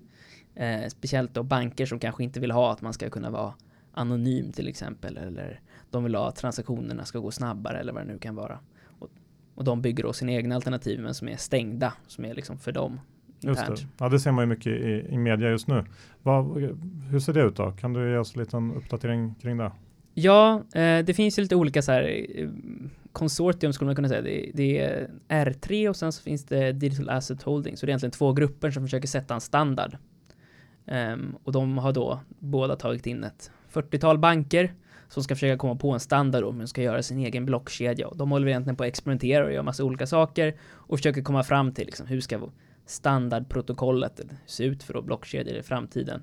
Uh, 0.60 0.88
speciellt 0.88 1.34
då 1.34 1.44
banker 1.44 1.86
som 1.86 2.00
kanske 2.00 2.24
inte 2.24 2.40
vill 2.40 2.52
ha 2.52 2.72
att 2.72 2.82
man 2.82 2.94
ska 2.94 3.10
kunna 3.10 3.30
vara 3.30 3.54
anonym 3.94 4.52
till 4.52 4.68
exempel 4.68 5.18
eller 5.18 5.62
de 5.92 6.04
vill 6.04 6.16
ha 6.16 6.28
att 6.28 6.36
transaktionerna 6.36 7.06
ska 7.06 7.20
gå 7.20 7.32
snabbare 7.32 7.80
eller 7.80 7.94
vad 7.94 8.02
det 8.08 8.14
nu 8.14 8.20
kan 8.20 8.36
vara. 8.36 8.60
Och, 9.00 9.10
och 9.56 9.64
de 9.64 9.82
bygger 9.82 10.04
då 10.04 10.14
sina 10.14 10.32
egna 10.32 10.56
alternativ 10.56 11.00
men 11.00 11.14
som 11.14 11.28
är 11.28 11.38
stängda 11.38 11.94
som 12.08 12.26
är 12.26 12.34
liksom 12.34 12.58
för 12.58 12.72
dem. 12.72 13.00
Just 13.40 13.68
det. 13.68 13.76
Ja, 13.98 14.10
det 14.10 14.20
ser 14.20 14.32
man 14.32 14.44
ju 14.44 14.48
mycket 14.48 14.68
i, 14.68 15.08
i 15.10 15.18
media 15.18 15.50
just 15.50 15.68
nu. 15.68 15.86
Vad, 16.22 16.58
hur 17.12 17.20
ser 17.20 17.34
det 17.34 17.42
ut 17.42 17.56
då? 17.56 17.72
Kan 17.72 17.94
du 17.94 18.12
ge 18.12 18.18
oss 18.18 18.36
en 18.36 18.42
liten 18.42 18.74
uppdatering 18.74 19.36
kring 19.42 19.58
det? 19.58 19.72
Ja, 20.14 20.64
eh, 20.74 21.06
det 21.06 21.14
finns 21.16 21.40
ju 21.40 21.42
lite 21.42 21.56
olika 21.56 21.82
så 21.82 21.92
här 21.92 22.26
eh, 22.36 22.50
konsortium 23.14 23.74
skulle 23.74 23.86
man 23.86 23.96
kunna 23.96 24.10
säga. 24.10 24.22
Det, 24.22 24.52
det, 24.54 24.80
är 24.80 25.10
R3 25.30 25.90
och 25.90 25.96
sen 25.96 26.12
så 26.12 26.22
finns 26.24 26.46
det 26.46 26.72
Digital 26.72 27.10
Asset 27.10 27.44
Holding. 27.44 27.78
Så 27.78 27.86
det 27.86 27.90
är 27.90 27.92
egentligen 27.92 28.12
två 28.12 28.34
grupper 28.34 28.72
som 28.72 28.84
försöker 28.84 29.08
sätta 29.08 29.34
en 29.34 29.42
standard. 29.42 29.98
Um, 30.86 31.38
och 31.44 31.52
de 31.52 31.78
har 31.78 31.92
då 31.92 32.20
båda 32.40 32.76
tagit 32.76 33.08
in 33.08 33.24
ett 33.24 33.52
40-tal 33.74 34.18
banker 34.18 34.74
som 35.08 35.24
ska 35.24 35.36
försöka 35.36 35.58
komma 35.58 35.76
på 35.76 35.92
en 35.92 36.00
standard 36.00 36.44
om 36.44 36.54
hur 36.54 36.62
de 36.62 36.68
ska 36.68 36.82
göra 36.82 37.04
sin 37.04 37.20
egen 37.20 37.46
blockkedja. 37.46 38.08
Och 38.08 38.18
de 38.18 38.32
håller 38.32 38.48
egentligen 38.48 38.76
på 38.76 38.84
att 38.84 38.88
experimentera 38.88 39.46
och 39.46 39.52
göra 39.54 39.64
massa 39.64 39.84
olika 39.84 40.08
saker 40.08 40.56
och 40.64 40.98
försöker 40.98 41.22
komma 41.22 41.44
fram 41.44 41.74
till 41.74 41.86
liksom, 41.86 42.08
hur 42.08 42.22
ska 42.22 42.50
standardprotokollet 42.86 44.22
se 44.46 44.64
ut 44.64 44.84
för 44.84 45.02
blockkedjor 45.02 45.58
i 45.58 45.64
framtiden. 45.64 46.22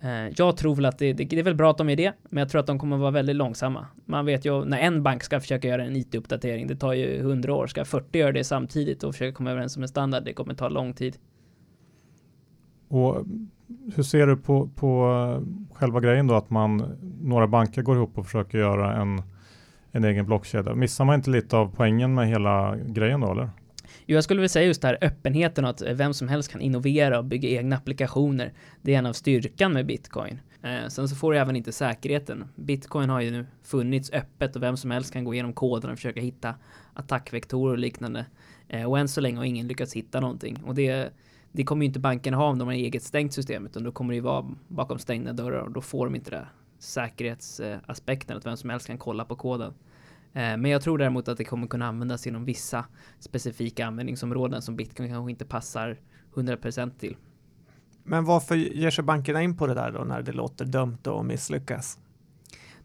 Eh, 0.00 0.28
jag 0.36 0.56
tror 0.56 0.74
väl 0.74 0.84
att 0.84 0.98
det, 0.98 1.12
det, 1.12 1.24
det, 1.24 1.38
är 1.38 1.42
väl 1.42 1.54
bra 1.54 1.70
att 1.70 1.78
de 1.78 1.88
är 1.88 1.96
det, 1.96 2.12
men 2.30 2.40
jag 2.40 2.48
tror 2.48 2.60
att 2.60 2.66
de 2.66 2.78
kommer 2.78 2.96
vara 2.96 3.10
väldigt 3.10 3.36
långsamma. 3.36 3.86
Man 4.04 4.26
vet 4.26 4.44
ju 4.44 4.64
när 4.64 4.78
en 4.78 5.02
bank 5.02 5.22
ska 5.22 5.40
försöka 5.40 5.68
göra 5.68 5.84
en 5.84 5.96
IT-uppdatering, 5.96 6.66
det 6.66 6.76
tar 6.76 6.92
ju 6.92 7.20
100 7.20 7.54
år. 7.54 7.66
Ska 7.66 7.84
40 7.84 8.18
göra 8.18 8.32
det 8.32 8.44
samtidigt 8.44 9.02
och 9.02 9.14
försöka 9.14 9.34
komma 9.36 9.50
överens 9.50 9.76
om 9.76 9.82
en 9.82 9.88
standard, 9.88 10.24
det 10.24 10.32
kommer 10.32 10.54
ta 10.54 10.68
lång 10.68 10.92
tid. 10.92 11.16
Och 12.88 13.24
hur 13.94 14.02
ser 14.02 14.26
du 14.26 14.36
på, 14.36 14.68
på 14.68 15.10
eh, 15.10 15.76
själva 15.76 16.00
grejen 16.00 16.26
då 16.26 16.34
att 16.34 16.50
man, 16.50 16.96
några 17.22 17.46
banker 17.46 17.82
går 17.82 17.96
ihop 17.96 18.18
och 18.18 18.24
försöker 18.24 18.58
göra 18.58 18.96
en, 18.96 19.22
en 19.90 20.04
egen 20.04 20.26
blockkedja? 20.26 20.74
Missar 20.74 21.04
man 21.04 21.14
inte 21.14 21.30
lite 21.30 21.56
av 21.56 21.72
poängen 21.76 22.14
med 22.14 22.28
hela 22.28 22.76
grejen 22.76 23.20
då 23.20 23.32
eller? 23.32 23.50
Jo, 24.08 24.14
jag 24.14 24.24
skulle 24.24 24.40
vilja 24.40 24.48
säga 24.48 24.66
just 24.66 24.82
det 24.82 24.88
här 24.88 24.98
öppenheten 25.00 25.64
och 25.64 25.70
att 25.70 25.82
eh, 25.82 25.94
vem 25.94 26.14
som 26.14 26.28
helst 26.28 26.50
kan 26.50 26.60
innovera 26.60 27.18
och 27.18 27.24
bygga 27.24 27.48
egna 27.48 27.76
applikationer. 27.76 28.52
Det 28.82 28.94
är 28.94 28.98
en 28.98 29.06
av 29.06 29.12
styrkan 29.12 29.72
med 29.72 29.86
bitcoin. 29.86 30.40
Eh, 30.62 30.88
sen 30.88 31.08
så 31.08 31.16
får 31.16 31.32
du 31.32 31.38
även 31.38 31.56
inte 31.56 31.72
säkerheten. 31.72 32.44
Bitcoin 32.54 33.10
har 33.10 33.20
ju 33.20 33.30
nu 33.30 33.46
funnits 33.62 34.12
öppet 34.12 34.56
och 34.56 34.62
vem 34.62 34.76
som 34.76 34.90
helst 34.90 35.12
kan 35.12 35.24
gå 35.24 35.34
igenom 35.34 35.52
koden 35.52 35.90
och 35.90 35.96
försöka 35.96 36.20
hitta 36.20 36.54
attackvektorer 36.94 37.72
och 37.72 37.78
liknande. 37.78 38.26
Eh, 38.68 38.84
och 38.84 38.98
än 38.98 39.08
så 39.08 39.20
länge 39.20 39.38
har 39.38 39.44
ingen 39.44 39.68
lyckats 39.68 39.94
hitta 39.94 40.20
någonting. 40.20 40.62
Och 40.66 40.74
det, 40.74 41.12
det 41.52 41.64
kommer 41.64 41.82
ju 41.82 41.86
inte 41.86 42.00
bankerna 42.00 42.36
ha 42.36 42.48
om 42.48 42.58
de 42.58 42.68
har 42.68 42.74
eget 42.74 43.02
stängt 43.02 43.32
system, 43.32 43.66
utan 43.66 43.82
då 43.84 43.92
kommer 43.92 44.12
det 44.12 44.16
ju 44.16 44.20
vara 44.20 44.46
bakom 44.68 44.98
stängda 44.98 45.32
dörrar 45.32 45.60
och 45.60 45.72
då 45.72 45.80
får 45.80 46.06
de 46.06 46.14
inte 46.14 46.30
det 46.30 46.46
säkerhetsaspekten 46.78 48.36
att 48.36 48.46
vem 48.46 48.56
som 48.56 48.70
helst 48.70 48.86
kan 48.86 48.98
kolla 48.98 49.24
på 49.24 49.36
koden. 49.36 49.74
Eh, 50.36 50.56
men 50.56 50.64
jag 50.64 50.82
tror 50.82 50.98
däremot 50.98 51.28
att 51.28 51.38
det 51.38 51.44
kommer 51.44 51.66
kunna 51.66 51.86
användas 51.86 52.26
inom 52.26 52.44
vissa 52.44 52.84
specifika 53.18 53.86
användningsområden 53.86 54.62
som 54.62 54.76
bitcoin 54.76 55.08
kanske 55.08 55.30
inte 55.30 55.44
passar 55.44 55.98
100% 56.34 56.98
till. 56.98 57.16
Men 58.04 58.24
varför 58.24 58.54
ger 58.54 58.90
sig 58.90 59.04
bankerna 59.04 59.42
in 59.42 59.56
på 59.56 59.66
det 59.66 59.74
där 59.74 59.92
då 59.92 60.04
när 60.04 60.22
det 60.22 60.32
låter 60.32 60.64
dömt 60.64 61.06
att 61.06 61.26
misslyckas? 61.26 61.98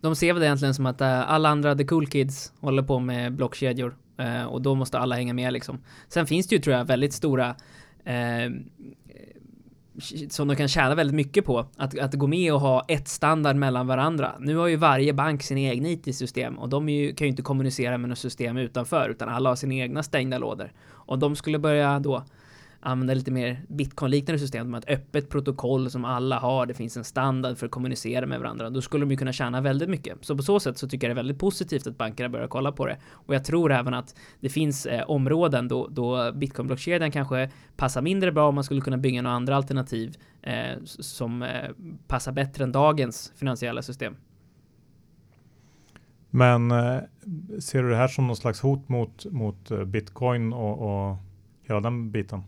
De 0.01 0.15
ser 0.15 0.33
väl 0.33 0.43
egentligen 0.43 0.73
som 0.73 0.85
att 0.85 1.01
eh, 1.01 1.31
alla 1.31 1.49
andra 1.49 1.75
the 1.75 1.85
cool 1.85 2.07
kids 2.07 2.53
håller 2.59 2.83
på 2.83 2.99
med 2.99 3.35
blockkedjor 3.35 3.97
eh, 4.17 4.43
och 4.43 4.61
då 4.61 4.75
måste 4.75 4.99
alla 4.99 5.15
hänga 5.15 5.33
med 5.33 5.53
liksom. 5.53 5.79
Sen 6.07 6.27
finns 6.27 6.47
det 6.47 6.55
ju 6.55 6.61
tror 6.61 6.75
jag 6.75 6.85
väldigt 6.85 7.13
stora 7.13 7.55
eh, 8.03 8.49
som 10.29 10.47
de 10.47 10.55
kan 10.55 10.67
tjäna 10.67 10.95
väldigt 10.95 11.15
mycket 11.15 11.45
på. 11.45 11.65
Att, 11.77 11.99
att 11.99 12.13
gå 12.13 12.27
med 12.27 12.53
och 12.53 12.59
ha 12.59 12.85
ett 12.87 13.07
standard 13.07 13.55
mellan 13.55 13.87
varandra. 13.87 14.31
Nu 14.39 14.55
har 14.55 14.67
ju 14.67 14.75
varje 14.75 15.13
bank 15.13 15.43
sin 15.43 15.57
egna 15.57 15.89
IT-system 15.89 16.59
och 16.59 16.69
de 16.69 16.89
ju, 16.89 17.13
kan 17.13 17.27
ju 17.27 17.29
inte 17.29 17.41
kommunicera 17.41 17.97
med 17.97 18.09
något 18.09 18.19
system 18.19 18.57
utanför 18.57 19.09
utan 19.09 19.29
alla 19.29 19.49
har 19.49 19.55
sina 19.55 19.73
egna 19.73 20.03
stängda 20.03 20.37
lådor. 20.37 20.71
Och 20.89 21.19
de 21.19 21.35
skulle 21.35 21.59
börja 21.59 21.99
då 21.99 22.23
använda 22.81 23.13
lite 23.13 23.31
mer 23.31 23.61
bitcoin-liknande 23.67 24.39
system. 24.39 24.65
De 24.65 24.73
har 24.73 24.81
ett 24.81 24.89
öppet 24.89 25.29
protokoll 25.29 25.91
som 25.91 26.05
alla 26.05 26.39
har. 26.39 26.65
Det 26.65 26.73
finns 26.73 26.97
en 26.97 27.03
standard 27.03 27.57
för 27.57 27.65
att 27.65 27.71
kommunicera 27.71 28.25
med 28.25 28.39
varandra. 28.39 28.69
Då 28.69 28.81
skulle 28.81 29.05
de 29.05 29.11
ju 29.11 29.17
kunna 29.17 29.33
tjäna 29.33 29.61
väldigt 29.61 29.89
mycket. 29.89 30.17
Så 30.21 30.37
på 30.37 30.43
så 30.43 30.59
sätt 30.59 30.77
så 30.77 30.87
tycker 30.87 31.07
jag 31.07 31.15
det 31.15 31.19
är 31.19 31.23
väldigt 31.23 31.39
positivt 31.39 31.87
att 31.87 31.97
bankerna 31.97 32.29
börjar 32.29 32.47
kolla 32.47 32.71
på 32.71 32.85
det. 32.85 32.97
Och 33.11 33.35
jag 33.35 33.45
tror 33.45 33.71
även 33.71 33.93
att 33.93 34.15
det 34.39 34.49
finns 34.49 34.85
eh, 34.85 35.09
områden 35.09 35.67
då, 35.67 35.87
då 35.87 36.31
bitcoin-blockkedjan 36.31 37.11
kanske 37.11 37.49
passar 37.75 38.01
mindre 38.01 38.31
bra. 38.31 38.49
om 38.49 38.55
Man 38.55 38.63
skulle 38.63 38.81
kunna 38.81 38.97
bygga 38.97 39.21
några 39.21 39.35
andra 39.35 39.55
alternativ 39.55 40.17
eh, 40.41 40.83
som 40.85 41.43
eh, 41.43 41.69
passar 42.07 42.31
bättre 42.31 42.63
än 42.63 42.71
dagens 42.71 43.33
finansiella 43.35 43.81
system. 43.81 44.15
Men 46.29 46.71
eh, 46.71 46.99
ser 47.59 47.83
du 47.83 47.89
det 47.89 47.95
här 47.95 48.07
som 48.07 48.27
någon 48.27 48.35
slags 48.35 48.61
hot 48.61 48.89
mot, 48.89 49.25
mot 49.25 49.71
eh, 49.71 49.83
bitcoin 49.83 50.53
och, 50.53 51.09
och 51.09 51.17
hela 51.63 51.79
den 51.79 52.11
biten? 52.11 52.43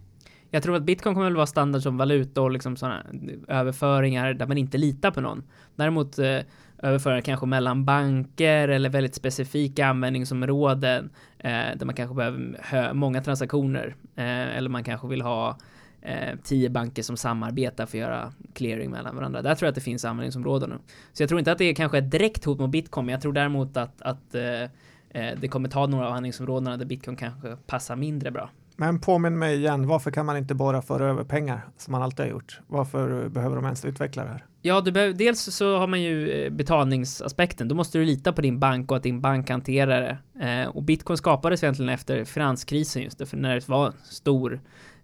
Jag 0.53 0.63
tror 0.63 0.75
att 0.75 0.83
bitcoin 0.83 1.15
kommer 1.15 1.27
att 1.27 1.35
vara 1.35 1.45
standard 1.45 1.81
som 1.81 1.97
valuta 1.97 2.41
och 2.41 2.51
liksom 2.51 2.75
sådana 2.75 3.05
överföringar 3.47 4.33
där 4.33 4.47
man 4.47 4.57
inte 4.57 4.77
litar 4.77 5.11
på 5.11 5.21
någon. 5.21 5.43
Däremot 5.75 6.19
eh, 6.19 6.39
överföringar 6.77 7.21
kanske 7.21 7.45
mellan 7.45 7.85
banker 7.85 8.67
eller 8.67 8.89
väldigt 8.89 9.15
specifika 9.15 9.87
användningsområden 9.87 11.09
eh, 11.37 11.51
där 11.51 11.85
man 11.85 11.95
kanske 11.95 12.15
behöver 12.15 12.93
många 12.93 13.21
transaktioner 13.21 13.95
eh, 14.15 14.57
eller 14.57 14.69
man 14.69 14.83
kanske 14.83 15.07
vill 15.07 15.21
ha 15.21 15.57
eh, 16.01 16.37
tio 16.43 16.69
banker 16.69 17.03
som 17.03 17.17
samarbetar 17.17 17.85
för 17.85 17.97
att 17.97 18.01
göra 18.01 18.33
clearing 18.53 18.91
mellan 18.91 19.15
varandra. 19.15 19.41
Där 19.41 19.55
tror 19.55 19.67
jag 19.67 19.71
att 19.71 19.75
det 19.75 19.81
finns 19.81 20.05
användningsområden. 20.05 20.73
Så 21.13 21.23
jag 21.23 21.29
tror 21.29 21.39
inte 21.39 21.51
att 21.51 21.57
det 21.57 21.65
är 21.65 21.75
kanske 21.75 21.97
ett 21.97 22.11
direkt 22.11 22.45
hot 22.45 22.59
mot 22.59 22.71
bitcoin, 22.71 23.05
men 23.05 23.13
jag 23.13 23.21
tror 23.21 23.33
däremot 23.33 23.77
att, 23.77 24.01
att 24.01 24.35
eh, 24.35 24.61
eh 25.09 25.37
det 25.41 25.47
kommer 25.47 25.69
ta 25.69 25.87
några 25.87 26.05
av 26.05 26.11
användningsområdena 26.11 26.77
där 26.77 26.85
bitcoin 26.85 27.17
kanske 27.17 27.55
passar 27.65 27.95
mindre 27.95 28.31
bra. 28.31 28.49
Men 28.75 28.99
påminn 28.99 29.39
mig 29.39 29.55
igen, 29.57 29.87
varför 29.87 30.11
kan 30.11 30.25
man 30.25 30.37
inte 30.37 30.55
bara 30.55 30.81
föra 30.81 31.09
över 31.09 31.23
pengar 31.23 31.61
som 31.77 31.91
man 31.91 32.01
alltid 32.01 32.25
har 32.25 32.31
gjort? 32.31 32.59
Varför 32.67 33.29
behöver 33.29 33.55
de 33.55 33.65
ens 33.65 33.85
utveckla 33.85 34.23
det 34.23 34.29
här? 34.29 34.45
Ja, 34.61 34.81
du 34.81 34.91
behöver, 34.91 35.13
dels 35.13 35.39
så 35.55 35.77
har 35.77 35.87
man 35.87 36.01
ju 36.01 36.29
eh, 36.29 36.49
betalningsaspekten. 36.49 37.67
Då 37.67 37.75
måste 37.75 37.97
du 37.97 38.05
lita 38.05 38.33
på 38.33 38.41
din 38.41 38.59
bank 38.59 38.91
och 38.91 38.97
att 38.97 39.03
din 39.03 39.21
bank 39.21 39.49
hanterar 39.49 40.01
det. 40.01 40.45
Eh, 40.45 40.67
och 40.67 40.83
bitcoin 40.83 41.17
skapades 41.17 41.63
egentligen 41.63 41.89
efter 41.89 42.25
finanskrisen 42.25 43.01
just 43.01 43.17
därför 43.17 43.37
när 43.37 43.55
det 43.55 43.69
var 43.69 43.93
stor 44.03 44.61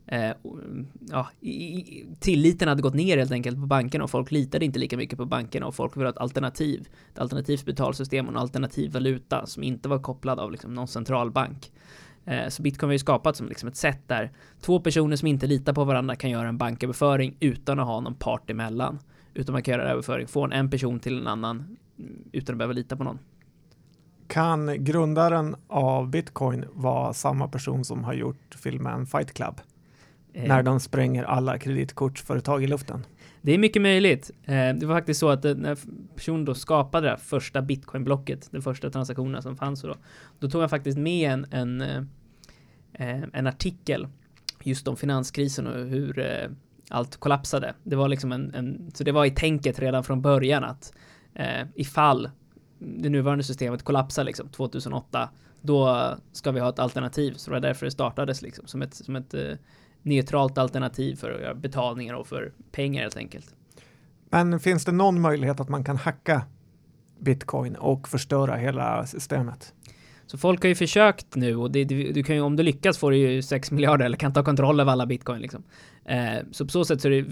eh, 0.08 0.32
ja, 1.10 1.28
i, 1.42 2.06
tilliten 2.20 2.68
hade 2.68 2.82
gått 2.82 2.94
ner 2.94 3.18
helt 3.18 3.32
enkelt 3.32 3.58
på 3.58 3.66
bankerna 3.66 4.04
och 4.04 4.10
folk 4.10 4.32
litade 4.32 4.66
inte 4.66 4.80
lika 4.80 4.98
mycket 4.98 5.18
på 5.18 5.26
bankerna 5.26 5.66
och 5.66 5.76
folk 5.76 5.98
ville 5.98 6.06
ha 6.06 6.12
ett 6.12 6.18
alternativ, 6.18 6.88
ett 7.14 7.20
alternativt 7.20 7.66
betalsystem 7.66 8.26
och 8.26 8.32
en 8.32 8.40
alternativ 8.40 8.94
valuta 8.94 9.46
som 9.46 9.64
inte 9.64 9.90
var 9.90 10.00
kopplad 10.00 10.40
av 10.40 10.52
liksom 10.52 10.74
någon 10.74 10.88
centralbank. 10.88 11.72
Eh, 12.30 12.48
så 12.48 12.62
bitcoin 12.62 12.88
har 12.88 12.94
ju 12.94 13.00
skapat 13.00 13.36
som 13.36 13.48
liksom 13.48 13.70
ett 13.70 13.76
sätt 13.76 14.00
där 14.08 14.32
två 14.62 14.80
personer 14.80 15.16
som 15.16 15.28
inte 15.28 15.48
litar 15.48 15.74
på 15.74 15.84
varandra 15.84 16.16
kan 16.16 16.30
göra 16.30 16.48
en 16.48 16.58
banköverföring 16.58 17.38
utan 17.40 17.80
att 17.80 17.88
ha 17.88 18.00
någon 18.00 18.16
part 18.16 18.50
emellan. 18.50 19.00
Utan 19.34 19.54
man 19.54 19.64
kan 19.64 19.72
göra 19.72 19.90
överföring 19.90 20.28
från 20.28 20.52
en 20.52 20.70
person 20.70 21.00
till 21.00 21.18
en 21.18 21.28
annan 21.28 21.78
utan 22.32 22.54
att 22.54 22.58
behöva 22.58 22.74
lita 22.74 22.98
på 22.98 23.04
någon. 23.04 23.20
Kan 24.28 24.84
grundaren 24.84 25.56
av 25.68 26.10
bitcoin 26.10 26.66
vara 26.74 27.14
samma 27.14 27.48
person 27.48 27.86
som 27.86 28.04
har 28.04 28.14
gjort 28.14 28.56
filmen 28.64 29.06
Fight 29.06 29.34
Club? 29.34 29.62
Eh. 30.34 30.48
När 30.48 30.64
de 30.64 30.80
spränger 30.80 31.24
alla 31.24 31.58
kreditkortsföretag 31.58 32.64
i 32.64 32.68
luften? 32.68 33.06
Det 33.42 33.54
är 33.54 33.58
mycket 33.58 33.82
möjligt. 33.82 34.32
Eh, 34.44 34.54
det 34.54 34.86
var 34.86 34.96
faktiskt 34.96 35.20
så 35.20 35.30
att 35.30 35.44
när 35.44 35.78
personen 36.16 36.46
då 36.46 36.56
skapade 36.56 37.10
det 37.10 37.18
första 37.18 37.62
bitcoinblocket, 37.62 38.52
den 38.52 38.62
första 38.62 38.90
transaktionen 38.90 39.42
som 39.42 39.58
fanns 39.58 39.82
då, 39.82 39.96
då 40.40 40.50
tog 40.50 40.62
han 40.62 40.70
faktiskt 40.70 40.98
med 40.98 41.32
en, 41.32 41.46
en, 41.52 41.82
eh, 41.82 42.04
Eh, 43.00 43.24
en 43.34 43.48
artikel 43.48 44.08
just 44.64 44.88
om 44.88 44.98
finanskrisen 44.98 45.68
och 45.68 45.86
hur 45.86 46.20
eh, 46.20 46.50
allt 46.90 47.18
kollapsade. 47.18 47.74
Det 47.84 47.96
var 47.96 48.08
liksom 48.08 48.32
en, 48.32 48.56
en, 48.56 48.92
så 48.94 49.04
det 49.04 49.12
var 49.12 49.26
i 49.26 49.32
tänket 49.32 49.80
redan 49.80 50.04
från 50.04 50.22
början 50.22 50.64
att 50.64 50.94
eh, 51.34 51.68
ifall 51.76 52.30
det 52.80 53.10
nuvarande 53.10 53.44
systemet 53.44 53.84
kollapsar 53.84 54.24
liksom 54.24 54.50
2008, 54.50 55.30
då 55.62 56.16
ska 56.32 56.52
vi 56.52 56.60
ha 56.60 56.70
ett 56.70 56.80
alternativ. 56.80 57.34
Så 57.34 57.52
det 57.52 57.56
var 57.56 57.62
därför 57.62 57.86
det 57.86 57.92
startades 57.92 58.42
liksom 58.42 58.68
som 58.68 58.82
ett, 58.82 58.94
som 58.94 59.16
ett 59.16 59.36
neutralt 60.02 60.58
alternativ 60.58 61.16
för 61.16 61.32
att 61.32 61.42
göra 61.42 61.56
betalningar 61.56 62.14
och 62.14 62.28
för 62.28 62.54
pengar 62.72 63.02
helt 63.02 63.18
enkelt. 63.18 63.56
Men 64.30 64.60
finns 64.60 64.86
det 64.86 64.92
någon 64.92 65.22
möjlighet 65.22 65.60
att 65.60 65.70
man 65.70 65.84
kan 65.84 65.98
hacka 65.98 66.42
bitcoin 67.20 67.76
och 67.76 68.08
förstöra 68.08 68.56
hela 68.56 69.06
systemet? 69.06 69.74
Så 70.32 70.38
folk 70.38 70.62
har 70.62 70.68
ju 70.68 70.76
försökt 70.76 71.36
nu 71.36 71.56
och 71.56 71.72
det, 71.72 71.84
du 71.86 72.24
kan 72.24 72.36
ju, 72.36 72.42
om 72.42 72.56
du 72.56 72.64
lyckas 72.64 72.98
får 72.98 73.12
du 73.12 73.18
ju 73.18 73.42
6 73.42 73.72
miljarder 73.72 74.06
eller 74.06 74.18
kan 74.18 74.34
ta 74.34 74.44
kontroll 74.44 74.80
över 74.80 74.92
alla 74.92 75.06
bitcoin 75.06 75.42
liksom. 75.42 75.64
Eh, 76.06 76.38
så 76.52 76.66
på 76.66 76.72
så 76.72 76.86
sätt 76.86 77.02
så 77.02 77.08
är 77.08 77.12
det 77.12 77.26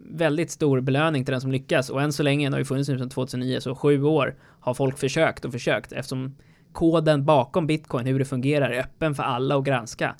väldigt 0.00 0.50
stor 0.50 0.80
belöning 0.80 1.24
till 1.24 1.32
den 1.32 1.40
som 1.40 1.52
lyckas 1.52 1.90
och 1.90 2.02
än 2.02 2.12
så 2.12 2.22
länge, 2.22 2.46
den 2.46 2.52
har 2.52 2.58
ju 2.58 2.64
funnits 2.64 2.88
nu 2.88 2.98
sedan 2.98 3.10
2009, 3.10 3.60
så 3.60 3.74
sju 3.74 4.02
år 4.02 4.34
har 4.60 4.74
folk 4.74 4.98
försökt 4.98 5.44
och 5.44 5.52
försökt 5.52 5.92
eftersom 5.92 6.36
koden 6.72 7.24
bakom 7.24 7.66
bitcoin, 7.66 8.06
hur 8.06 8.18
det 8.18 8.24
fungerar, 8.24 8.70
är 8.70 8.80
öppen 8.80 9.14
för 9.14 9.22
alla 9.22 9.56
att 9.56 9.64
granska. 9.64 10.16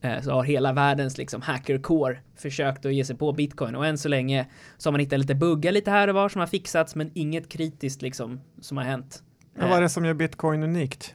Eh, 0.00 0.20
så 0.20 0.30
har 0.30 0.44
hela 0.44 0.72
världens 0.72 1.18
liksom 1.18 1.42
hackercore 1.42 2.18
försökt 2.36 2.86
att 2.86 2.94
ge 2.94 3.04
sig 3.04 3.16
på 3.16 3.32
bitcoin 3.32 3.74
och 3.74 3.86
än 3.86 3.98
så 3.98 4.08
länge 4.08 4.46
så 4.78 4.88
har 4.88 4.92
man 4.92 5.00
hittat 5.00 5.18
lite 5.18 5.34
buggar 5.34 5.72
lite 5.72 5.90
här 5.90 6.08
och 6.08 6.14
var 6.14 6.28
som 6.28 6.38
har 6.38 6.46
fixats 6.46 6.94
men 6.94 7.10
inget 7.14 7.48
kritiskt 7.48 8.02
liksom 8.02 8.40
som 8.60 8.76
har 8.76 8.84
hänt. 8.84 9.22
Men 9.54 9.68
vad 9.68 9.78
är 9.78 9.82
det 9.82 9.88
som 9.88 10.04
gör 10.04 10.14
bitcoin 10.14 10.62
unikt? 10.62 11.14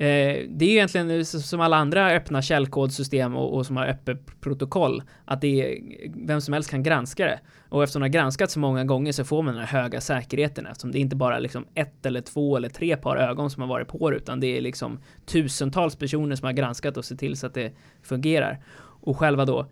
Eh, 0.00 0.44
det 0.48 0.64
är 0.64 0.70
egentligen 0.70 1.10
eh, 1.10 1.22
som 1.22 1.60
alla 1.60 1.76
andra 1.76 2.10
öppna 2.10 2.42
källkodsystem 2.42 3.36
och, 3.36 3.54
och 3.54 3.66
som 3.66 3.76
har 3.76 3.86
öppet 3.86 4.40
protokoll, 4.40 5.02
att 5.24 5.40
det 5.40 5.62
är, 5.62 5.78
vem 6.26 6.40
som 6.40 6.54
helst 6.54 6.70
kan 6.70 6.82
granska 6.82 7.24
det. 7.24 7.40
Och 7.68 7.82
eftersom 7.82 8.00
det 8.00 8.04
har 8.04 8.12
granskats 8.12 8.52
så 8.54 8.60
många 8.60 8.84
gånger 8.84 9.12
så 9.12 9.24
får 9.24 9.42
man 9.42 9.54
den 9.54 9.64
här 9.64 9.82
höga 9.82 10.00
säkerheten 10.00 10.66
eftersom 10.66 10.92
det 10.92 10.98
är 10.98 11.00
inte 11.00 11.16
bara 11.16 11.38
liksom 11.38 11.66
ett 11.74 12.06
eller 12.06 12.20
två 12.20 12.56
eller 12.56 12.68
tre 12.68 12.96
par 12.96 13.16
ögon 13.16 13.50
som 13.50 13.60
har 13.60 13.68
varit 13.68 13.88
på 13.88 14.10
det, 14.10 14.16
utan 14.16 14.40
det 14.40 14.56
är 14.56 14.60
liksom 14.60 15.00
tusentals 15.26 15.96
personer 15.96 16.36
som 16.36 16.46
har 16.46 16.52
granskat 16.52 16.96
och 16.96 17.04
sett 17.04 17.18
till 17.18 17.36
så 17.36 17.46
att 17.46 17.54
det 17.54 17.72
fungerar. 18.02 18.62
Och 19.00 19.16
själva 19.16 19.44
då 19.44 19.66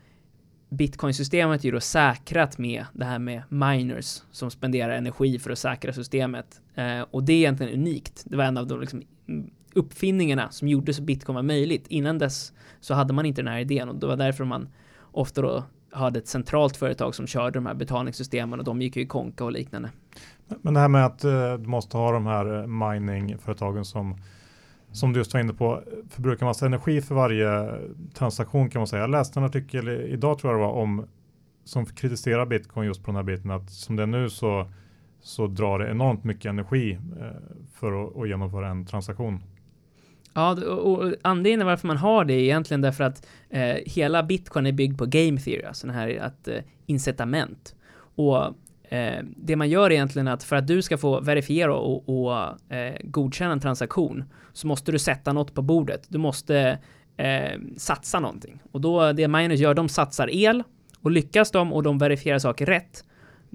Bitcoin-systemet 0.69 1.61
är 1.61 1.65
ju 1.65 1.71
då 1.71 1.81
säkrat 1.81 2.59
med 2.59 2.85
det 2.93 3.05
här 3.05 3.19
med 3.19 3.43
miners 3.49 4.23
som 4.31 4.51
spenderar 4.51 4.93
energi 4.93 5.39
för 5.39 5.51
att 5.51 5.59
säkra 5.59 5.93
systemet. 5.93 6.61
Eh, 6.75 7.01
och 7.01 7.23
det 7.25 7.33
är 7.33 7.37
egentligen 7.37 7.73
unikt. 7.73 8.23
Det 8.25 8.37
var 8.37 8.45
en 8.45 8.57
av 8.57 8.67
de 8.67 8.81
liksom 8.81 9.03
mm, 9.29 9.51
uppfinningarna 9.77 10.51
som 10.51 10.69
gjorde 10.69 10.95
så 10.95 11.03
bitcoin 11.03 11.35
var 11.35 11.43
möjligt. 11.43 11.87
Innan 11.89 12.19
dess 12.19 12.53
så 12.81 12.95
hade 12.95 13.13
man 13.13 13.27
inte 13.27 13.43
den 13.43 13.53
här 13.53 13.61
idén 13.61 13.89
och 13.89 13.97
det 13.97 14.07
var 14.07 14.17
därför 14.17 14.45
man 14.45 14.69
ofta 15.13 15.43
då 15.43 15.65
hade 15.91 16.19
ett 16.19 16.29
centralt 16.29 16.77
företag 16.77 17.15
som 17.15 17.27
körde 17.27 17.51
de 17.51 17.67
här 17.67 17.75
betalningssystemen 17.75 18.59
och 18.59 18.65
de 18.65 18.83
gick 18.83 18.97
ju 18.97 19.03
i 19.03 19.07
konka 19.07 19.45
och 19.45 19.53
liknande. 19.53 19.91
Men 20.63 20.75
det 20.75 20.81
här 20.81 20.89
med 20.89 21.07
att 21.07 21.25
eh, 21.25 21.55
du 21.55 21.69
måste 21.69 21.97
ha 21.97 22.13
de 22.13 22.27
här 22.27 22.61
eh, 22.61 22.67
miningföretagen 22.67 23.85
som 23.85 24.17
som 24.93 25.13
du 25.13 25.21
just 25.21 25.35
var 25.35 25.41
inne 25.41 25.53
på, 25.53 25.83
förbrukar 26.11 26.47
massa 26.47 26.67
energi 26.67 27.01
för 27.01 27.15
varje 27.15 27.61
eh, 27.61 27.75
transaktion 28.15 28.71
kan 28.71 28.81
man 28.81 28.87
säga. 28.87 29.03
Jag 29.03 29.11
läste 29.11 29.41
en 29.41 29.45
artikel 29.45 29.89
idag 29.89 30.39
tror 30.39 30.53
jag 30.53 30.61
det 30.61 30.67
var 30.67 30.73
om 30.73 31.07
som 31.65 31.87
kritiserar 31.87 32.47
bitcoin 32.47 32.87
just 32.87 33.03
på 33.05 33.07
den 33.07 33.17
här 33.17 33.23
biten 33.23 33.51
att 33.51 33.71
som 33.71 33.97
det 33.97 34.03
är 34.03 34.07
nu 34.07 34.31
så, 34.31 34.71
så 35.21 35.47
drar 35.47 35.79
det 35.79 35.91
enormt 35.91 36.25
mycket 36.25 36.47
energi 36.47 36.99
för 37.75 38.05
att, 38.05 38.17
att 38.17 38.29
genomföra 38.29 38.69
en 38.69 38.87
transaktion. 38.87 39.43
Ja, 40.37 40.51
och 40.65 41.15
anledningen 41.23 41.67
varför 41.67 41.87
man 41.87 41.97
har 41.97 42.25
det 42.25 42.35
är 42.35 42.39
egentligen 42.39 42.81
därför 42.81 43.05
att 43.05 43.27
eh, 43.51 43.77
hela 43.87 44.23
bitcoin 44.23 44.67
är 44.67 44.73
byggd 44.73 44.99
på 44.99 45.07
game 45.07 45.41
theory, 45.41 45.63
alltså 45.63 45.87
den 45.87 45.97
här 45.97 46.19
att 46.21 46.49
eh, 46.49 46.59
incitament. 46.87 47.75
Och 47.97 48.45
eh, 48.93 49.25
det 49.37 49.57
man 49.57 49.69
gör 49.69 49.93
egentligen 49.93 50.29
är 50.29 50.33
att 50.33 50.45
för 50.45 50.57
att 50.57 50.67
du 50.67 50.83
ska 50.83 50.99
få 50.99 51.21
verifiera 51.21 51.75
och, 51.75 52.09
och 52.09 52.73
eh, 52.75 52.95
godkänna 53.05 53.53
en 53.53 53.61
transaktion 53.61 54.25
så 54.53 54.67
måste 54.67 54.93
du 54.93 54.99
sätta 54.99 55.33
något 55.33 55.55
på 55.55 55.63
bordet. 55.63 56.07
Du 56.09 56.19
måste 56.19 56.79
eh, 57.17 57.61
satsa 57.77 58.21
någonting. 58.21 58.63
Och 58.73 58.81
då 58.81 59.13
det 59.13 59.29
miners 59.29 59.61
gör, 59.61 59.75
de 59.75 59.89
satsar 59.89 60.31
el 60.33 60.63
och 61.01 61.11
lyckas 61.11 61.51
de 61.51 61.73
och 61.73 61.83
de 61.83 61.99
verifierar 61.99 62.39
saker 62.39 62.67
rätt, 62.67 63.05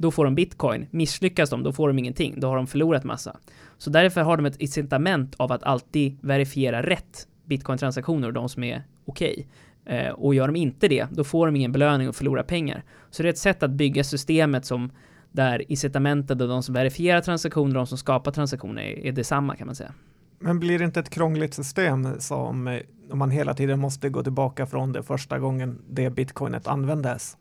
då 0.02 0.12
får 0.12 0.26
de 0.26 0.36
bitcoin. 0.36 0.86
Misslyckas 0.92 1.50
de, 1.50 1.64
då 1.64 1.74
får 1.74 1.88
de 1.88 2.00
ingenting. 2.00 2.40
Då 2.40 2.48
har 2.48 2.56
de 2.56 2.68
förlorat 2.68 3.04
massa. 3.04 3.38
Så 3.78 3.90
därför 3.90 4.22
har 4.22 4.38
de 4.38 4.46
ett 4.46 4.62
incitament 4.62 5.36
av 5.38 5.52
att 5.52 5.64
alltid 5.64 6.18
verifiera 6.22 6.82
rätt 6.82 7.28
bitcoin-transaktioner, 7.46 8.32
de 8.32 8.50
som 8.50 8.64
är 8.64 8.84
okej. 9.06 9.48
Okay. 9.86 9.98
Eh, 9.98 10.12
och 10.12 10.36
gör 10.36 10.48
de 10.48 10.56
inte 10.56 10.88
det, 10.88 11.08
då 11.12 11.24
får 11.24 11.46
de 11.46 11.56
ingen 11.56 11.72
belöning 11.72 12.10
och 12.10 12.16
förlorar 12.16 12.44
pengar. 12.44 12.84
Så 13.10 13.24
det 13.24 13.30
är 13.30 13.34
ett 13.34 13.38
sätt 13.38 13.64
att 13.64 13.72
bygga 13.72 14.04
systemet 14.04 14.66
som 14.66 14.92
där 15.32 15.72
incitamentet 15.72 16.42
och 16.42 16.48
de 16.48 16.64
som 16.64 16.74
verifierar 16.76 17.22
transaktioner 17.22 17.68
och 17.68 17.74
de 17.74 17.88
som 17.88 17.98
skapar 17.98 18.32
transaktioner 18.32 18.82
är, 18.82 19.06
är 19.06 19.12
detsamma 19.12 19.56
kan 19.56 19.68
man 19.68 19.76
säga. 19.76 19.94
Men 20.40 20.60
blir 20.60 20.80
det 20.80 20.86
inte 20.86 21.00
ett 21.00 21.10
krångligt 21.10 21.54
system 21.54 22.20
som 22.20 22.68
eh, 22.68 22.82
om 23.12 23.20
man 23.20 23.32
hela 23.32 23.54
tiden 23.54 23.80
måste 23.80 24.10
gå 24.10 24.24
tillbaka 24.24 24.66
från 24.66 24.94
det 24.94 25.04
första 25.04 25.40
gången 25.40 25.82
det 25.90 26.10
bitcoinet 26.10 26.68
användes? 26.68 27.38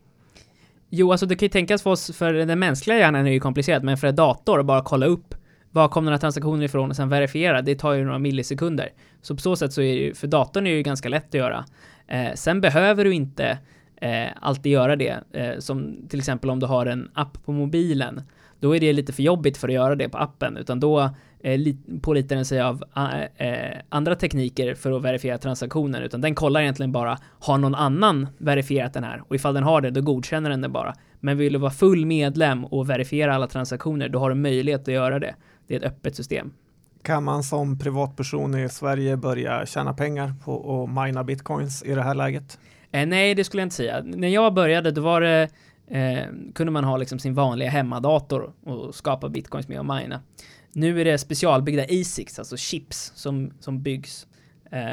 Jo, 0.91 1.12
alltså 1.12 1.26
det 1.26 1.36
kan 1.36 1.47
ju 1.47 1.51
tänkas 1.51 1.82
för 1.82 1.91
oss, 1.91 2.16
för 2.16 2.32
den 2.32 2.59
mänskliga 2.59 2.99
hjärnan 2.99 3.26
är 3.26 3.30
ju 3.30 3.41
komplicerad, 3.41 3.84
men 3.84 3.97
för 3.97 4.07
en 4.07 4.16
dator 4.16 4.61
att 4.61 4.66
bara 4.66 4.82
kolla 4.82 5.07
upp 5.07 5.34
var 5.70 5.88
kom 5.88 6.05
den 6.05 6.12
här 6.12 6.18
transaktionen 6.18 6.62
ifrån 6.62 6.91
och 6.91 6.97
sen 6.97 7.09
verifiera, 7.09 7.62
det 7.62 7.74
tar 7.74 7.93
ju 7.93 8.05
några 8.05 8.18
millisekunder. 8.18 8.93
Så 9.22 9.34
på 9.34 9.41
så 9.41 9.57
sätt 9.57 9.72
så 9.72 9.82
är 9.82 9.95
det 9.95 10.01
ju, 10.01 10.14
för 10.14 10.26
datorn 10.26 10.66
är 10.66 10.70
det 10.70 10.76
ju 10.76 10.82
ganska 10.82 11.09
lätt 11.09 11.28
att 11.28 11.34
göra. 11.34 11.64
Eh, 12.07 12.34
sen 12.34 12.61
behöver 12.61 13.05
du 13.05 13.14
inte 13.14 13.59
eh, 13.97 14.28
alltid 14.41 14.72
göra 14.72 14.97
det, 14.97 15.20
eh, 15.32 15.59
som 15.59 15.97
till 16.09 16.18
exempel 16.18 16.51
om 16.51 16.61
du 16.61 16.66
har 16.66 16.86
en 16.86 17.11
app 17.14 17.45
på 17.45 17.53
mobilen. 17.53 18.22
Då 18.61 18.76
är 18.76 18.80
det 18.80 18.93
lite 18.93 19.12
för 19.12 19.22
jobbigt 19.22 19.57
för 19.57 19.68
att 19.68 19.74
göra 19.74 19.95
det 19.95 20.09
på 20.09 20.18
appen, 20.18 20.57
utan 20.57 20.80
då 20.80 21.11
pålitar 22.03 22.36
den 22.36 22.45
sig 22.45 22.61
av 22.61 22.84
eh, 22.97 23.47
eh, 23.49 23.76
andra 23.88 24.14
tekniker 24.14 24.74
för 24.74 24.93
att 24.93 25.03
verifiera 25.03 25.38
transaktionen, 25.38 26.03
utan 26.03 26.20
den 26.20 26.34
kollar 26.34 26.61
egentligen 26.61 26.93
bara, 26.93 27.18
har 27.41 27.59
någon 27.59 27.74
annan 27.74 28.28
verifierat 28.38 28.93
den 28.93 29.05
här? 29.05 29.22
Och 29.28 29.34
ifall 29.34 29.55
den 29.55 29.62
har 29.62 29.80
det, 29.80 29.91
då 29.91 30.01
godkänner 30.01 30.51
den 30.51 30.61
det 30.61 30.68
bara. 30.68 30.95
Men 31.20 31.38
vill 31.38 31.53
du 31.53 31.59
vara 31.59 31.70
full 31.70 32.07
medlem 32.07 32.64
och 32.64 32.91
verifiera 32.91 33.34
alla 33.34 33.47
transaktioner, 33.47 34.09
då 34.09 34.18
har 34.18 34.28
du 34.28 34.34
möjlighet 34.34 34.80
att 34.80 34.95
göra 34.95 35.18
det. 35.18 35.34
Det 35.66 35.74
är 35.74 35.78
ett 35.78 35.84
öppet 35.84 36.16
system. 36.16 36.53
Kan 37.03 37.24
man 37.24 37.43
som 37.43 37.78
privatperson 37.78 38.55
i 38.55 38.68
Sverige 38.68 39.16
börja 39.16 39.66
tjäna 39.66 39.95
pengar 39.95 40.34
på 40.45 40.84
att 40.84 41.07
mina 41.07 41.24
bitcoins 41.24 41.82
i 41.82 41.95
det 41.95 42.03
här 42.03 42.14
läget? 42.14 42.59
Eh, 42.93 43.07
nej, 43.07 43.34
det 43.34 43.45
skulle 43.45 43.61
jag 43.61 43.66
inte 43.66 43.76
säga. 43.76 44.03
När 44.05 44.28
jag 44.28 44.55
började, 44.55 44.91
då 44.91 45.01
var 45.01 45.20
det, 45.20 45.49
eh, 45.91 46.24
kunde 46.55 46.70
man 46.72 46.84
ha 46.84 46.97
liksom 46.97 47.18
sin 47.18 47.34
vanliga 47.34 47.70
hemmadator 47.70 48.53
och 48.64 48.95
skapa 48.95 49.28
bitcoins 49.28 49.68
med 49.68 49.78
och 49.78 49.86
mina. 49.86 50.20
Nu 50.73 51.01
är 51.01 51.05
det 51.05 51.18
specialbyggda 51.18 51.83
ASICs, 51.83 52.39
alltså 52.39 52.57
chips, 52.57 53.12
som, 53.14 53.53
som 53.61 53.83
byggs. 53.83 54.27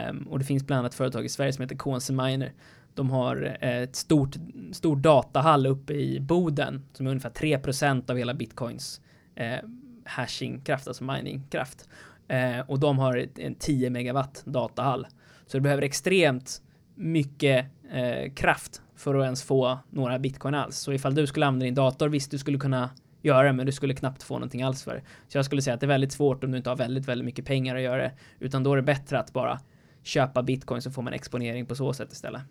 Um, 0.10 0.28
och 0.28 0.40
det 0.40 0.46
finns 0.46 0.64
bland 0.64 0.80
annat 0.80 0.96
företag 0.96 1.26
i 1.26 1.30
Sverige 1.30 1.54
som 1.54 1.62
heter 1.62 1.76
KNC 1.76 2.14
Miner. 2.14 2.54
De 2.94 3.10
har 3.10 3.58
eh, 3.62 3.78
ett 3.78 3.96
stort, 3.96 4.36
stor 4.72 4.96
datahall 4.96 5.66
uppe 5.66 5.94
i 5.94 6.20
Boden 6.20 6.86
som 6.94 7.08
är 7.08 7.12
ungefär 7.12 7.30
3% 7.30 8.12
av 8.12 8.18
hela 8.18 8.34
bitcoins 8.34 9.02
eh, 9.36 9.58
hashingkraft, 10.06 10.88
alltså 10.88 11.04
miningkraft. 11.04 11.90
Eh, 12.28 12.60
och 12.60 12.80
de 12.80 13.00
har 13.00 13.28
en 13.36 13.56
10 13.56 13.90
megawatt 13.90 14.42
datahall. 14.46 15.08
Så 15.46 15.58
det 15.58 15.62
behöver 15.62 15.82
extremt 15.82 16.62
mycket 16.96 17.66
eh, 17.92 18.34
kraft 18.34 18.82
för 18.96 19.16
att 19.16 19.24
ens 19.26 19.44
få 19.44 19.80
några 19.90 20.20
bitcoin 20.20 20.56
alls. 20.56 20.78
Så 20.78 20.94
ifall 20.94 21.16
du 21.16 21.28
skulle 21.28 21.46
använda 21.46 21.64
din 21.64 21.76
dator, 21.76 22.10
visst 22.10 22.32
du 22.32 22.38
skulle 22.38 22.58
kunna 22.58 22.90
göra 23.28 23.48
det, 23.48 23.54
men 23.54 23.66
du 23.66 23.72
skulle 23.72 23.94
knappt 23.94 24.24
få 24.24 24.34
någonting 24.34 24.62
alls 24.62 24.84
för 24.84 24.96
det. 24.96 25.02
Så 25.28 25.38
jag 25.38 25.46
skulle 25.46 25.62
säga 25.62 25.74
att 25.74 25.80
det 25.80 25.86
är 25.86 25.88
väldigt 25.88 26.12
svårt 26.12 26.44
om 26.44 26.52
du 26.52 26.58
inte 26.58 26.70
har 26.70 26.78
väldigt, 26.78 27.08
väldigt 27.08 27.26
mycket 27.26 27.46
pengar 27.46 27.76
att 27.76 27.82
göra 27.82 27.98
det, 27.98 28.12
utan 28.40 28.64
då 28.64 28.74
är 28.74 28.76
det 28.76 28.82
bättre 28.82 29.20
att 29.20 29.34
bara 29.34 29.60
köpa 30.04 30.44
bitcoin 30.44 30.82
så 30.82 30.92
får 30.92 31.02
man 31.02 31.14
exponering 31.14 31.66
på 31.66 31.76
så 31.76 31.94
sätt 31.94 32.12
istället. 32.12 32.42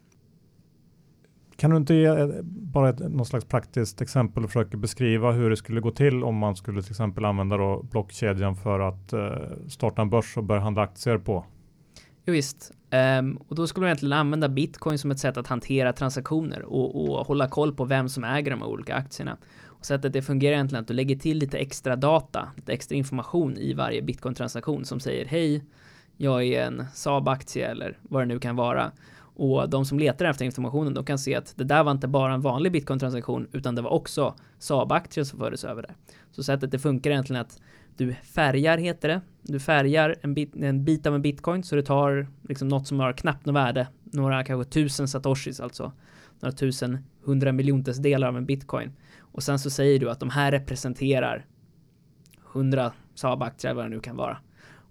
kan 1.57 1.71
du 1.71 1.77
inte 1.77 1.95
ge 1.95 2.07
eh, 2.07 2.29
bara 2.43 2.89
ett, 2.89 2.99
något 2.99 3.29
slags 3.29 3.45
praktiskt 3.45 4.01
exempel 4.01 4.45
och 4.45 4.51
försöka 4.51 4.77
beskriva 4.77 5.33
hur 5.33 5.51
det 5.51 5.57
skulle 5.57 5.81
gå 5.81 5.91
till 5.91 6.25
om 6.25 6.37
man 6.37 6.57
skulle 6.57 6.83
till 6.83 6.93
exempel 6.93 7.25
använda 7.25 7.57
då 7.57 7.83
blockkedjan 7.83 8.57
för 8.57 8.81
att 8.81 9.13
eh, 9.13 9.69
starta 9.69 10.03
en 10.03 10.11
börs 10.11 10.37
och 10.37 10.45
börja 10.45 10.61
handla 10.61 10.83
aktier 10.83 11.19
på? 11.19 11.45
Jo, 12.29 12.33
visst, 12.33 12.73
um, 13.21 13.37
och 13.49 13.57
då 13.57 13.67
skulle 13.67 13.83
man 13.83 13.89
egentligen 13.89 14.13
använda 14.13 14.49
bitcoin 14.49 14.99
som 14.99 15.11
ett 15.11 15.19
sätt 15.19 15.37
att 15.37 15.47
hantera 15.47 15.93
transaktioner 15.93 16.63
och, 16.63 17.19
och 17.19 17.27
hålla 17.27 17.49
koll 17.49 17.75
på 17.75 17.85
vem 17.85 18.09
som 18.09 18.25
äger 18.25 18.51
de 18.51 18.63
olika 18.63 18.95
aktierna. 18.95 19.37
Och 19.79 19.87
sättet 19.87 20.13
det 20.13 20.23
fungerar 20.23 20.55
egentligen 20.55 20.83
att 20.83 20.89
du 20.89 20.95
lägger 20.95 21.17
till 21.17 21.39
lite 21.39 21.59
extra 21.59 21.97
data, 21.97 22.49
lite 22.57 22.73
extra 22.73 22.97
information 22.97 23.57
i 23.57 23.75
varje 23.75 24.03
bitcoin-transaktion 24.03 24.85
som 24.85 25.01
säger 25.01 25.25
hej, 25.25 25.65
jag 26.17 26.45
är 26.45 26.63
en 26.63 26.85
Saab-aktie 26.95 27.67
eller 27.67 27.99
vad 28.03 28.23
det 28.23 28.27
nu 28.27 28.39
kan 28.39 28.57
vara. 28.57 28.93
Och 29.39 29.71
de 29.71 29.85
som 29.85 29.99
letar 29.99 30.25
efter 30.25 30.45
informationen, 30.45 30.95
de 30.95 31.05
kan 31.05 31.19
se 31.19 31.35
att 31.35 31.53
det 31.57 31.65
där 31.65 31.85
var 31.85 31.93
inte 31.93 32.09
bara 32.09 32.35
en 32.35 32.41
vanlig 32.41 32.73
bitcoin-transaktion, 32.73 33.47
utan 33.53 33.75
det 33.75 33.83
var 33.83 33.91
också 33.91 34.35
Saab-aktier 34.59 35.25
som 35.25 35.39
fördes 35.39 35.65
över 35.65 35.83
där. 35.83 35.95
Så 36.31 36.43
sättet 36.43 36.71
det 36.71 36.79
funkar 36.79 37.11
egentligen 37.11 37.43
att 37.43 37.61
du 37.97 38.15
färgar, 38.15 38.79
heter 38.79 39.09
det. 39.09 39.21
Du 39.43 39.61
färgar 39.61 40.17
en 40.21 40.35
bit, 40.35 40.57
en 40.57 40.85
bit 40.85 41.07
av 41.07 41.15
en 41.15 41.23
bitcoin, 41.23 41.63
så 41.63 41.77
du 41.77 41.83
tar 41.83 42.27
liksom 42.49 42.69
något 42.69 42.87
som 42.87 43.01
har 43.01 43.13
knappt 43.13 43.47
något 43.47 43.55
värde, 43.55 43.89
några 44.05 44.45
kanske 44.45 44.71
tusen 44.71 45.09
satoshis 45.09 45.61
alltså, 45.61 45.93
några 46.41 46.53
tusen 46.53 46.99
hundra 47.25 47.53
miljonters 47.53 47.97
delar 47.97 48.29
av 48.29 48.37
en 48.37 48.47
bitcoin. 48.47 48.93
Och 49.37 49.43
sen 49.43 49.59
så 49.59 49.71
säger 49.71 49.99
du 49.99 50.11
att 50.11 50.21
de 50.21 50.31
här 50.31 50.51
representerar 50.51 51.47
hundra 52.53 52.93
Saab-aktier, 53.15 53.75
vad 53.75 53.85
det 53.85 53.89
nu 53.89 54.01
kan 54.01 54.17
vara. 54.17 54.39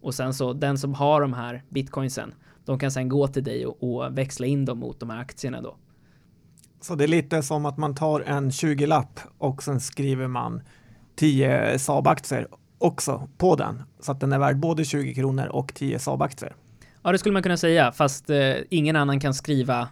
Och 0.02 0.14
sen 0.14 0.34
så 0.34 0.54
den 0.54 0.78
som 0.78 0.94
har 0.94 1.22
de 1.22 1.34
här 1.34 1.64
bitcoinsen, 1.70 2.34
de 2.66 2.80
kan 2.80 2.92
sen 2.92 3.10
gå 3.10 3.28
till 3.28 3.44
dig 3.44 3.66
och, 3.66 3.84
och 3.84 4.18
växla 4.18 4.46
in 4.46 4.66
dem 4.66 4.80
mot 4.80 5.00
de 5.00 5.10
här 5.10 5.18
aktierna 5.18 5.62
då. 5.62 5.76
Så 6.82 6.96
det 6.96 7.04
är 7.04 7.08
lite 7.08 7.44
som 7.44 7.66
att 7.66 7.78
man 7.78 7.96
tar 7.96 8.22
en 8.22 8.50
20-lapp 8.50 9.20
och 9.38 9.64
sen 9.64 9.80
skriver 9.80 10.28
man 10.28 10.62
10 11.16 11.78
Saab-aktier 11.78 12.48
också 12.78 13.30
på 13.38 13.56
den 13.56 13.84
så 14.00 14.12
att 14.12 14.20
den 14.20 14.34
är 14.34 14.40
värd 14.40 14.58
både 14.58 14.86
20 14.86 15.16
kronor 15.16 15.46
och 15.46 15.74
10 15.74 16.00
Saab-aktier. 16.00 16.54
Ja, 17.04 17.12
det 17.12 17.18
skulle 17.18 17.34
man 17.34 17.44
kunna 17.44 17.58
säga, 17.58 17.92
fast 17.92 18.30
eh, 18.30 18.56
ingen 18.70 18.96
annan 18.96 19.20
kan 19.20 19.34
skriva 19.34 19.90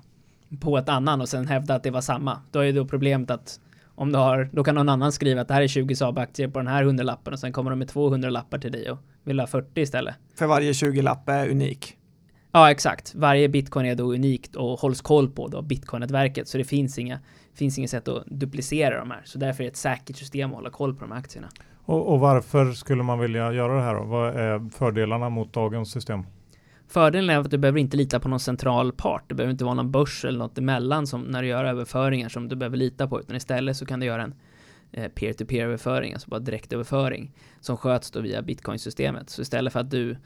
på 0.60 0.78
ett 0.78 0.90
annan 0.90 1.22
och 1.22 1.30
sen 1.30 1.48
hävda 1.48 1.76
att 1.76 1.84
det 1.84 1.92
var 1.92 2.02
samma. 2.02 2.42
Då 2.52 2.60
är 2.60 2.64
ju 2.64 2.72
då 2.72 2.86
problemet 2.86 3.32
att 3.32 3.60
om 3.96 4.12
du 4.12 4.18
har, 4.18 4.50
då 4.52 4.64
kan 4.64 4.76
någon 4.76 4.90
annan 4.90 5.12
skriva 5.12 5.42
att 5.42 5.48
det 5.48 5.54
här 5.54 5.62
är 5.62 5.68
20 5.68 5.96
Saab-aktier 5.96 6.48
på 6.48 6.60
den 6.60 6.68
här 6.68 6.84
100-lappen 6.84 7.34
och 7.34 7.40
sen 7.40 7.54
kommer 7.54 7.70
de 7.70 7.80
med 7.80 7.88
200 7.88 8.30
lappar 8.30 8.58
till 8.58 8.72
dig 8.72 8.92
och 8.92 8.98
vill 9.24 9.40
ha 9.40 9.48
40 9.48 9.82
istället. 9.82 10.16
För 10.36 10.48
varje 10.48 10.72
20-lapp 10.72 11.30
är 11.30 11.50
unik. 11.50 11.98
Ja, 12.52 12.72
exakt. 12.72 13.16
Varje 13.16 13.50
bitcoin 13.50 13.86
är 13.86 13.96
då 13.96 14.14
unikt 14.14 14.56
och 14.56 14.80
hålls 14.80 15.02
koll 15.02 15.30
på 15.30 15.48
då 15.48 15.62
bitcoin-nätverket, 15.62 16.48
så 16.48 16.58
det 16.58 16.64
finns 16.64 17.00
inga, 17.00 17.20
finns 17.54 17.78
inget 17.78 17.90
sätt 17.90 18.08
att 18.08 18.26
duplicera 18.26 19.00
de 19.00 19.12
här. 19.12 19.22
Så 19.26 19.38
därför 19.38 19.64
är 19.64 19.66
det 19.66 19.72
ett 19.72 19.78
säkert 19.78 20.16
system 20.16 20.50
att 20.50 20.56
hålla 20.56 20.70
koll 20.70 20.96
på 20.96 21.02
de 21.02 21.12
här 21.12 21.20
aktierna. 21.20 21.48
Och, 21.86 22.14
och 22.14 22.20
varför 22.20 22.72
skulle 22.72 23.04
man 23.04 23.20
vilja 23.20 23.54
göra 23.54 23.76
det 23.76 23.82
här 23.82 23.96
då? 23.96 24.04
Vad 24.04 24.36
är 24.36 24.70
fördelarna 24.70 25.30
mot 25.30 25.54
dagens 25.54 25.92
system? 25.92 26.24
Fördelen 26.94 27.30
är 27.30 27.38
att 27.38 27.52
du 27.52 27.58
behöver 27.58 27.80
inte 27.80 27.98
lita 27.98 28.20
på 28.20 28.30
någon 28.30 28.40
central 28.40 28.92
part. 28.92 29.24
Det 29.30 29.36
behöver 29.36 29.52
inte 29.52 29.66
vara 29.66 29.74
någon 29.74 29.92
börs 29.92 30.26
eller 30.26 30.40
något 30.40 30.58
emellan 30.58 31.08
som 31.08 31.22
när 31.22 31.42
du 31.42 31.48
gör 31.48 31.66
överföringar 31.66 32.30
som 32.30 32.50
du 32.50 32.56
behöver 32.56 32.78
lita 32.78 33.08
på, 33.08 33.20
utan 33.20 33.36
istället 33.36 33.78
så 33.78 33.86
kan 33.86 34.00
du 34.00 34.06
göra 34.06 34.24
en 34.24 34.34
eh, 34.92 35.10
peer-to-peer 35.10 35.66
överföring, 35.66 36.14
alltså 36.14 36.30
bara 36.30 36.40
direktöverföring 36.40 37.32
som 37.60 37.78
sköts 37.78 38.12
då 38.12 38.22
via 38.22 38.42
bitcoinsystemet. 38.42 39.30
Så 39.30 39.42
istället 39.42 39.74
för 39.74 39.80
att 39.80 39.92
du 39.92 40.18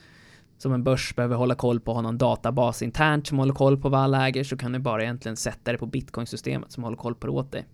som 0.58 0.74
en 0.74 0.84
börs 0.84 1.16
behöver 1.16 1.36
hålla 1.36 1.56
koll 1.56 1.80
på, 1.80 1.94
ha 1.94 2.02
någon 2.02 2.18
databas 2.18 2.82
internt 2.82 3.28
som 3.28 3.40
håller 3.40 3.54
koll 3.54 3.78
på 3.78 3.90
vad 3.90 4.00
alla 4.00 4.28
äger, 4.28 4.44
så 4.44 4.58
kan 4.58 4.72
du 4.72 4.80
bara 4.80 5.04
egentligen 5.04 5.36
sätta 5.36 5.72
det 5.72 5.78
på 5.78 5.86
bitcoinsystemet 5.86 6.72
som 6.72 6.84
håller 6.84 6.98
koll 6.98 7.16
på 7.16 7.28
det 7.28 7.34
åt 7.34 7.52
dig. 7.52 7.66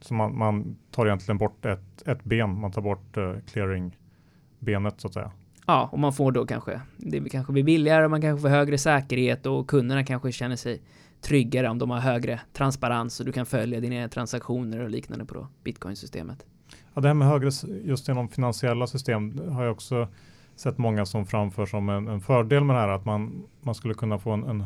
Så 0.00 0.14
man, 0.14 0.38
man 0.38 0.76
tar 0.90 1.06
egentligen 1.06 1.38
bort 1.38 1.64
ett, 1.64 2.02
ett 2.06 2.24
ben, 2.24 2.60
man 2.60 2.72
tar 2.72 2.82
bort 2.82 3.16
uh, 3.16 3.38
clearing-benet 3.52 5.00
så 5.00 5.08
att 5.08 5.14
säga. 5.14 5.32
Ja, 5.70 5.88
och 5.92 5.98
man 5.98 6.12
får 6.12 6.32
då 6.32 6.46
kanske, 6.46 6.80
det 6.96 7.28
kanske 7.28 7.52
blir 7.52 7.62
billigare, 7.62 8.08
man 8.08 8.20
kanske 8.20 8.42
får 8.42 8.48
högre 8.48 8.78
säkerhet 8.78 9.46
och 9.46 9.68
kunderna 9.68 10.04
kanske 10.04 10.32
känner 10.32 10.56
sig 10.56 10.82
tryggare 11.20 11.68
om 11.68 11.78
de 11.78 11.90
har 11.90 11.98
högre 11.98 12.40
transparens 12.52 13.20
och 13.20 13.26
du 13.26 13.32
kan 13.32 13.46
följa 13.46 13.80
dina 13.80 14.08
transaktioner 14.08 14.80
och 14.80 14.90
liknande 14.90 15.24
på 15.24 15.46
bitcoinsystemet. 15.64 16.46
Ja, 16.94 17.00
det 17.00 17.08
här 17.08 17.14
med 17.14 17.28
högre, 17.28 17.50
just 17.84 18.08
inom 18.08 18.28
finansiella 18.28 18.86
system 18.86 19.38
har 19.48 19.64
jag 19.64 19.72
också 19.72 20.08
sett 20.56 20.78
många 20.78 21.06
som 21.06 21.26
framför 21.26 21.66
som 21.66 21.88
en, 21.88 22.08
en 22.08 22.20
fördel 22.20 22.64
med 22.64 22.76
det 22.76 22.80
här, 22.80 22.88
att 22.88 23.04
man, 23.04 23.42
man 23.60 23.74
skulle 23.74 23.94
kunna 23.94 24.18
få 24.18 24.30
en, 24.30 24.44
en, 24.44 24.64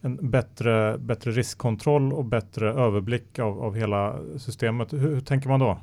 en 0.00 0.30
bättre, 0.30 0.98
bättre 0.98 1.30
riskkontroll 1.30 2.12
och 2.12 2.24
bättre 2.24 2.72
överblick 2.72 3.38
av, 3.38 3.62
av 3.62 3.76
hela 3.76 4.18
systemet. 4.38 4.92
Hur, 4.92 4.98
hur 4.98 5.20
tänker 5.20 5.48
man 5.48 5.60
då? 5.60 5.78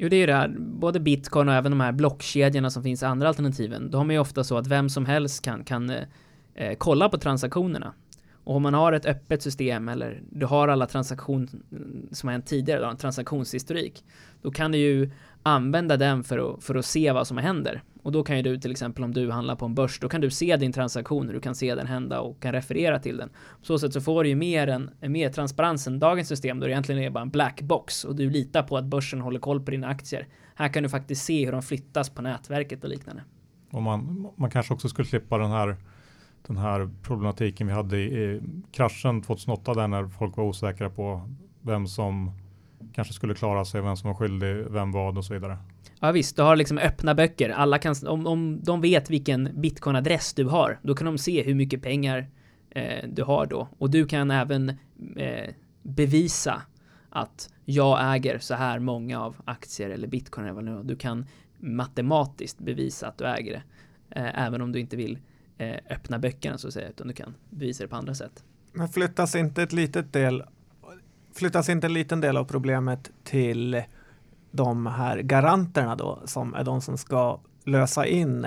Jo, 0.00 0.08
det 0.08 0.16
är 0.16 0.20
ju 0.20 0.26
det 0.26 0.34
här, 0.34 0.48
både 0.58 1.00
bitcoin 1.00 1.48
och 1.48 1.54
även 1.54 1.72
de 1.72 1.80
här 1.80 1.92
blockkedjorna 1.92 2.70
som 2.70 2.82
finns 2.82 3.02
i 3.02 3.06
andra 3.06 3.28
alternativen. 3.28 3.90
de 3.90 4.10
är 4.10 4.14
ju 4.14 4.20
ofta 4.20 4.44
så 4.44 4.58
att 4.58 4.66
vem 4.66 4.88
som 4.88 5.06
helst 5.06 5.44
kan, 5.44 5.64
kan 5.64 5.90
eh, 6.54 6.74
kolla 6.78 7.08
på 7.08 7.18
transaktionerna. 7.18 7.94
Och 8.44 8.56
om 8.56 8.62
man 8.62 8.74
har 8.74 8.92
ett 8.92 9.06
öppet 9.06 9.42
system 9.42 9.88
eller 9.88 10.22
du 10.30 10.46
har 10.46 10.68
alla 10.68 10.86
transaktioner 10.86 11.48
mm, 11.72 12.08
som 12.12 12.26
har 12.26 12.32
hänt 12.32 12.46
tidigare, 12.46 12.80
då, 12.80 12.86
en 12.86 12.96
transaktionshistorik, 12.96 14.04
då 14.42 14.50
kan 14.50 14.72
du 14.72 14.78
ju 14.78 15.10
använda 15.42 15.96
den 15.96 16.24
för 16.24 16.54
att, 16.54 16.64
för 16.64 16.74
att 16.74 16.84
se 16.84 17.12
vad 17.12 17.26
som 17.26 17.38
händer. 17.38 17.82
Och 18.02 18.12
då 18.12 18.22
kan 18.22 18.36
ju 18.36 18.42
du 18.42 18.58
till 18.58 18.70
exempel 18.70 19.04
om 19.04 19.14
du 19.14 19.30
handlar 19.30 19.56
på 19.56 19.64
en 19.64 19.74
börs, 19.74 20.00
då 20.00 20.08
kan 20.08 20.20
du 20.20 20.30
se 20.30 20.56
din 20.56 20.72
transaktion, 20.72 21.26
du 21.26 21.40
kan 21.40 21.54
se 21.54 21.74
den 21.74 21.86
hända 21.86 22.20
och 22.20 22.42
kan 22.42 22.52
referera 22.52 22.98
till 22.98 23.16
den. 23.16 23.28
På 23.28 23.66
så 23.66 23.78
sätt 23.78 23.92
så 23.92 24.00
får 24.00 24.22
du 24.22 24.28
ju 24.28 24.34
mer, 24.34 24.66
en, 24.66 24.90
mer 25.00 25.28
transparens 25.30 25.86
än 25.86 25.98
dagens 25.98 26.28
system 26.28 26.60
då 26.60 26.66
det 26.66 26.72
egentligen 26.72 27.02
är 27.02 27.10
bara 27.10 27.22
en 27.22 27.30
black 27.30 27.60
box 27.62 28.04
och 28.04 28.16
du 28.16 28.30
litar 28.30 28.62
på 28.62 28.76
att 28.76 28.84
börsen 28.84 29.20
håller 29.20 29.40
koll 29.40 29.60
på 29.60 29.70
dina 29.70 29.88
aktier. 29.88 30.28
Här 30.54 30.68
kan 30.68 30.82
du 30.82 30.88
faktiskt 30.88 31.24
se 31.24 31.44
hur 31.44 31.52
de 31.52 31.62
flyttas 31.62 32.10
på 32.10 32.22
nätverket 32.22 32.84
och 32.84 32.90
liknande. 32.90 33.22
Och 33.70 33.82
man, 33.82 34.28
man 34.36 34.50
kanske 34.50 34.74
också 34.74 34.88
skulle 34.88 35.08
slippa 35.08 35.38
den 35.38 35.50
här 35.50 35.76
den 36.46 36.56
här 36.56 36.90
problematiken 37.02 37.66
vi 37.66 37.72
hade 37.72 37.98
i, 37.98 38.04
i 38.04 38.40
kraschen 38.72 39.22
2008 39.22 39.74
där 39.74 39.88
när 39.88 40.06
folk 40.06 40.36
var 40.36 40.44
osäkra 40.44 40.90
på 40.90 41.28
vem 41.62 41.86
som 41.86 42.32
kanske 42.98 43.14
skulle 43.14 43.34
klara 43.34 43.64
sig, 43.64 43.80
vem 43.80 43.96
som 43.96 44.08
var 44.08 44.14
skyldig, 44.14 44.66
vem 44.70 44.92
vad 44.92 45.18
och 45.18 45.24
så 45.24 45.34
vidare. 45.34 45.58
Ja 46.00 46.12
visst, 46.12 46.36
du 46.36 46.42
har 46.42 46.56
liksom 46.56 46.78
öppna 46.78 47.14
böcker. 47.14 47.50
Alla 47.50 47.78
kan, 47.78 47.94
om, 48.06 48.26
om 48.26 48.60
de 48.62 48.80
vet 48.80 49.10
vilken 49.10 49.48
bitcoin-adress 49.62 50.34
du 50.36 50.44
har, 50.44 50.78
då 50.82 50.94
kan 50.94 51.04
de 51.04 51.18
se 51.18 51.42
hur 51.42 51.54
mycket 51.54 51.82
pengar 51.82 52.26
eh, 52.70 53.08
du 53.08 53.22
har 53.22 53.46
då. 53.46 53.68
Och 53.78 53.90
du 53.90 54.06
kan 54.06 54.30
även 54.30 54.68
eh, 55.16 55.50
bevisa 55.82 56.62
att 57.10 57.50
jag 57.64 58.14
äger 58.14 58.38
så 58.38 58.54
här 58.54 58.78
många 58.78 59.20
av 59.20 59.36
aktier 59.44 59.90
eller 59.90 60.08
bitcoin 60.08 60.46
eller 60.46 60.54
vad 60.54 60.64
nu 60.64 60.82
Du 60.82 60.96
kan 60.96 61.26
matematiskt 61.58 62.58
bevisa 62.58 63.08
att 63.08 63.18
du 63.18 63.26
äger 63.26 63.52
det. 63.52 63.62
Eh, 64.20 64.46
även 64.46 64.62
om 64.62 64.72
du 64.72 64.80
inte 64.80 64.96
vill 64.96 65.18
eh, 65.58 65.76
öppna 65.90 66.18
böckerna 66.18 66.58
så 66.58 66.68
att 66.68 66.74
säga, 66.74 66.88
utan 66.88 67.08
du 67.08 67.14
kan 67.14 67.34
bevisa 67.50 67.84
det 67.84 67.88
på 67.88 67.96
andra 67.96 68.14
sätt. 68.14 68.44
Men 68.72 68.88
flyttas 68.88 69.34
inte 69.34 69.62
ett 69.62 69.72
litet 69.72 70.12
del 70.12 70.42
flyttas 71.38 71.68
inte 71.68 71.86
en 71.86 71.92
liten 71.92 72.20
del 72.20 72.36
av 72.36 72.44
problemet 72.44 73.10
till 73.24 73.82
de 74.50 74.86
här 74.86 75.18
garanterna 75.18 75.96
då, 75.96 76.22
som 76.24 76.54
är 76.54 76.64
de 76.64 76.80
som 76.80 76.98
ska 76.98 77.40
lösa 77.64 78.06
in 78.06 78.44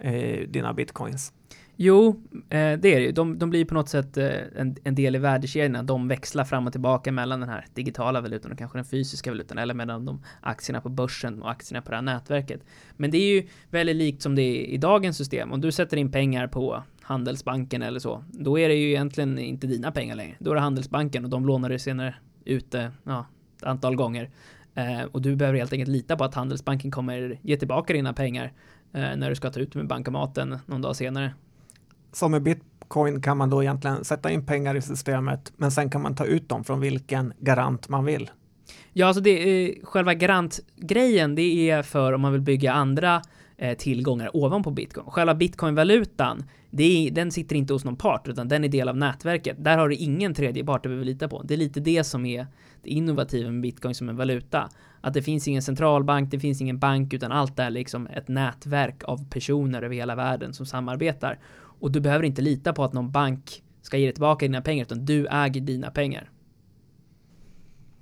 eh, 0.00 0.48
dina 0.48 0.72
bitcoins? 0.72 1.32
Jo, 1.78 2.22
eh, 2.34 2.42
det 2.48 2.58
är 2.60 2.78
det 2.80 3.00
ju. 3.00 3.12
De, 3.12 3.38
de 3.38 3.50
blir 3.50 3.64
på 3.64 3.74
något 3.74 3.88
sätt 3.88 4.16
eh, 4.16 4.26
en, 4.56 4.76
en, 4.84 4.94
del 4.94 5.16
i 5.16 5.18
värdekedjan. 5.18 5.86
De 5.86 6.08
växlar 6.08 6.44
fram 6.44 6.66
och 6.66 6.72
tillbaka 6.72 7.12
mellan 7.12 7.40
den 7.40 7.48
här 7.48 7.66
digitala 7.74 8.20
valutan 8.20 8.52
och 8.52 8.58
kanske 8.58 8.78
den 8.78 8.84
fysiska 8.84 9.30
valutan 9.30 9.58
eller 9.58 9.74
mellan 9.74 10.04
de 10.04 10.22
aktierna 10.40 10.80
på 10.80 10.88
börsen 10.88 11.42
och 11.42 11.50
aktierna 11.50 11.82
på 11.82 11.90
det 11.90 11.96
här 11.96 12.02
nätverket. 12.02 12.60
Men 12.96 13.10
det 13.10 13.18
är 13.18 13.34
ju 13.34 13.48
väldigt 13.70 13.96
likt 13.96 14.22
som 14.22 14.34
det 14.34 14.42
är 14.42 14.66
i 14.66 14.76
dagens 14.76 15.16
system. 15.16 15.52
Om 15.52 15.60
du 15.60 15.72
sätter 15.72 15.96
in 15.96 16.12
pengar 16.12 16.46
på 16.46 16.82
Handelsbanken 17.06 17.82
eller 17.82 18.00
så, 18.00 18.24
då 18.28 18.58
är 18.58 18.68
det 18.68 18.74
ju 18.74 18.88
egentligen 18.88 19.38
inte 19.38 19.66
dina 19.66 19.92
pengar 19.92 20.14
längre. 20.14 20.36
Då 20.38 20.50
är 20.50 20.54
det 20.54 20.60
Handelsbanken 20.60 21.24
och 21.24 21.30
de 21.30 21.46
lånar 21.46 21.68
det 21.68 21.78
senare 21.78 22.14
ute, 22.44 22.90
ja, 23.04 23.26
ett 23.56 23.64
antal 23.64 23.96
gånger. 23.96 24.30
Eh, 24.74 25.02
och 25.12 25.22
du 25.22 25.36
behöver 25.36 25.58
helt 25.58 25.72
enkelt 25.72 25.90
lita 25.90 26.16
på 26.16 26.24
att 26.24 26.34
Handelsbanken 26.34 26.90
kommer 26.90 27.38
ge 27.42 27.56
tillbaka 27.56 27.92
dina 27.92 28.12
pengar 28.12 28.52
eh, 28.92 29.16
när 29.16 29.28
du 29.28 29.36
ska 29.36 29.50
ta 29.50 29.60
ut 29.60 29.74
med 29.74 29.86
bankomaten 29.86 30.58
någon 30.66 30.82
dag 30.82 30.96
senare. 30.96 31.34
Så 32.12 32.28
med 32.28 32.42
bitcoin 32.42 33.22
kan 33.22 33.36
man 33.36 33.50
då 33.50 33.62
egentligen 33.62 34.04
sätta 34.04 34.30
in 34.30 34.46
pengar 34.46 34.74
i 34.74 34.82
systemet, 34.82 35.52
men 35.56 35.70
sen 35.70 35.90
kan 35.90 36.02
man 36.02 36.16
ta 36.16 36.24
ut 36.24 36.48
dem 36.48 36.64
från 36.64 36.80
vilken 36.80 37.32
garant 37.38 37.88
man 37.88 38.04
vill. 38.04 38.30
Ja, 38.92 39.06
alltså 39.06 39.22
det 39.22 39.30
är 39.30 39.84
själva 39.84 40.14
garantgrejen. 40.14 41.34
Det 41.34 41.70
är 41.70 41.82
för 41.82 42.12
om 42.12 42.20
man 42.20 42.32
vill 42.32 42.40
bygga 42.40 42.72
andra 42.72 43.14
eh, 43.16 43.22
Eh, 43.58 43.76
tillgångar 43.76 44.36
ovanpå 44.36 44.70
bitcoin. 44.70 45.06
Själva 45.06 45.34
bitcoinvalutan, 45.34 46.44
är, 46.78 47.10
den 47.10 47.30
sitter 47.30 47.56
inte 47.56 47.72
hos 47.72 47.84
någon 47.84 47.96
part, 47.96 48.28
utan 48.28 48.48
den 48.48 48.64
är 48.64 48.68
del 48.68 48.88
av 48.88 48.96
nätverket. 48.96 49.64
Där 49.64 49.78
har 49.78 49.88
du 49.88 49.94
ingen 49.94 50.34
tredje 50.34 50.64
part 50.64 50.82
du 50.82 50.88
behöver 50.88 51.04
lita 51.04 51.28
på. 51.28 51.42
Det 51.42 51.54
är 51.54 51.58
lite 51.58 51.80
det 51.80 52.04
som 52.04 52.26
är 52.26 52.46
det 52.82 52.90
innovativa 52.90 53.50
med 53.50 53.60
bitcoin 53.60 53.94
som 53.94 54.08
en 54.08 54.16
valuta. 54.16 54.68
Att 55.00 55.14
det 55.14 55.22
finns 55.22 55.48
ingen 55.48 55.62
centralbank, 55.62 56.30
det 56.30 56.40
finns 56.40 56.60
ingen 56.60 56.78
bank, 56.78 57.12
utan 57.12 57.32
allt 57.32 57.58
är 57.58 57.70
liksom 57.70 58.06
ett 58.06 58.28
nätverk 58.28 59.04
av 59.04 59.28
personer 59.30 59.82
över 59.82 59.94
hela 59.94 60.14
världen 60.14 60.54
som 60.54 60.66
samarbetar. 60.66 61.38
Och 61.56 61.92
du 61.92 62.00
behöver 62.00 62.24
inte 62.24 62.42
lita 62.42 62.72
på 62.72 62.84
att 62.84 62.92
någon 62.92 63.10
bank 63.10 63.62
ska 63.82 63.96
ge 63.96 64.06
dig 64.06 64.12
tillbaka 64.12 64.46
dina 64.46 64.62
pengar, 64.62 64.84
utan 64.84 65.04
du 65.04 65.26
äger 65.26 65.60
dina 65.60 65.90
pengar. 65.90 66.30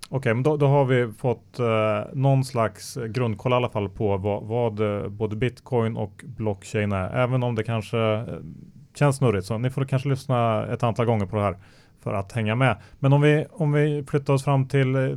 Okej, 0.08 0.34
men 0.34 0.42
då, 0.42 0.56
då, 0.56 0.66
har 0.66 0.84
vi 0.84 1.12
fått 1.12 1.58
eh, 1.58 2.00
någon 2.12 2.44
slags 2.44 2.98
grundkoll 3.08 3.52
i 3.52 3.54
alla 3.54 3.68
fall 3.68 3.88
på 3.88 4.16
vad, 4.16 4.42
vad 4.42 4.80
eh, 4.80 5.08
både 5.08 5.36
bitcoin 5.36 5.96
och 5.96 6.24
blockchain 6.24 6.92
är, 6.92 7.10
även 7.16 7.42
om 7.42 7.54
det 7.54 7.64
kanske 7.64 7.98
eh, 7.98 8.24
känns 8.94 9.16
snurrigt. 9.16 9.46
Så 9.46 9.58
ni 9.58 9.70
får 9.70 9.84
kanske 9.84 10.08
lyssna 10.08 10.66
ett 10.66 10.82
antal 10.82 11.06
gånger 11.06 11.26
på 11.26 11.36
det 11.36 11.42
här 11.42 11.56
för 12.00 12.14
att 12.14 12.32
hänga 12.32 12.54
med. 12.54 12.76
Men 12.98 13.12
om 13.12 13.20
vi, 13.20 13.46
om 13.50 13.72
vi 13.72 14.04
flyttar 14.08 14.34
oss 14.34 14.44
fram 14.44 14.68
till 14.68 14.94
eh, 14.94 15.08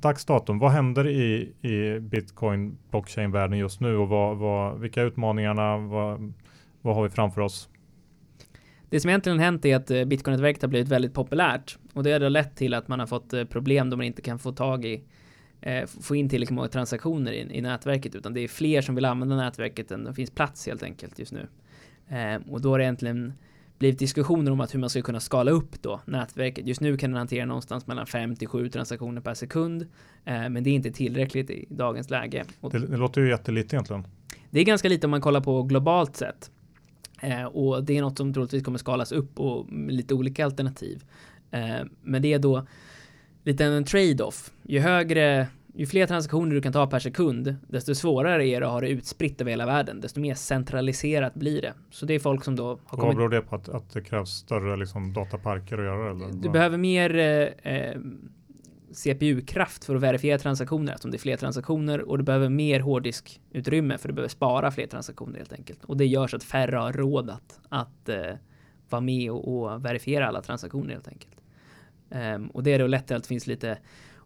dagsdatum, 0.00 0.58
vad 0.58 0.70
händer 0.70 1.06
i, 1.08 1.52
i 1.62 2.00
bitcoin 2.00 2.78
blockchain-världen 2.90 3.58
just 3.58 3.80
nu 3.80 3.96
och 3.96 4.08
vad, 4.08 4.36
vad, 4.36 4.80
vilka 4.80 5.02
utmaningarna, 5.02 5.76
vad, 5.76 6.32
vad 6.82 6.94
har 6.94 7.02
vi 7.02 7.10
framför 7.10 7.40
oss? 7.40 7.68
Det 8.90 9.00
som 9.00 9.08
egentligen 9.08 9.38
hänt 9.38 9.64
är 9.64 9.76
att 9.76 9.90
eh, 9.90 10.04
bitcoin-nätverket 10.04 10.62
har 10.62 10.68
blivit 10.68 10.88
väldigt 10.88 11.14
populärt 11.14 11.78
och 11.92 12.02
det 12.02 12.12
har 12.12 12.20
då 12.20 12.28
lett 12.28 12.56
till 12.56 12.74
att 12.74 12.88
man 12.88 13.00
har 13.00 13.06
fått 13.06 13.32
eh, 13.32 13.44
problem 13.44 13.90
då 13.90 13.96
man 13.96 14.06
inte 14.06 14.22
kan 14.22 14.38
få 14.38 14.52
tag 14.52 14.84
i 14.84 15.04
få 16.00 16.16
in 16.16 16.28
tillräckligt 16.28 16.56
många 16.56 16.68
transaktioner 16.68 17.32
i, 17.32 17.58
i 17.58 17.60
nätverket 17.60 18.14
utan 18.14 18.34
det 18.34 18.40
är 18.40 18.48
fler 18.48 18.82
som 18.82 18.94
vill 18.94 19.04
använda 19.04 19.36
nätverket 19.36 19.90
än 19.90 20.04
det 20.04 20.14
finns 20.14 20.30
plats 20.30 20.66
helt 20.66 20.82
enkelt 20.82 21.18
just 21.18 21.32
nu. 21.32 21.46
och 22.50 22.60
då 22.60 22.70
har 22.70 22.78
det 22.78 22.84
egentligen 22.84 23.32
blivit 23.78 23.98
diskussioner 23.98 24.52
om 24.52 24.60
att 24.60 24.74
hur 24.74 24.80
man 24.80 24.90
ska 24.90 25.02
kunna 25.02 25.20
skala 25.20 25.50
upp 25.50 25.82
då 25.82 26.00
nätverket. 26.04 26.66
Just 26.66 26.80
nu 26.80 26.96
kan 26.96 27.10
den 27.10 27.18
hantera 27.18 27.44
någonstans 27.44 27.86
mellan 27.86 28.06
5 28.06 28.36
till 28.36 28.48
7 28.48 28.68
transaktioner 28.68 29.20
per 29.20 29.34
sekund, 29.34 29.82
eh, 30.24 30.48
men 30.48 30.64
det 30.64 30.70
är 30.70 30.74
inte 30.74 30.90
tillräckligt 30.90 31.50
i 31.50 31.66
dagens 31.70 32.10
läge. 32.10 32.44
Det, 32.60 32.78
det, 32.78 32.96
låter 32.96 33.20
ju 33.20 33.28
jättelite 33.28 33.76
egentligen. 33.76 34.06
Det 34.50 34.60
är 34.60 34.64
ganska 34.64 34.88
lite 34.88 35.06
om 35.06 35.10
man 35.10 35.20
kollar 35.20 35.40
på 35.40 35.62
globalt 35.62 36.16
sett. 36.16 36.50
Eh, 37.20 37.44
och 37.44 37.84
det 37.84 37.98
är 37.98 38.02
något 38.02 38.18
som 38.18 38.34
troligtvis 38.34 38.64
kommer 38.64 38.78
skalas 38.78 39.12
upp 39.12 39.40
och 39.40 39.66
lite 39.72 40.14
olika 40.14 40.44
alternativ. 40.44 41.04
Eh, 41.50 41.86
men 42.02 42.22
det 42.22 42.32
är 42.32 42.38
då 42.38 42.66
lite 43.44 43.64
en 43.64 43.84
trade-off. 43.84 44.52
Ju 44.62 44.80
högre 44.80 45.48
ju 45.78 45.86
fler 45.86 46.06
transaktioner 46.06 46.54
du 46.54 46.60
kan 46.60 46.72
ta 46.72 46.86
per 46.86 46.98
sekund, 46.98 47.56
desto 47.68 47.94
svårare 47.94 48.46
är 48.46 48.60
det 48.60 48.66
att 48.66 48.72
ha 48.72 48.80
det 48.80 48.88
utspritt 48.88 49.40
över 49.40 49.50
hela 49.50 49.66
världen, 49.66 50.00
desto 50.00 50.20
mer 50.20 50.34
centraliserat 50.34 51.34
blir 51.34 51.62
det. 51.62 51.72
Så 51.90 52.06
det 52.06 52.14
är 52.14 52.18
folk 52.18 52.44
som 52.44 52.56
då 52.56 52.66
har 52.66 52.76
kommit... 52.98 53.06
Vad 53.06 53.16
beror 53.16 53.28
det 53.28 53.40
på 53.40 53.56
att, 53.56 53.68
att 53.68 53.92
det 53.92 54.00
krävs 54.00 54.30
större 54.30 54.76
liksom, 54.76 55.12
dataparker 55.12 55.78
att 55.78 55.84
göra 55.84 56.14
det? 56.14 56.24
Eller? 56.24 56.42
Du 56.42 56.50
behöver 56.50 56.78
mer 56.78 57.16
eh, 57.16 57.72
eh 57.72 57.96
CPU-kraft 58.92 59.84
för 59.84 59.96
att 59.96 60.02
verifiera 60.02 60.38
transaktioner, 60.38 60.92
eftersom 60.92 61.10
det 61.10 61.16
är 61.16 61.18
fler 61.18 61.36
transaktioner 61.36 62.00
och 62.00 62.18
du 62.18 62.24
behöver 62.24 62.48
mer 62.48 62.80
hårddiskutrymme 62.80 63.98
för 63.98 64.08
du 64.08 64.14
behöver 64.14 64.28
spara 64.28 64.70
fler 64.70 64.86
transaktioner 64.86 65.38
helt 65.38 65.52
enkelt. 65.52 65.84
Och 65.84 65.96
det 65.96 66.06
gör 66.06 66.26
så 66.26 66.36
att 66.36 66.44
färre 66.44 66.76
har 66.76 66.92
råd 66.92 67.30
att, 67.30 67.60
att 67.68 68.08
eh, 68.08 68.34
vara 68.88 69.00
med 69.00 69.30
och, 69.30 69.62
och, 69.62 69.84
verifiera 69.84 70.28
alla 70.28 70.42
transaktioner 70.42 70.92
helt 70.92 71.08
enkelt. 71.08 71.36
Um, 72.10 72.46
och 72.46 72.62
det 72.62 72.72
är 72.72 72.78
då 72.78 72.86
lätt 72.86 73.06
till 73.06 73.16
att 73.16 73.22
det 73.22 73.28
finns 73.28 73.46
lite 73.46 73.78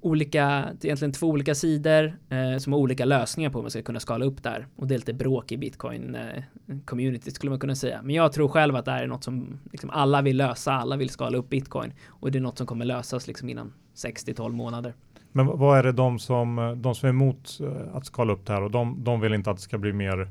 olika, 0.03 0.68
egentligen 0.82 1.12
två 1.12 1.26
olika 1.26 1.55
sidor 1.55 2.18
eh, 2.28 2.59
som 2.59 2.72
har 2.72 2.80
olika 2.80 3.05
lösningar 3.05 3.50
på 3.50 3.59
hur 3.59 3.62
man 3.62 3.70
ska 3.70 3.82
kunna 3.82 4.00
skala 4.00 4.24
upp 4.24 4.42
där. 4.42 4.66
Och 4.76 4.86
det 4.86 4.94
är 4.94 4.98
lite 4.98 5.12
bråk 5.14 5.53
i 5.53 5.57
bitcoin 5.57 6.14
eh, 6.14 6.42
community 6.84 7.30
skulle 7.30 7.50
man 7.50 7.59
kunna 7.59 7.74
säga. 7.74 8.00
Men 8.03 8.14
jag 8.14 8.32
tror 8.32 8.48
själv 8.48 8.76
att 8.76 8.84
det 8.84 8.90
här 8.90 9.03
är 9.03 9.07
något 9.07 9.24
som 9.24 9.59
liksom 9.72 9.90
alla 9.90 10.22
vill 10.22 10.36
lösa, 10.36 10.72
alla 10.72 10.96
vill 10.96 11.11
skala 11.11 11.38
upp 11.38 11.48
bitcoin. 11.48 11.92
Och 12.09 12.30
det 12.30 12.38
är 12.38 12.40
något 12.40 12.59
som 12.59 12.66
kommer 12.66 12.84
lösas 12.84 13.26
liksom 13.26 13.48
inom 13.48 13.72
6-12 13.94 14.53
månader. 14.53 14.94
Men 15.32 15.46
vad 15.46 15.78
är 15.78 15.82
det 15.82 15.92
de 15.92 16.18
som, 16.18 16.78
de 16.82 16.94
som 16.94 17.07
är 17.07 17.11
emot 17.11 17.59
eh, 17.61 17.96
att 17.96 18.07
skala 18.07 18.32
upp 18.32 18.46
det 18.46 18.53
här 18.53 18.62
och 18.62 18.70
de, 18.70 19.05
de 19.05 19.20
vill 19.20 19.34
inte 19.34 19.50
att 19.50 19.57
det 19.57 19.62
ska 19.62 19.78
bli 19.78 19.92
mer 19.92 20.28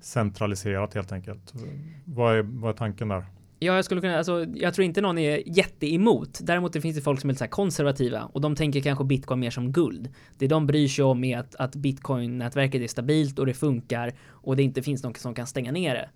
centraliserat 0.00 0.94
helt 0.94 1.12
enkelt. 1.12 1.54
Vad 2.04 2.36
är, 2.36 2.42
vad 2.42 2.70
är 2.70 2.76
tanken 2.76 3.08
där? 3.08 3.24
Ja, 3.62 3.74
jag 3.74 3.84
skulle 3.84 4.00
kunna, 4.00 4.18
alltså, 4.18 4.46
jag 4.54 4.74
tror 4.74 4.84
inte 4.84 5.00
någon 5.00 5.18
är 5.18 5.56
jätteemot. 5.58 6.38
Däremot 6.42 6.72
det 6.72 6.80
finns 6.80 6.96
det 6.96 7.02
folk 7.02 7.20
som 7.20 7.30
är 7.30 7.34
lite 7.34 7.44
så 7.44 7.50
konservativa 7.50 8.22
och 8.24 8.40
de 8.40 8.56
tänker 8.56 8.80
kanske 8.80 9.04
bitcoin 9.04 9.40
mer 9.40 9.50
som 9.50 9.72
guld. 9.72 10.08
Det 10.38 10.46
de 10.46 10.66
bryr 10.66 10.88
sig 10.88 11.04
om 11.04 11.24
är 11.24 11.38
att, 11.38 11.54
att 11.54 11.76
bitcoin-nätverket 11.76 12.82
är 12.82 12.88
stabilt 12.88 13.38
och 13.38 13.46
det 13.46 13.54
funkar 13.54 14.12
och 14.28 14.56
det 14.56 14.62
inte 14.62 14.82
finns 14.82 15.02
någon 15.02 15.14
som 15.14 15.34
kan 15.34 15.46
stänga 15.46 15.72
ner 15.72 15.94
det. 15.94 16.10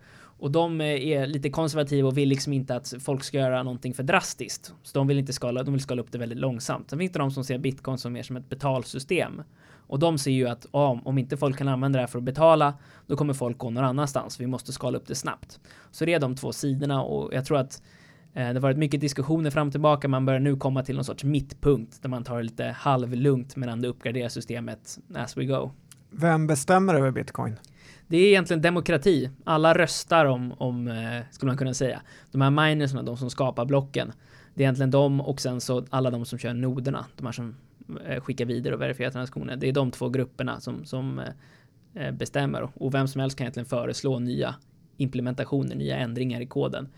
Och 0.44 0.50
de 0.50 0.80
eh, 0.80 0.86
är 0.86 1.26
lite 1.26 1.50
konservativa 1.50 2.08
och 2.08 2.18
vill 2.18 2.28
liksom 2.28 2.52
inte 2.52 2.76
att 2.76 2.94
folk 3.00 3.24
ska 3.24 3.38
göra 3.38 3.62
någonting 3.62 3.94
för 3.94 4.02
drastiskt. 4.02 4.74
Så 4.82 4.98
de 4.98 5.06
vill 5.06 5.18
inte 5.18 5.32
skala, 5.32 5.62
de 5.62 5.74
vill 5.74 5.82
skala 5.82 6.02
upp 6.02 6.12
det 6.12 6.18
väldigt 6.18 6.38
långsamt. 6.38 6.90
Sen 6.90 6.98
finns 6.98 7.12
det 7.12 7.18
de 7.18 7.30
som 7.30 7.44
ser 7.44 7.58
bitcoin 7.58 7.98
som 7.98 8.12
mer 8.12 8.22
som 8.22 8.36
ett 8.36 8.48
betalsystem. 8.48 9.42
Och 9.86 9.98
de 9.98 10.18
ser 10.18 10.30
ju 10.30 10.48
att 10.48 10.66
om, 10.70 11.06
om 11.06 11.18
inte 11.18 11.36
folk 11.36 11.58
kan 11.58 11.68
använda 11.68 11.96
det 11.96 12.02
här 12.02 12.06
för 12.06 12.18
att 12.18 12.24
betala, 12.24 12.74
då 13.06 13.16
kommer 13.16 13.34
folk 13.34 13.58
gå 13.58 13.70
någon 13.70 13.84
annanstans. 13.84 14.40
Vi 14.40 14.46
måste 14.46 14.72
skala 14.72 14.98
upp 14.98 15.06
det 15.06 15.14
snabbt. 15.14 15.60
Så 15.90 16.04
det 16.04 16.14
är 16.14 16.20
de 16.20 16.36
två 16.36 16.52
sidorna 16.52 17.02
och 17.02 17.34
jag 17.34 17.44
tror 17.44 17.58
att 17.58 17.82
eh, 18.34 18.48
det 18.48 18.54
har 18.54 18.60
varit 18.60 18.78
mycket 18.78 19.00
diskussioner 19.00 19.50
fram 19.50 19.66
och 19.66 19.72
tillbaka. 19.72 20.08
Man 20.08 20.26
börjar 20.26 20.40
nu 20.40 20.56
komma 20.56 20.82
till 20.82 20.94
någon 20.94 21.04
sorts 21.04 21.24
mittpunkt 21.24 22.02
där 22.02 22.08
man 22.08 22.24
tar 22.24 22.36
det 22.36 22.42
lite 22.42 22.64
halvlugnt 22.64 23.56
medan 23.56 23.80
det 23.80 23.88
uppgraderar 23.88 24.28
systemet 24.28 24.98
as 25.14 25.36
we 25.36 25.44
go. 25.44 25.70
Vem 26.10 26.46
bestämmer 26.46 26.94
över 26.94 27.10
bitcoin? 27.10 27.56
Det 28.06 28.16
är 28.16 28.28
egentligen 28.28 28.62
demokrati. 28.62 29.30
Alla 29.44 29.74
röstar 29.74 30.24
om, 30.24 30.52
om 30.52 30.88
eh, 30.88 31.22
skulle 31.30 31.50
man 31.50 31.56
kunna 31.56 31.74
säga. 31.74 32.02
De 32.32 32.40
här 32.40 32.50
minersna, 32.50 33.02
de 33.02 33.16
som 33.16 33.30
skapar 33.30 33.64
blocken. 33.64 34.12
Det 34.54 34.62
är 34.62 34.64
egentligen 34.64 34.90
de 34.90 35.20
och 35.20 35.40
sen 35.40 35.60
så 35.60 35.84
alla 35.90 36.10
de 36.10 36.24
som 36.24 36.38
kör 36.38 36.54
noderna. 36.54 37.06
De 37.16 37.26
här 37.26 37.32
som 37.32 37.56
eh, 38.06 38.20
skickar 38.20 38.44
vidare 38.44 38.74
och 38.74 38.80
verifierar 38.80 39.10
transaktioner. 39.10 39.56
Det 39.56 39.68
är 39.68 39.72
de 39.72 39.90
två 39.90 40.08
grupperna 40.08 40.60
som, 40.60 40.84
som 40.84 41.20
eh, 41.94 42.12
bestämmer 42.12 42.68
och 42.74 42.94
vem 42.94 43.08
som 43.08 43.20
helst 43.20 43.38
kan 43.38 43.44
egentligen 43.44 43.66
föreslå 43.66 44.18
nya 44.18 44.54
implementationer, 44.96 45.76
nya 45.76 45.96
ändringar 45.96 46.40
i 46.40 46.46
koden. 46.46 46.88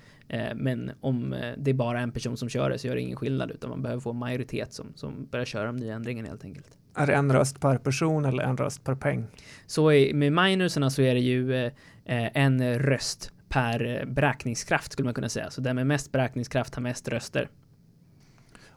Men 0.54 0.90
om 1.00 1.34
det 1.58 1.70
är 1.70 1.74
bara 1.74 2.00
en 2.00 2.12
person 2.12 2.36
som 2.36 2.48
kör 2.48 2.70
det 2.70 2.78
så 2.78 2.86
gör 2.86 2.94
det 2.94 3.00
ingen 3.00 3.16
skillnad 3.16 3.50
utan 3.50 3.70
man 3.70 3.82
behöver 3.82 4.00
få 4.00 4.10
en 4.10 4.16
majoritet 4.16 4.72
som, 4.72 4.86
som 4.94 5.26
börjar 5.30 5.44
köra 5.46 5.66
de 5.66 5.76
nya 5.76 5.94
ändringarna 5.94 6.28
helt 6.28 6.44
enkelt. 6.44 6.78
Är 6.96 7.06
det 7.06 7.14
en 7.14 7.32
röst 7.32 7.60
per 7.60 7.78
person 7.78 8.24
eller 8.24 8.42
en 8.42 8.56
röst 8.56 8.84
per 8.84 8.94
peng? 8.94 9.26
Så 9.66 9.88
med 10.14 10.32
minerserna 10.32 10.90
så 10.90 11.02
är 11.02 11.14
det 11.14 11.20
ju 11.20 11.70
en 12.04 12.78
röst 12.78 13.32
per 13.48 14.04
beräkningskraft 14.06 14.92
skulle 14.92 15.04
man 15.04 15.14
kunna 15.14 15.28
säga. 15.28 15.50
Så 15.50 15.60
den 15.60 15.76
med 15.76 15.86
mest 15.86 16.12
beräkningskraft 16.12 16.74
har 16.74 16.82
mest 16.82 17.08
röster. 17.08 17.48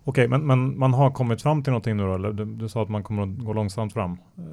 Okej, 0.04 0.28
men, 0.28 0.48
men 0.48 0.80
man 0.80 0.94
har 0.94 1.12
kommit 1.12 1.42
fram 1.42 1.64
till 1.64 1.72
någonting 1.72 1.98
nu 1.98 2.04
då? 2.04 2.16
Eller 2.16 2.32
du, 2.32 2.46
du 2.46 2.70
sa 2.70 2.84
att 2.84 2.90
man 2.90 3.04
kommer 3.04 3.24
att 3.24 3.38
gå 3.40 3.54
långsamt 3.54 3.94
fram? 3.94 4.12
Eh, 4.38 4.44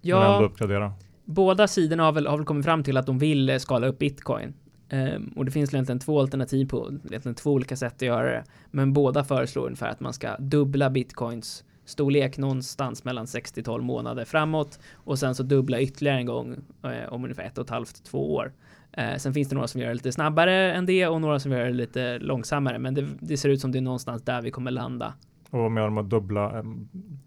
ja, 0.00 0.34
ändå 0.34 0.46
uppgradera. 0.46 0.92
båda 1.24 1.68
sidorna 1.68 2.02
har 2.02 2.12
väl, 2.12 2.26
har 2.26 2.36
väl 2.36 2.46
kommit 2.46 2.64
fram 2.64 2.84
till 2.84 2.96
att 2.96 3.06
de 3.06 3.18
vill 3.18 3.50
eh, 3.50 3.58
skala 3.58 3.86
upp 3.86 3.98
bitcoin. 3.98 4.54
Um, 4.92 5.32
och 5.36 5.44
det 5.44 5.50
finns 5.50 5.74
egentligen 5.74 5.98
två 5.98 6.20
alternativ 6.20 6.68
på, 6.68 6.90
egentligen 7.08 7.34
två 7.34 7.52
olika 7.52 7.76
sätt 7.76 7.94
att 7.94 8.02
göra 8.02 8.30
det. 8.30 8.44
Men 8.70 8.92
båda 8.92 9.24
föreslår 9.24 9.64
ungefär 9.64 9.88
att 9.88 10.00
man 10.00 10.12
ska 10.12 10.36
dubbla 10.36 10.90
bitcoins 10.90 11.64
storlek 11.92 12.38
någonstans 12.38 13.04
mellan 13.04 13.26
6 13.26 13.52
till 13.52 13.64
12 13.64 13.84
månader 13.84 14.24
framåt 14.24 14.78
och 14.94 15.18
sen 15.18 15.34
så 15.34 15.42
dubbla 15.42 15.80
ytterligare 15.80 16.18
en 16.18 16.26
gång 16.26 16.56
eh, 16.82 17.12
om 17.12 17.24
ungefär 17.24 17.42
ett 17.42 17.58
och 17.58 17.64
ett 17.64 17.70
halvt, 17.70 18.04
två 18.04 18.34
år. 18.34 18.52
Eh, 18.92 19.16
sen 19.16 19.34
finns 19.34 19.48
det 19.48 19.54
några 19.54 19.68
som 19.68 19.80
gör 19.80 19.88
det 19.88 19.94
lite 19.94 20.12
snabbare 20.12 20.72
än 20.72 20.86
det 20.86 21.06
och 21.06 21.20
några 21.20 21.40
som 21.40 21.52
gör 21.52 21.64
det 21.64 21.72
lite 21.72 22.18
långsammare. 22.18 22.78
Men 22.78 22.94
det, 22.94 23.08
det 23.20 23.36
ser 23.36 23.48
ut 23.48 23.60
som 23.60 23.72
det 23.72 23.78
är 23.78 23.82
någonstans 23.82 24.22
där 24.22 24.42
vi 24.42 24.50
kommer 24.50 24.70
landa. 24.70 25.14
Och 25.50 25.72
med 25.72 26.04
dubbla, 26.04 26.58
eh, 26.58 26.64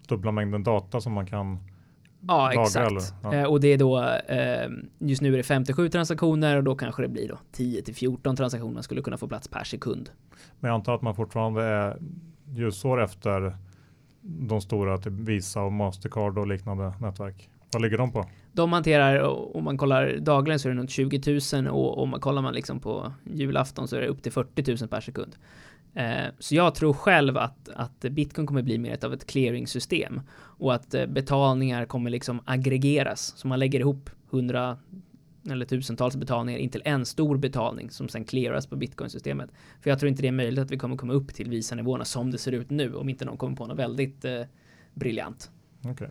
dubbla 0.07 0.32
mängden 0.32 0.63
data 0.63 1.01
som 1.01 1.13
man 1.13 1.26
kan 1.26 1.59
Ja, 2.28 2.51
lagra, 2.55 2.61
exakt. 2.61 3.13
Ja. 3.24 3.34
Eh, 3.34 3.45
och 3.45 3.59
det 3.59 3.68
är 3.68 3.78
då 3.78 4.03
eh, 4.28 4.70
just 4.99 5.22
nu 5.22 5.34
är 5.34 5.38
det 5.38 5.43
57 5.43 5.89
transaktioner 5.89 6.57
och 6.57 6.63
då 6.63 6.76
kanske 6.76 7.01
det 7.01 7.07
blir 7.07 7.28
då 7.28 7.38
10 7.51 7.82
till 7.82 7.95
14 7.95 8.36
transaktioner 8.36 8.82
skulle 8.82 9.01
kunna 9.01 9.18
få 9.18 9.28
plats 9.28 9.47
per 9.47 9.63
sekund. 9.63 10.09
Men 10.59 10.70
jag 10.70 10.76
antar 10.76 10.95
att 10.95 11.01
man 11.01 11.16
fortfarande 11.16 11.63
är 11.63 11.97
ljusår 12.53 13.03
efter 13.03 13.57
de 14.26 14.61
stora 14.61 14.97
typ 14.97 15.13
Visa 15.13 15.61
och 15.61 15.71
Mastercard 15.71 16.38
och 16.38 16.47
liknande 16.47 16.93
nätverk. 17.01 17.49
Vad 17.73 17.82
ligger 17.82 17.97
de 17.97 18.11
på? 18.11 18.26
De 18.53 18.73
hanterar, 18.73 19.21
om 19.57 19.63
man 19.63 19.78
kollar 19.78 20.17
dagligen 20.19 20.59
så 20.59 20.67
är 20.67 20.73
det 20.73 20.80
nog 20.80 20.89
20 20.89 21.39
000 21.53 21.67
och 21.67 21.97
om 22.03 22.09
man 22.09 22.19
kollar 22.19 22.41
man 22.41 22.53
liksom 22.53 22.80
på 22.80 23.13
julafton 23.23 23.88
så 23.88 23.95
är 23.95 24.01
det 24.01 24.07
upp 24.07 24.23
till 24.23 24.32
40 24.32 24.78
000 24.82 24.89
per 24.89 25.01
sekund. 25.01 25.36
Eh, 25.93 26.26
så 26.39 26.55
jag 26.55 26.76
tror 26.76 26.93
själv 26.93 27.38
att, 27.38 27.69
att 27.76 27.99
bitcoin 27.99 28.47
kommer 28.47 28.61
bli 28.61 28.78
mer 28.78 29.05
av 29.05 29.13
ett 29.13 29.26
clearingsystem 29.26 30.21
och 30.36 30.73
att 30.73 30.93
eh, 30.93 31.05
betalningar 31.05 31.86
kommer 31.86 32.09
liksom 32.09 32.41
aggregeras. 32.45 33.34
Så 33.38 33.47
man 33.47 33.59
lägger 33.59 33.80
ihop 33.80 34.09
hundra 34.30 34.78
eller 35.52 35.66
tusentals 35.66 36.16
betalningar 36.16 36.60
in 36.60 36.70
till 36.70 36.82
en 36.86 37.06
stor 37.06 37.38
betalning 37.38 37.89
som 37.89 38.10
sen 38.10 38.26
clearas 38.26 38.68
på 38.68 38.76
bitcoin-systemet. 38.76 39.50
För 39.82 39.89
jag 39.89 40.00
tror 40.00 40.10
inte 40.10 40.22
det 40.22 40.28
är 40.28 40.32
möjligt 40.32 40.60
att 40.60 40.72
vi 40.72 40.78
kommer 40.78 40.98
komma 40.98 41.14
upp 41.14 41.34
till 41.34 41.50
Visa-nivåerna 41.50 42.06
som 42.06 42.32
det 42.32 42.38
ser 42.38 42.52
ut 42.52 42.70
nu 42.70 42.96
om 42.96 43.10
inte 43.10 43.26
någon 43.26 43.38
kommer 43.38 43.56
på 43.56 43.68
något 43.68 43.80
väldigt 43.80 44.26
eh, 44.26 44.41
briljant. 44.93 45.52
Okej. 45.80 45.91
Okay. 45.91 46.08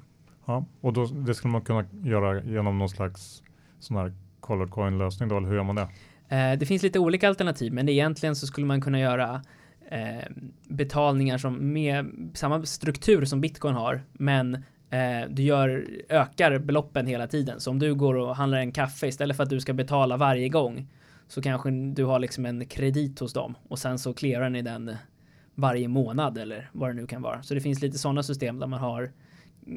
Ja, 0.47 0.64
och 0.80 0.93
då, 0.93 1.05
det 1.07 1.35
skulle 1.35 1.53
man 1.53 1.62
kunna 1.62 1.85
göra 2.05 2.45
genom 2.45 2.78
någon 2.78 2.89
slags 2.89 3.43
sån 3.78 3.97
här 3.97 4.12
colored 4.41 4.70
coin 4.70 4.99
lösning 4.99 5.28
då, 5.28 5.37
eller 5.37 5.49
hur 5.49 5.57
gör 5.57 5.64
man 5.64 5.76
det? 5.76 5.89
Eh, 6.28 6.59
det 6.59 6.66
finns 6.66 6.82
lite 6.82 6.99
olika 6.99 7.28
alternativ, 7.28 7.72
men 7.72 7.89
egentligen 7.89 8.37
så 8.37 8.47
skulle 8.47 8.66
man 8.66 8.80
kunna 8.80 9.01
göra 9.01 9.43
eh, 9.91 10.24
betalningar 10.68 11.39
som 11.39 11.72
med 11.72 12.30
samma 12.35 12.64
struktur 12.64 13.24
som 13.24 13.41
bitcoin 13.41 13.74
har, 13.74 14.03
men 14.12 14.64
eh, 14.95 15.28
du 15.30 15.42
gör, 15.42 15.86
ökar 16.09 16.59
beloppen 16.59 17.07
hela 17.07 17.26
tiden. 17.26 17.61
Så 17.61 17.70
om 17.70 17.78
du 17.78 17.95
går 17.95 18.14
och 18.14 18.36
handlar 18.36 18.59
en 18.59 18.72
kaffe 18.72 19.07
istället 19.07 19.36
för 19.36 19.42
att 19.42 19.51
du 19.51 19.61
ska 19.61 19.72
betala 19.72 20.16
varje 20.16 20.49
gång 20.49 20.86
så 21.28 21.42
kanske 21.42 21.70
du 21.70 22.05
har 22.05 22.18
liksom 22.18 22.47
en 22.47 22.66
kredit 22.66 23.18
hos 23.18 23.32
dem 23.32 23.55
och 23.68 23.78
sen 23.78 23.99
så 23.99 24.14
clearar 24.14 24.51
ni 24.51 24.62
den 24.62 24.97
varje 25.55 25.88
månad 25.88 26.38
eller 26.38 26.70
vad 26.72 26.90
det 26.90 26.95
nu 26.95 27.07
kan 27.07 27.22
vara. 27.22 27.42
Så 27.42 27.55
det 27.55 27.61
finns 27.61 27.82
lite 27.82 27.99
sådana 27.99 28.22
system 28.22 28.59
där 28.59 28.66
man 28.66 28.80
har 28.80 29.11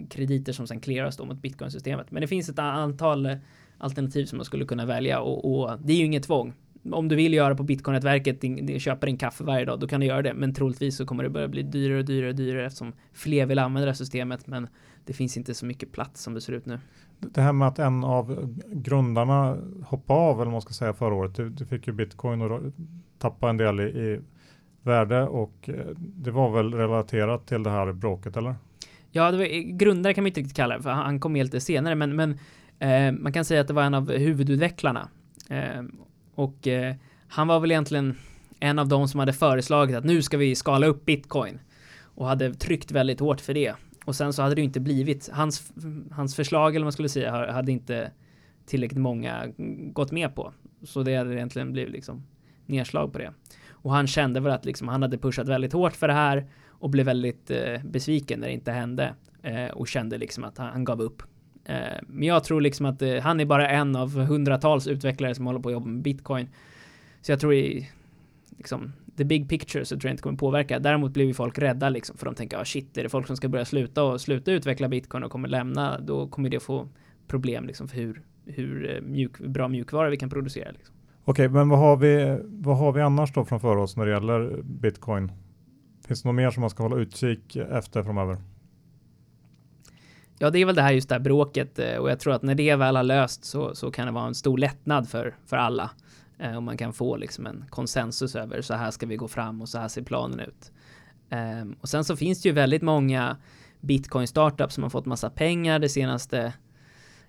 krediter 0.09 0.53
som 0.53 0.67
sen 0.67 0.79
clearas 0.79 1.17
då 1.17 1.25
mot 1.25 1.41
bitcoinsystemet. 1.41 2.11
Men 2.11 2.21
det 2.21 2.27
finns 2.27 2.49
ett 2.49 2.59
antal 2.59 3.25
eh, 3.25 3.37
alternativ 3.77 4.25
som 4.25 4.37
man 4.37 4.45
skulle 4.45 4.65
kunna 4.65 4.85
välja 4.85 5.19
och, 5.19 5.59
och 5.59 5.79
det 5.79 5.93
är 5.93 5.97
ju 5.97 6.05
inget 6.05 6.23
tvång. 6.23 6.53
Om 6.91 7.07
du 7.07 7.15
vill 7.15 7.33
göra 7.33 7.55
på 7.55 7.63
bitcoin-nätverket, 7.63 8.81
köpa 8.81 9.05
din 9.05 9.17
kaffe 9.17 9.43
varje 9.43 9.65
dag, 9.65 9.79
då 9.79 9.87
kan 9.87 9.99
du 9.99 10.05
göra 10.05 10.21
det. 10.21 10.33
Men 10.33 10.53
troligtvis 10.53 10.97
så 10.97 11.05
kommer 11.05 11.23
det 11.23 11.29
börja 11.29 11.47
bli 11.47 11.63
dyrare 11.63 11.99
och 11.99 12.05
dyrare 12.05 12.29
och 12.29 12.35
dyrare 12.35 12.65
eftersom 12.65 12.93
fler 13.13 13.45
vill 13.45 13.59
använda 13.59 13.85
det 13.85 13.91
här 13.91 13.95
systemet. 13.95 14.47
Men 14.47 14.67
det 15.07 15.13
finns 15.13 15.37
inte 15.37 15.53
så 15.53 15.65
mycket 15.65 15.91
plats 15.91 16.23
som 16.23 16.33
det 16.33 16.41
ser 16.41 16.53
ut 16.53 16.65
nu. 16.65 16.79
Det 17.19 17.41
här 17.41 17.53
med 17.53 17.67
att 17.67 17.79
en 17.79 18.03
av 18.03 18.55
grundarna 18.71 19.57
hoppade 19.85 20.19
av, 20.19 20.35
eller 20.35 20.45
vad 20.45 20.51
man 20.51 20.61
ska 20.61 20.73
säga, 20.73 20.93
förra 20.93 21.13
året. 21.13 21.35
Du, 21.35 21.49
du 21.49 21.65
fick 21.65 21.87
ju 21.87 21.93
bitcoin 21.93 22.41
och 22.41 22.61
tappa 23.19 23.49
en 23.49 23.57
del 23.57 23.79
i, 23.79 23.83
i 23.83 24.19
värde 24.81 25.23
och 25.23 25.69
eh, 25.69 25.85
det 25.97 26.31
var 26.31 26.51
väl 26.51 26.73
relaterat 26.73 27.47
till 27.47 27.63
det 27.63 27.69
här 27.69 27.93
bråket, 27.93 28.37
eller? 28.37 28.55
Ja, 29.11 29.31
det 29.31 29.37
var, 29.37 29.77
grundare 29.77 30.13
kan 30.13 30.23
man 30.23 30.27
inte 30.27 30.39
riktigt 30.39 30.55
kalla 30.55 30.77
det, 30.77 30.83
för 30.83 30.89
han 30.89 31.19
kom 31.19 31.35
helt 31.35 31.63
senare, 31.63 31.95
men, 31.95 32.15
men 32.15 32.39
eh, 32.79 33.11
man 33.19 33.33
kan 33.33 33.45
säga 33.45 33.61
att 33.61 33.67
det 33.67 33.73
var 33.73 33.83
en 33.83 33.93
av 33.93 34.11
huvudutvecklarna. 34.11 35.09
Eh, 35.49 35.83
och 36.35 36.67
eh, 36.67 36.95
han 37.27 37.47
var 37.47 37.59
väl 37.59 37.71
egentligen 37.71 38.15
en 38.59 38.79
av 38.79 38.87
de 38.87 39.07
som 39.07 39.19
hade 39.19 39.33
föreslagit 39.33 39.95
att 39.95 40.05
nu 40.05 40.21
ska 40.21 40.37
vi 40.37 40.55
skala 40.55 40.87
upp 40.87 41.05
bitcoin 41.05 41.59
och 42.01 42.27
hade 42.27 42.53
tryckt 42.53 42.91
väldigt 42.91 43.19
hårt 43.19 43.41
för 43.41 43.53
det. 43.53 43.73
Och 44.07 44.15
sen 44.15 44.33
så 44.33 44.41
hade 44.41 44.55
det 44.55 44.61
inte 44.61 44.79
blivit, 44.79 45.29
hans, 45.33 45.71
hans 46.11 46.35
förslag 46.35 46.69
eller 46.75 46.79
vad 46.79 46.85
man 46.85 46.91
skulle 46.91 47.09
säga, 47.09 47.51
hade 47.51 47.71
inte 47.71 48.11
tillräckligt 48.65 48.99
många 48.99 49.47
gått 49.93 50.11
med 50.11 50.35
på. 50.35 50.53
Så 50.83 51.03
det 51.03 51.15
hade 51.15 51.35
egentligen 51.35 51.71
blivit 51.71 51.93
liksom 51.93 52.23
nedslag 52.65 53.13
på 53.13 53.19
det. 53.19 53.33
Och 53.69 53.91
han 53.91 54.07
kände 54.07 54.39
väl 54.39 54.51
att 54.51 54.65
liksom 54.65 54.87
han 54.87 55.01
hade 55.01 55.17
pushat 55.17 55.47
väldigt 55.47 55.73
hårt 55.73 55.95
för 55.95 56.07
det 56.07 56.13
här 56.13 56.45
och 56.67 56.89
blev 56.89 57.05
väldigt 57.05 57.51
eh, 57.51 57.83
besviken 57.83 58.39
när 58.39 58.47
det 58.47 58.53
inte 58.53 58.71
hände 58.71 59.13
eh, 59.43 59.67
och 59.67 59.87
kände 59.87 60.17
liksom 60.17 60.43
att 60.43 60.57
han, 60.57 60.67
han 60.67 60.83
gav 60.83 61.01
upp. 61.01 61.23
Eh, 61.65 61.97
men 62.07 62.27
jag 62.27 62.43
tror 62.43 62.61
liksom 62.61 62.85
att 62.85 63.01
eh, 63.01 63.17
han 63.17 63.39
är 63.39 63.45
bara 63.45 63.69
en 63.69 63.95
av 63.95 64.19
hundratals 64.19 64.87
utvecklare 64.87 65.35
som 65.35 65.45
håller 65.45 65.59
på 65.59 65.69
att 65.69 65.73
jobba 65.73 65.87
med 65.87 66.01
bitcoin. 66.01 66.49
Så 67.21 67.31
jag 67.31 67.39
tror 67.39 67.53
i 67.53 67.89
liksom 68.57 68.93
the 69.17 69.25
big 69.25 69.49
picture 69.49 69.85
så 69.85 69.95
tror 69.95 70.09
jag 70.09 70.13
inte 70.13 70.23
kommer 70.23 70.37
påverka. 70.37 70.79
Däremot 70.79 71.11
blir 71.11 71.25
ju 71.25 71.33
folk 71.33 71.59
rädda 71.59 71.89
liksom 71.89 72.17
för 72.17 72.25
de 72.25 72.35
tänker 72.35 72.57
ah 72.57 72.65
shit 72.65 72.97
är 72.97 73.03
det 73.03 73.09
folk 73.09 73.27
som 73.27 73.37
ska 73.37 73.47
börja 73.47 73.65
sluta 73.65 74.03
och 74.03 74.21
sluta 74.21 74.51
utveckla 74.51 74.87
bitcoin 74.87 75.23
och 75.23 75.31
kommer 75.31 75.47
lämna 75.47 75.99
då 75.99 76.27
kommer 76.27 76.49
det 76.49 76.59
få 76.59 76.87
problem 77.27 77.65
liksom 77.65 77.87
för 77.87 77.97
hur 77.97 78.21
hur 78.47 78.95
eh, 78.95 79.01
mjuk, 79.01 79.39
bra 79.39 79.67
mjukvara 79.67 80.09
vi 80.09 80.17
kan 80.17 80.29
producera. 80.29 80.71
Liksom. 80.71 80.95
Okej, 81.23 81.49
men 81.49 81.69
vad 81.69 81.79
har, 81.79 81.97
vi, 81.97 82.39
vad 82.43 82.77
har 82.77 82.91
vi 82.91 83.01
annars 83.01 83.33
då 83.33 83.45
framför 83.45 83.77
oss 83.77 83.97
när 83.97 84.05
det 84.05 84.11
gäller 84.11 84.61
bitcoin? 84.63 85.31
Finns 86.07 86.21
det 86.21 86.29
något 86.29 86.35
mer 86.35 86.51
som 86.51 86.61
man 86.61 86.69
ska 86.69 86.83
hålla 86.83 86.95
utkik 86.95 87.55
efter 87.55 88.03
framöver? 88.03 88.37
Ja, 90.39 90.49
det 90.49 90.59
är 90.59 90.65
väl 90.65 90.75
det 90.75 90.81
här 90.81 90.91
just 90.91 91.09
det 91.09 91.15
här 91.15 91.19
bråket 91.19 91.79
eh, 91.79 91.95
och 91.95 92.09
jag 92.09 92.19
tror 92.19 92.33
att 92.33 92.41
när 92.41 92.55
det 92.55 92.75
väl 92.75 92.95
har 92.95 93.03
löst 93.03 93.45
så, 93.45 93.75
så 93.75 93.91
kan 93.91 94.05
det 94.05 94.11
vara 94.11 94.27
en 94.27 94.35
stor 94.35 94.57
lättnad 94.57 95.09
för, 95.09 95.35
för 95.45 95.57
alla. 95.57 95.89
Eh, 96.39 96.55
och 96.55 96.63
man 96.63 96.77
kan 96.77 96.93
få 96.93 97.17
liksom 97.17 97.45
en 97.45 97.65
konsensus 97.69 98.35
över 98.35 98.61
så 98.61 98.73
här 98.73 98.91
ska 98.91 99.05
vi 99.05 99.15
gå 99.15 99.27
fram 99.27 99.61
och 99.61 99.69
så 99.69 99.77
här 99.77 99.87
ser 99.87 100.01
planen 100.01 100.39
ut. 100.39 100.71
Ehm, 101.29 101.75
och 101.81 101.89
sen 101.89 102.03
så 102.03 102.15
finns 102.15 102.41
det 102.41 102.49
ju 102.49 102.55
väldigt 102.55 102.81
många 102.81 103.37
bitcoin 103.81 104.27
startups 104.27 104.73
som 104.73 104.83
har 104.83 104.89
fått 104.89 105.05
massa 105.05 105.29
pengar 105.29 105.79
det 105.79 105.89
senaste 105.89 106.53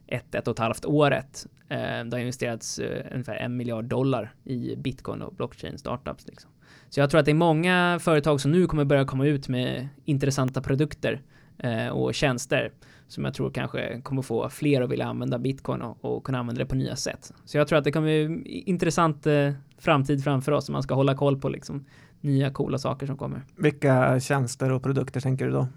ett, 0.06 0.34
ett 0.34 0.48
och 0.48 0.52
ett 0.52 0.59
halvt 0.59 0.84
året. 0.84 1.46
Eh, 1.68 2.04
det 2.04 2.11
har 2.12 2.18
investerats 2.18 2.78
eh, 2.78 3.06
ungefär 3.12 3.36
en 3.36 3.56
miljard 3.56 3.84
dollar 3.84 4.34
i 4.44 4.76
bitcoin 4.76 5.22
och 5.22 5.34
blockchain 5.34 5.78
startups. 5.78 6.26
Liksom. 6.26 6.50
Så 6.88 7.00
jag 7.00 7.11
tror 7.11 7.18
att 7.18 7.24
det 7.24 7.32
är 7.32 7.34
många 7.34 7.98
företag 8.00 8.40
som 8.40 8.50
nu 8.50 8.66
kommer 8.66 8.84
börja 8.84 9.04
komma 9.04 9.26
ut 9.26 9.48
med 9.48 9.88
intressanta 10.04 10.62
produkter 10.62 11.22
eh, 11.59 11.88
och 11.88 12.14
tjänster 12.14 12.72
som 13.09 13.24
jag 13.24 13.34
tror 13.34 13.50
kanske 13.50 14.00
kommer 14.00 14.22
få 14.22 14.48
fler 14.48 14.82
att 14.82 14.90
vilja 14.90 15.06
använda 15.06 15.38
bitcoin 15.38 15.82
och, 15.82 16.04
och 16.04 16.24
kunna 16.24 16.38
använda 16.38 16.59
det 16.59 16.66
på 16.66 16.74
nya 16.74 16.96
sätt. 16.96 17.32
Så 17.44 17.59
jag 17.59 17.68
tror 17.68 17.78
att 17.78 17.84
det 17.84 17.92
kommer 17.92 18.28
bli 18.28 18.62
intressant 18.66 19.26
eh, 19.26 19.52
framtid 19.78 20.24
framför 20.24 20.52
oss 20.52 20.66
som 20.66 20.72
man 20.72 20.82
ska 20.82 20.94
hålla 20.94 21.14
koll 21.14 21.40
på 21.40 21.48
liksom 21.48 21.84
nya 22.20 22.50
coola 22.50 22.78
saker 22.78 23.06
som 23.06 23.16
kommer. 23.16 23.42
Vilka 23.56 24.20
tjänster 24.20 24.72
och 24.72 24.82
produkter 24.82 25.20
tänker 25.20 25.46
du 25.46 25.52
då? 25.52 25.68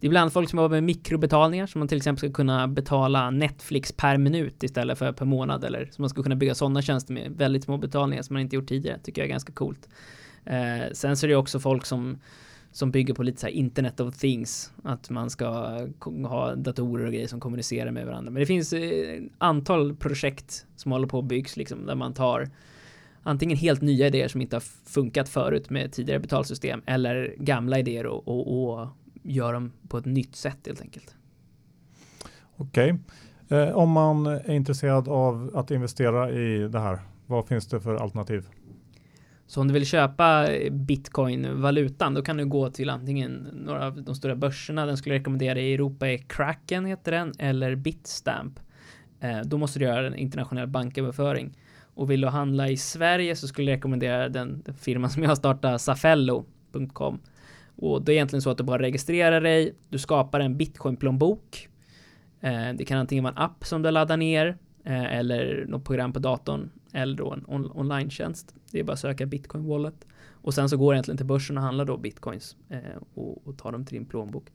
Det 0.00 0.06
är 0.06 0.08
ibland 0.08 0.32
folk 0.32 0.50
som 0.50 0.58
jobbar 0.58 0.68
med 0.68 0.84
mikrobetalningar 0.84 1.66
som 1.66 1.78
man 1.78 1.88
till 1.88 1.96
exempel 1.96 2.18
ska 2.18 2.32
kunna 2.32 2.68
betala 2.68 3.30
Netflix 3.30 3.92
per 3.92 4.16
minut 4.16 4.62
istället 4.62 4.98
för 4.98 5.12
per 5.12 5.24
månad 5.24 5.64
eller 5.64 5.88
som 5.92 6.02
man 6.02 6.08
ska 6.08 6.22
kunna 6.22 6.36
bygga 6.36 6.54
sådana 6.54 6.82
tjänster 6.82 7.12
med 7.14 7.32
väldigt 7.36 7.64
små 7.64 7.76
betalningar 7.76 8.22
som 8.22 8.34
man 8.34 8.40
inte 8.42 8.56
gjort 8.56 8.68
tidigare. 8.68 8.98
Tycker 8.98 9.22
jag 9.22 9.26
är 9.26 9.30
ganska 9.30 9.52
coolt. 9.52 9.88
Eh, 10.44 10.92
sen 10.92 11.16
så 11.16 11.26
är 11.26 11.28
det 11.28 11.36
också 11.36 11.60
folk 11.60 11.86
som 11.86 12.18
som 12.72 12.90
bygger 12.90 13.14
på 13.14 13.22
lite 13.22 13.40
så 13.40 13.46
här 13.46 13.54
internet 13.54 14.00
of 14.00 14.18
things. 14.18 14.72
Att 14.82 15.10
man 15.10 15.30
ska 15.30 15.46
ha 16.24 16.54
datorer 16.54 17.06
och 17.06 17.12
grejer 17.12 17.26
som 17.26 17.40
kommunicerar 17.40 17.90
med 17.90 18.06
varandra. 18.06 18.30
Men 18.30 18.40
det 18.40 18.46
finns 18.46 18.72
eh, 18.72 19.22
antal 19.38 19.96
projekt 19.96 20.66
som 20.76 20.92
håller 20.92 21.06
på 21.06 21.18
att 21.18 21.24
byggs 21.24 21.56
liksom 21.56 21.86
där 21.86 21.94
man 21.94 22.14
tar 22.14 22.50
antingen 23.22 23.56
helt 23.56 23.82
nya 23.82 24.06
idéer 24.06 24.28
som 24.28 24.40
inte 24.40 24.56
har 24.56 24.60
funkat 24.84 25.28
förut 25.28 25.70
med 25.70 25.92
tidigare 25.92 26.20
betalsystem 26.20 26.82
eller 26.86 27.34
gamla 27.38 27.78
idéer 27.78 28.06
och, 28.06 28.28
och, 28.28 28.72
och 28.72 28.88
gör 29.22 29.52
dem 29.52 29.72
på 29.88 29.98
ett 29.98 30.04
nytt 30.04 30.36
sätt 30.36 30.58
helt 30.66 30.80
enkelt. 30.80 31.14
Okej, 32.56 32.98
okay. 33.48 33.58
eh, 33.58 33.76
om 33.76 33.90
man 33.90 34.26
är 34.26 34.50
intresserad 34.50 35.08
av 35.08 35.50
att 35.54 35.70
investera 35.70 36.30
i 36.30 36.68
det 36.68 36.80
här, 36.80 36.98
vad 37.26 37.46
finns 37.46 37.66
det 37.66 37.80
för 37.80 37.94
alternativ? 37.94 38.46
Så 39.48 39.60
om 39.60 39.68
du 39.68 39.74
vill 39.74 39.86
köpa 39.86 40.46
bitcoin-valutan, 40.70 42.14
då 42.14 42.22
kan 42.22 42.36
du 42.36 42.46
gå 42.46 42.70
till 42.70 42.90
antingen 42.90 43.34
några 43.52 43.86
av 43.86 44.02
de 44.02 44.14
stora 44.14 44.36
börserna. 44.36 44.86
Den 44.86 44.96
skulle 44.96 45.14
jag 45.14 45.20
rekommendera 45.20 45.60
i 45.60 45.74
Europa 45.74 46.08
är 46.08 46.16
Kraken 46.16 46.84
heter 46.84 47.12
den, 47.12 47.32
eller 47.38 47.74
Bitstamp. 47.74 48.60
Eh, 49.20 49.40
då 49.40 49.58
måste 49.58 49.78
du 49.78 49.84
göra 49.84 50.06
en 50.06 50.14
internationell 50.14 50.66
banköverföring. 50.66 51.58
Och 51.94 52.10
vill 52.10 52.20
du 52.20 52.28
handla 52.28 52.68
i 52.68 52.76
Sverige 52.76 53.36
så 53.36 53.48
skulle 53.48 53.70
jag 53.70 53.76
rekommendera 53.76 54.28
den, 54.28 54.62
firma 54.64 54.76
firman 54.78 55.10
som 55.10 55.22
jag 55.22 55.30
har 55.30 55.36
startat, 55.36 55.80
safello.com. 55.80 57.20
Och 57.76 58.02
det 58.02 58.12
är 58.12 58.14
egentligen 58.14 58.42
så 58.42 58.50
att 58.50 58.58
du 58.58 58.64
bara 58.64 58.82
registrerar 58.82 59.40
dig, 59.40 59.74
du 59.88 59.98
skapar 59.98 60.40
en 60.40 60.56
bitcoin-plånbok. 60.56 61.68
Eh, 62.40 62.72
det 62.74 62.84
kan 62.84 62.98
antingen 62.98 63.24
vara 63.24 63.34
en 63.34 63.42
app 63.42 63.64
som 63.64 63.82
du 63.82 63.90
laddar 63.90 64.16
ner 64.16 64.56
eh, 64.84 65.16
eller 65.18 65.66
något 65.68 65.84
program 65.84 66.12
på 66.12 66.18
datorn 66.18 66.70
eller 66.92 67.16
då 67.16 67.32
en 67.32 67.44
on 67.46 67.70
online-tjänst. 67.74 68.54
Det 68.70 68.80
är 68.80 68.84
bara 68.84 68.92
att 68.92 68.98
söka 68.98 69.26
bitcoin 69.26 69.64
wallet 69.64 70.06
och 70.32 70.54
sen 70.54 70.68
så 70.68 70.76
går 70.76 70.92
det 70.92 70.96
egentligen 70.96 71.16
till 71.16 71.26
börsen 71.26 71.56
och 71.56 71.62
handlar 71.62 71.84
då 71.84 71.96
bitcoins 71.96 72.56
eh, 72.68 72.78
och, 73.14 73.46
och 73.46 73.58
tar 73.58 73.72
dem 73.72 73.84
till 73.84 73.94
din 73.94 74.06
plånbok. 74.06 74.52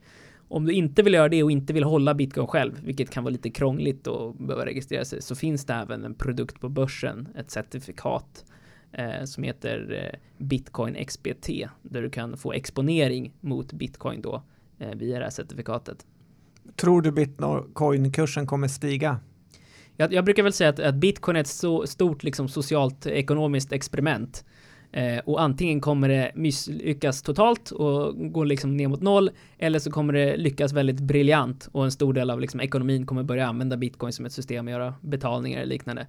Om 0.48 0.66
du 0.66 0.74
inte 0.74 1.04
vill 1.04 1.14
göra 1.14 1.30
det 1.30 1.44
och 1.44 1.52
inte 1.52 1.74
vill 1.74 1.84
hålla 1.84 2.14
bitcoin 2.14 2.48
själv, 2.48 2.82
vilket 2.84 3.10
kan 3.10 3.24
vara 3.24 3.32
lite 3.32 3.50
krångligt 3.50 4.08
och 4.08 4.36
behöva 4.36 4.66
registrera 4.66 5.06
sig, 5.06 5.22
så 5.22 5.36
finns 5.36 5.66
det 5.66 5.74
även 5.74 6.04
en 6.04 6.14
produkt 6.14 6.60
på 6.60 6.70
börsen, 6.70 7.28
ett 7.36 7.52
certifikat 7.52 8.46
eh, 8.92 9.24
som 9.26 9.44
heter 9.44 10.10
eh, 10.14 10.20
Bitcoin 10.46 11.06
XBT, 11.06 11.50
där 11.82 12.02
du 12.02 12.10
kan 12.10 12.38
få 12.38 12.54
exponering 12.54 13.34
mot 13.42 13.74
bitcoin 13.74 14.22
då 14.22 14.44
eh, 14.80 14.96
via 14.96 15.18
det 15.18 15.24
här 15.24 15.32
certifikatet. 15.32 16.06
Tror 16.76 17.02
du 17.02 17.12
bitcoin-kursen 17.12 18.48
kommer 18.48 18.68
stiga? 18.68 19.20
Jag, 19.98 20.14
jag, 20.14 20.26
brukar 20.26 20.44
väl 20.44 20.54
säga 20.54 20.70
att, 20.70 20.80
att 20.80 20.96
bitcoin 20.96 21.38
är 21.38 21.42
ett 21.42 21.48
så 21.48 21.88
stort 21.88 22.24
liksom, 22.24 22.48
socialt 22.48 23.06
ekonomiskt 23.06 23.72
experiment 23.72 24.44
Eh, 24.94 25.20
och 25.26 25.42
antingen 25.42 25.82
kommer 25.82 26.10
det 26.10 26.32
misslyckas 26.36 27.22
totalt 27.22 27.72
och 27.72 28.32
gå 28.34 28.44
liksom 28.44 28.78
ner 28.78 28.88
mot 28.88 29.02
noll 29.02 29.30
eller 29.58 29.80
så 29.80 29.92
kommer 29.92 30.14
det 30.14 30.38
lyckas 30.38 30.74
väldigt 30.74 31.00
briljant 31.00 31.70
och 31.72 31.84
en 31.86 31.92
stor 31.92 32.14
del 32.14 32.30
av 32.30 32.40
liksom 32.40 32.62
ekonomin 32.62 33.06
kommer 33.06 33.24
börja 33.24 33.48
använda 33.48 33.78
bitcoin 33.78 34.14
som 34.14 34.26
ett 34.26 34.34
system 34.34 34.68
att 34.68 34.72
göra 34.72 34.94
betalningar 35.02 35.62
och 35.62 35.68
liknande. 35.68 36.08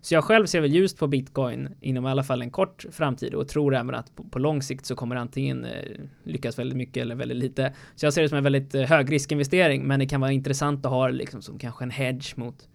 Så 0.00 0.14
jag 0.14 0.24
själv 0.24 0.46
ser 0.46 0.60
väl 0.60 0.72
ljust 0.72 0.98
på 0.98 1.06
bitcoin 1.06 1.68
inom 1.80 2.06
i 2.06 2.08
alla 2.08 2.22
fall 2.22 2.42
en 2.42 2.50
kort 2.50 2.84
framtid 2.90 3.34
och 3.34 3.48
tror 3.48 3.74
även 3.74 3.94
att 3.94 4.16
på, 4.16 4.24
på 4.24 4.38
lång 4.38 4.62
sikt 4.62 4.86
så 4.86 4.94
kommer 4.94 5.14
det 5.14 5.20
antingen 5.20 5.64
eh, 5.64 5.70
lyckas 6.24 6.58
väldigt 6.58 6.76
mycket 6.76 7.00
eller 7.00 7.14
väldigt 7.14 7.38
lite. 7.38 7.72
Så 7.94 8.06
jag 8.06 8.12
ser 8.12 8.22
det 8.22 8.28
som 8.28 8.38
en 8.38 8.44
väldigt 8.44 8.74
eh, 8.74 8.82
högriskinvestering 8.82 9.86
men 9.86 10.00
det 10.00 10.06
kan 10.06 10.20
vara 10.20 10.32
intressant 10.32 10.86
att 10.86 10.92
ha 10.92 11.06
det 11.06 11.12
liksom 11.12 11.42
som 11.42 11.58
kanske 11.58 11.84
en 11.84 11.90
hedge 11.90 12.36
mot 12.36 12.68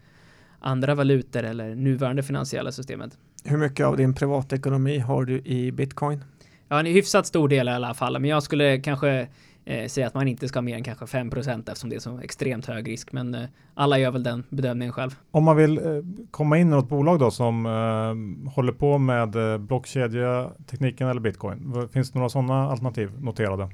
andra 0.60 0.95
valutor 0.95 1.43
eller 1.43 1.76
nuvarande 1.76 2.24
finansiella 2.24 2.72
systemet. 2.72 3.18
Hur 3.43 3.58
mycket 3.58 3.86
av 3.86 3.97
din 3.97 4.14
privatekonomi 4.14 4.99
har 4.99 5.26
du 5.26 5.41
i 5.45 5.72
bitcoin? 5.72 6.24
Ja, 6.70 6.80
en 6.80 6.86
hyfsat 6.86 7.26
stor 7.26 7.49
del 7.49 7.68
i 7.68 7.72
alla 7.72 7.93
fall, 7.93 8.20
men 8.20 8.30
jag 8.30 8.43
skulle 8.43 8.78
kanske 8.78 9.28
eh, 9.66 9.88
säga 9.88 10.08
att 10.08 10.14
man 10.14 10.28
inte 10.28 10.47
ska 10.47 10.58
ha 10.58 10.62
mer 10.62 10.76
än 10.76 10.84
kanske 10.84 11.05
5% 11.05 11.60
eftersom 11.60 11.89
det 11.89 11.95
är 11.95 11.99
så 11.99 12.20
extremt 12.20 12.66
hög 12.66 12.88
risk. 12.88 13.12
Men 13.12 13.36
eh, 13.36 13.43
alla 13.74 13.99
gör 13.99 14.12
väl 14.12 14.24
den 14.24 14.43
bedömningen 14.49 14.93
själv. 14.93 15.16
Om 15.32 15.43
man 15.43 15.58
vill 15.58 15.78
eh, 15.78 15.84
komma 16.32 16.58
in 16.58 16.68
i 16.68 16.72
något 16.72 16.89
bolag 16.89 17.20
då 17.20 17.32
som 17.32 17.66
eh, 17.66 18.51
håller 18.53 18.72
på 18.72 18.97
med 18.97 19.36
eh, 19.36 19.58
blockkedjetekniken 19.58 21.08
eller 21.08 21.22
bitcoin, 21.22 21.88
finns 21.93 22.12
det 22.12 22.20
några 22.20 22.30
sådana 22.30 22.70
alternativ 22.70 23.12
noterade? 23.22 23.70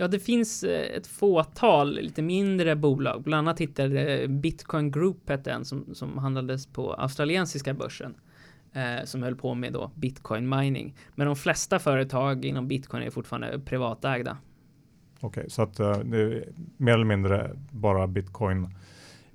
Ja, 0.00 0.08
det 0.08 0.18
finns 0.18 0.64
eh, 0.64 0.96
ett 0.96 1.06
fåtal 1.06 1.94
lite 1.94 2.22
mindre 2.22 2.76
bolag. 2.76 3.22
Bland 3.22 3.48
annat 3.48 3.60
hittade 3.60 4.28
Bitcoin 4.28 4.90
Group 4.90 5.28
hette 5.28 5.52
en 5.52 5.64
som, 5.64 5.94
som 5.94 6.18
handlades 6.18 6.66
på 6.66 6.94
australiensiska 6.94 7.74
börsen. 7.74 8.14
eh, 8.72 9.04
som 9.04 9.22
höll 9.22 9.36
på 9.36 9.54
med 9.54 9.72
då 9.72 9.90
bitcoin 9.94 10.48
mining. 10.48 10.94
Men 11.14 11.26
de 11.26 11.36
flesta 11.36 11.78
företag 11.78 12.44
inom 12.44 12.68
bitcoin 12.68 13.02
är 13.02 13.10
fortfarande 13.10 13.58
privatägda. 13.58 14.36
Okej, 15.20 15.40
okay, 15.40 15.50
så 15.50 15.62
att 15.62 15.80
uh, 15.80 15.98
det 15.98 16.18
är 16.18 16.48
mer 16.76 16.92
eller 16.92 17.04
mindre 17.04 17.50
bara 17.70 18.06
bitcoin 18.06 18.74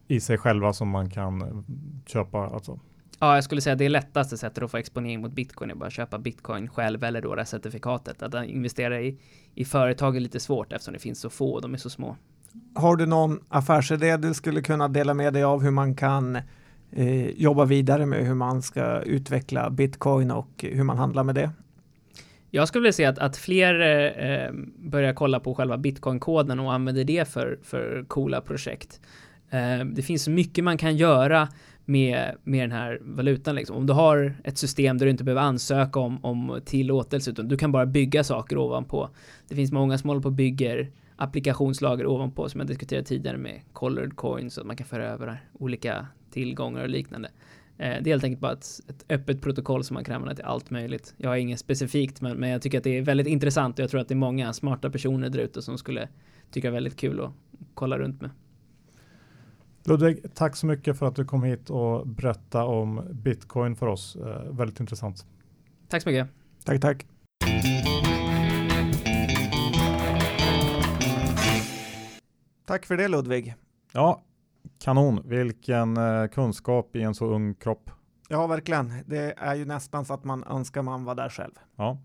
i 0.08 0.20
sig 0.20 0.38
själva 0.38 0.74
som 0.74 0.90
man 0.90 1.10
kan 1.10 1.66
köpa 2.06 2.38
alltså? 2.38 2.80
Ja, 3.20 3.36
jag 3.36 3.44
skulle 3.44 3.62
säga 3.62 3.76
det 3.76 3.86
är 3.86 3.90
lättaste 3.90 4.38
sättet 4.38 4.64
att 4.64 4.72
få 4.72 4.78
exponering 4.78 5.22
mot 5.22 5.32
bitcoin 5.32 5.72
är 5.72 5.76
bara 5.76 5.88
att 5.88 5.94
köpa 5.94 6.20
bitcoin 6.20 6.68
själv 6.68 7.04
eller 7.04 7.22
då 7.22 7.36
det 7.36 7.46
certifikatet. 7.46 8.24
Att 8.24 8.46
investera 8.46 9.02
i, 9.02 9.20
i 9.56 9.66
företag 9.66 10.16
är 10.16 10.20
lite 10.20 10.40
svårt 10.40 10.74
eftersom 10.74 10.94
det 10.94 11.00
finns 11.00 11.20
så 11.20 11.30
få 11.30 11.54
och 11.54 11.62
de 11.62 11.74
är 11.74 11.78
så 11.78 11.90
små. 11.90 12.16
Har 12.76 12.96
du 12.96 13.06
någon 13.06 13.40
affärsidé 13.50 14.18
du 14.18 14.34
skulle 14.34 14.62
kunna 14.62 14.88
dela 14.88 15.14
med 15.14 15.34
dig 15.34 15.44
av 15.44 15.64
hur 15.64 15.72
man 15.72 15.96
kan 15.96 16.36
eh, 16.92 17.30
jobba 17.30 17.66
vidare 17.66 18.06
med 18.06 18.26
hur 18.26 18.36
man 18.36 18.62
ska 18.62 19.02
utveckla 19.02 19.70
bitcoin 19.70 20.32
och 20.32 20.66
hur 20.72 20.84
man 20.84 20.98
handlar 20.98 21.24
med 21.24 21.36
det? 21.36 21.52
Jag 22.50 22.68
skulle 22.68 22.82
vilja 22.82 22.94
se 22.94 23.06
att, 23.06 23.20
att 23.20 23.38
fler 23.38 23.80
eh, 24.20 24.52
börjar 24.78 25.14
kolla 25.14 25.40
på 25.40 25.56
själva 25.56 25.78
bitcoin-koden 25.78 26.60
och 26.60 26.74
använder 26.74 27.04
det 27.04 27.28
för, 27.28 27.60
för 27.64 28.06
coola 28.08 28.42
projekt. 28.42 29.02
Eh, 29.50 29.86
det 29.86 30.02
finns 30.02 30.28
mycket 30.28 30.64
man 30.64 30.78
kan 30.78 30.98
göra 30.98 31.48
med, 31.86 32.36
med 32.44 32.64
den 32.64 32.72
här 32.72 33.00
valutan. 33.02 33.56
Liksom. 33.56 33.76
Om 33.76 33.86
du 33.86 33.94
har 33.94 34.36
ett 34.44 34.58
system 34.58 34.98
där 34.98 35.06
du 35.06 35.10
inte 35.10 35.24
behöver 35.24 35.42
ansöka 35.42 36.00
om, 36.00 36.26
om 36.26 36.62
tillåtelse, 36.66 37.32
utan 37.32 37.48
du 37.48 37.58
kan 37.58 37.72
bara 37.72 37.86
bygga 37.86 38.24
saker 38.24 38.58
ovanpå. 38.58 39.10
Det 39.48 39.56
finns 39.56 39.72
många 39.72 39.98
som 39.98 40.10
håller 40.10 40.22
på 40.22 40.28
och 40.28 40.34
bygger 40.34 40.92
applikationslager 41.16 42.06
ovanpå 42.06 42.50
som 42.50 42.60
jag 42.60 42.68
diskuterade 42.68 43.06
tidigare 43.06 43.38
med 43.38 43.62
colored 43.74 44.16
coins 44.16 44.54
så 44.54 44.62
att 44.62 44.68
man 44.68 44.76
kan 44.76 44.88
föra 44.88 45.08
över 45.08 45.44
olika 45.54 46.08
tillgångar 46.32 46.82
och 46.84 46.90
liknande. 46.90 47.30
Eh, 47.78 48.04
det 48.04 48.10
är 48.10 48.14
helt 48.14 48.24
enkelt 48.24 48.42
bara 48.42 48.54
ett, 48.54 48.80
ett, 48.88 49.06
öppet 49.10 49.42
protokoll 49.42 49.84
som 49.84 49.94
man 49.94 50.04
kan 50.04 50.16
använda 50.16 50.36
till 50.36 50.46
allt 50.46 50.70
möjligt. 50.70 51.14
Jag 51.18 51.30
har 51.30 51.36
inget 51.36 51.60
specifikt, 51.60 52.22
men, 52.22 52.38
men 52.38 52.50
jag 52.50 52.62
tycker 52.62 52.78
att 52.78 52.84
det 52.84 52.98
är 52.98 53.02
väldigt 53.02 53.28
intressant 53.28 53.80
och 53.80 53.84
jag 53.84 53.90
tror 53.90 54.02
att 54.02 54.08
det 54.08 54.14
är 54.14 54.16
många 54.16 54.54
smarta 54.54 54.90
personer 54.90 55.30
där 55.30 55.40
ute 55.40 55.62
som 55.62 55.78
skulle 55.78 56.08
tycka 56.52 56.72
väldigt 56.72 56.96
kul 56.96 57.22
att 57.22 57.32
kolla 57.74 58.00
runt 58.00 58.22
med. 58.22 58.30
Ludvig, 59.86 60.36
tack 60.36 60.56
så 60.56 60.66
mycket 60.66 61.00
för 61.00 61.06
att 61.06 61.16
du 61.16 61.26
kom 61.26 61.44
hit 61.44 61.70
och 61.70 62.08
berätta 62.08 62.66
om 62.66 63.08
bitcoin 63.12 63.76
för 63.76 63.88
oss. 63.88 64.16
Eh, 64.16 64.44
väldigt 64.52 64.80
intressant. 64.80 65.26
Tack 65.90 66.04
så 66.04 66.10
mycket. 66.10 66.28
Tack, 66.66 66.82
tack. 66.82 67.08
Tack 72.66 72.86
för 72.86 72.98
det 72.98 73.08
Ludvig. 73.08 73.56
Ja, 73.92 74.22
kanon. 74.80 75.22
Vilken 75.26 75.98
eh, 75.98 76.28
kunskap 76.28 76.96
i 76.96 77.02
en 77.02 77.16
så 77.16 77.26
ung 77.26 77.54
kropp. 77.54 77.90
Ja, 78.30 78.48
verkligen. 78.48 78.94
Det 79.06 79.34
är 79.38 79.56
ju 79.56 79.66
nästan 79.66 80.06
så 80.06 80.14
att 80.14 80.24
man 80.24 80.44
önskar 80.44 80.82
man 80.82 81.04
var 81.04 81.16
där 81.16 81.30
själv. 81.30 81.54
Ja. 81.76 81.98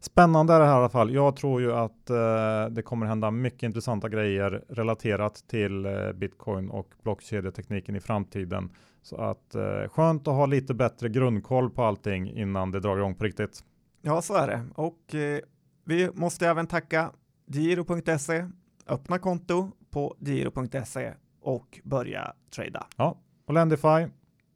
Spännande 0.00 0.54
är 0.54 0.60
det 0.60 0.66
här 0.66 0.72
i 0.72 0.76
alla 0.76 0.88
fall. 0.88 1.14
Jag 1.14 1.36
tror 1.36 1.60
ju 1.60 1.72
att 1.72 2.10
eh, 2.10 2.66
det 2.70 2.82
kommer 2.84 3.06
hända 3.06 3.30
mycket 3.30 3.62
intressanta 3.62 4.08
grejer 4.08 4.64
relaterat 4.68 5.34
till 5.34 5.86
eh, 5.86 6.12
bitcoin 6.12 6.70
och 6.70 6.94
blockkedjetekniken 7.02 7.96
i 7.96 8.00
framtiden. 8.00 8.70
Så 9.02 9.16
att 9.16 9.54
eh, 9.54 9.88
skönt 9.88 10.28
att 10.28 10.34
ha 10.34 10.46
lite 10.46 10.74
bättre 10.74 11.08
grundkoll 11.08 11.70
på 11.70 11.84
allting 11.84 12.30
innan 12.30 12.70
det 12.70 12.80
drar 12.80 12.96
igång 12.96 13.14
på 13.14 13.24
riktigt. 13.24 13.64
Ja, 14.02 14.22
så 14.22 14.34
är 14.34 14.46
det. 14.46 14.64
Och 14.74 15.14
eh, 15.14 15.40
vi 15.84 16.10
måste 16.14 16.48
även 16.48 16.66
tacka 16.66 17.10
giro.se, 17.46 18.46
öppna 18.86 19.18
konto 19.18 19.70
på 19.90 20.16
giro.se 20.18 21.12
och 21.40 21.80
börja 21.84 22.32
trada. 22.56 22.86
Ja, 22.96 23.18
och 23.46 23.54
Lendify. 23.54 24.06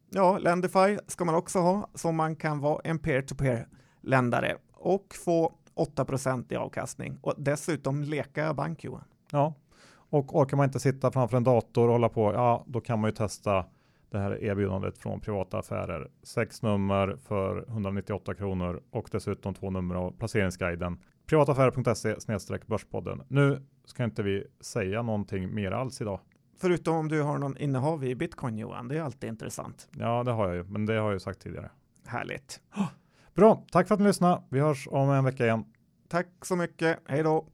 Ja, 0.09 0.37
Lendify 0.37 0.97
ska 1.07 1.25
man 1.25 1.35
också 1.35 1.59
ha 1.59 1.89
så 1.93 2.11
man 2.11 2.35
kan 2.35 2.59
vara 2.59 2.81
en 2.83 2.99
peer-to-peer 2.99 3.67
ländare 4.01 4.57
och 4.83 5.15
få 5.25 5.53
8% 5.75 6.53
i 6.53 6.55
avkastning 6.55 7.17
och 7.21 7.33
dessutom 7.37 8.03
leka 8.03 8.53
bank 8.53 8.83
Johan. 8.83 9.03
Ja, 9.31 9.53
och 10.09 10.35
orkar 10.35 10.57
man 10.57 10.63
inte 10.63 10.79
sitta 10.79 11.11
framför 11.11 11.37
en 11.37 11.43
dator 11.43 11.87
och 11.87 11.91
hålla 11.91 12.09
på, 12.09 12.33
ja, 12.33 12.63
då 12.67 12.81
kan 12.81 12.99
man 12.99 13.07
ju 13.07 13.15
testa 13.15 13.65
det 14.09 14.19
här 14.19 14.43
erbjudandet 14.43 14.97
från 14.97 15.19
privata 15.19 15.57
affärer. 15.57 16.11
Sex 16.23 16.61
nummer 16.61 17.17
för 17.23 17.65
198 17.67 18.33
kronor 18.33 18.81
och 18.91 19.09
dessutom 19.11 19.53
två 19.53 19.69
nummer 19.69 19.95
av 19.95 20.11
placeringsguiden. 20.11 20.99
Privataffärer.se 21.25 22.57
börspodden. 22.67 23.21
Nu 23.27 23.65
ska 23.85 24.03
inte 24.03 24.23
vi 24.23 24.47
säga 24.61 25.01
någonting 25.01 25.55
mer 25.55 25.71
alls 25.71 26.01
idag. 26.01 26.19
Förutom 26.57 26.95
om 26.95 27.07
du 27.07 27.21
har 27.21 27.37
någon 27.37 27.57
innehav 27.57 28.03
i 28.03 28.15
bitcoin 28.15 28.57
Johan, 28.57 28.87
det 28.87 28.97
är 28.97 29.01
alltid 29.01 29.29
intressant. 29.29 29.89
Ja, 29.97 30.23
det 30.23 30.31
har 30.31 30.47
jag 30.47 30.55
ju, 30.55 30.63
men 30.63 30.85
det 30.85 30.93
har 30.93 31.03
jag 31.03 31.13
ju 31.13 31.19
sagt 31.19 31.41
tidigare. 31.41 31.69
Härligt. 32.05 32.61
Bra, 33.35 33.63
tack 33.71 33.87
för 33.87 33.95
att 33.95 34.01
ni 34.01 34.07
lyssnade. 34.07 34.41
Vi 34.49 34.59
hörs 34.59 34.87
om 34.91 35.09
en 35.11 35.25
vecka 35.25 35.43
igen. 35.45 35.65
Tack 36.09 36.27
så 36.41 36.55
mycket. 36.55 36.99
Hej 37.07 37.23
då. 37.23 37.45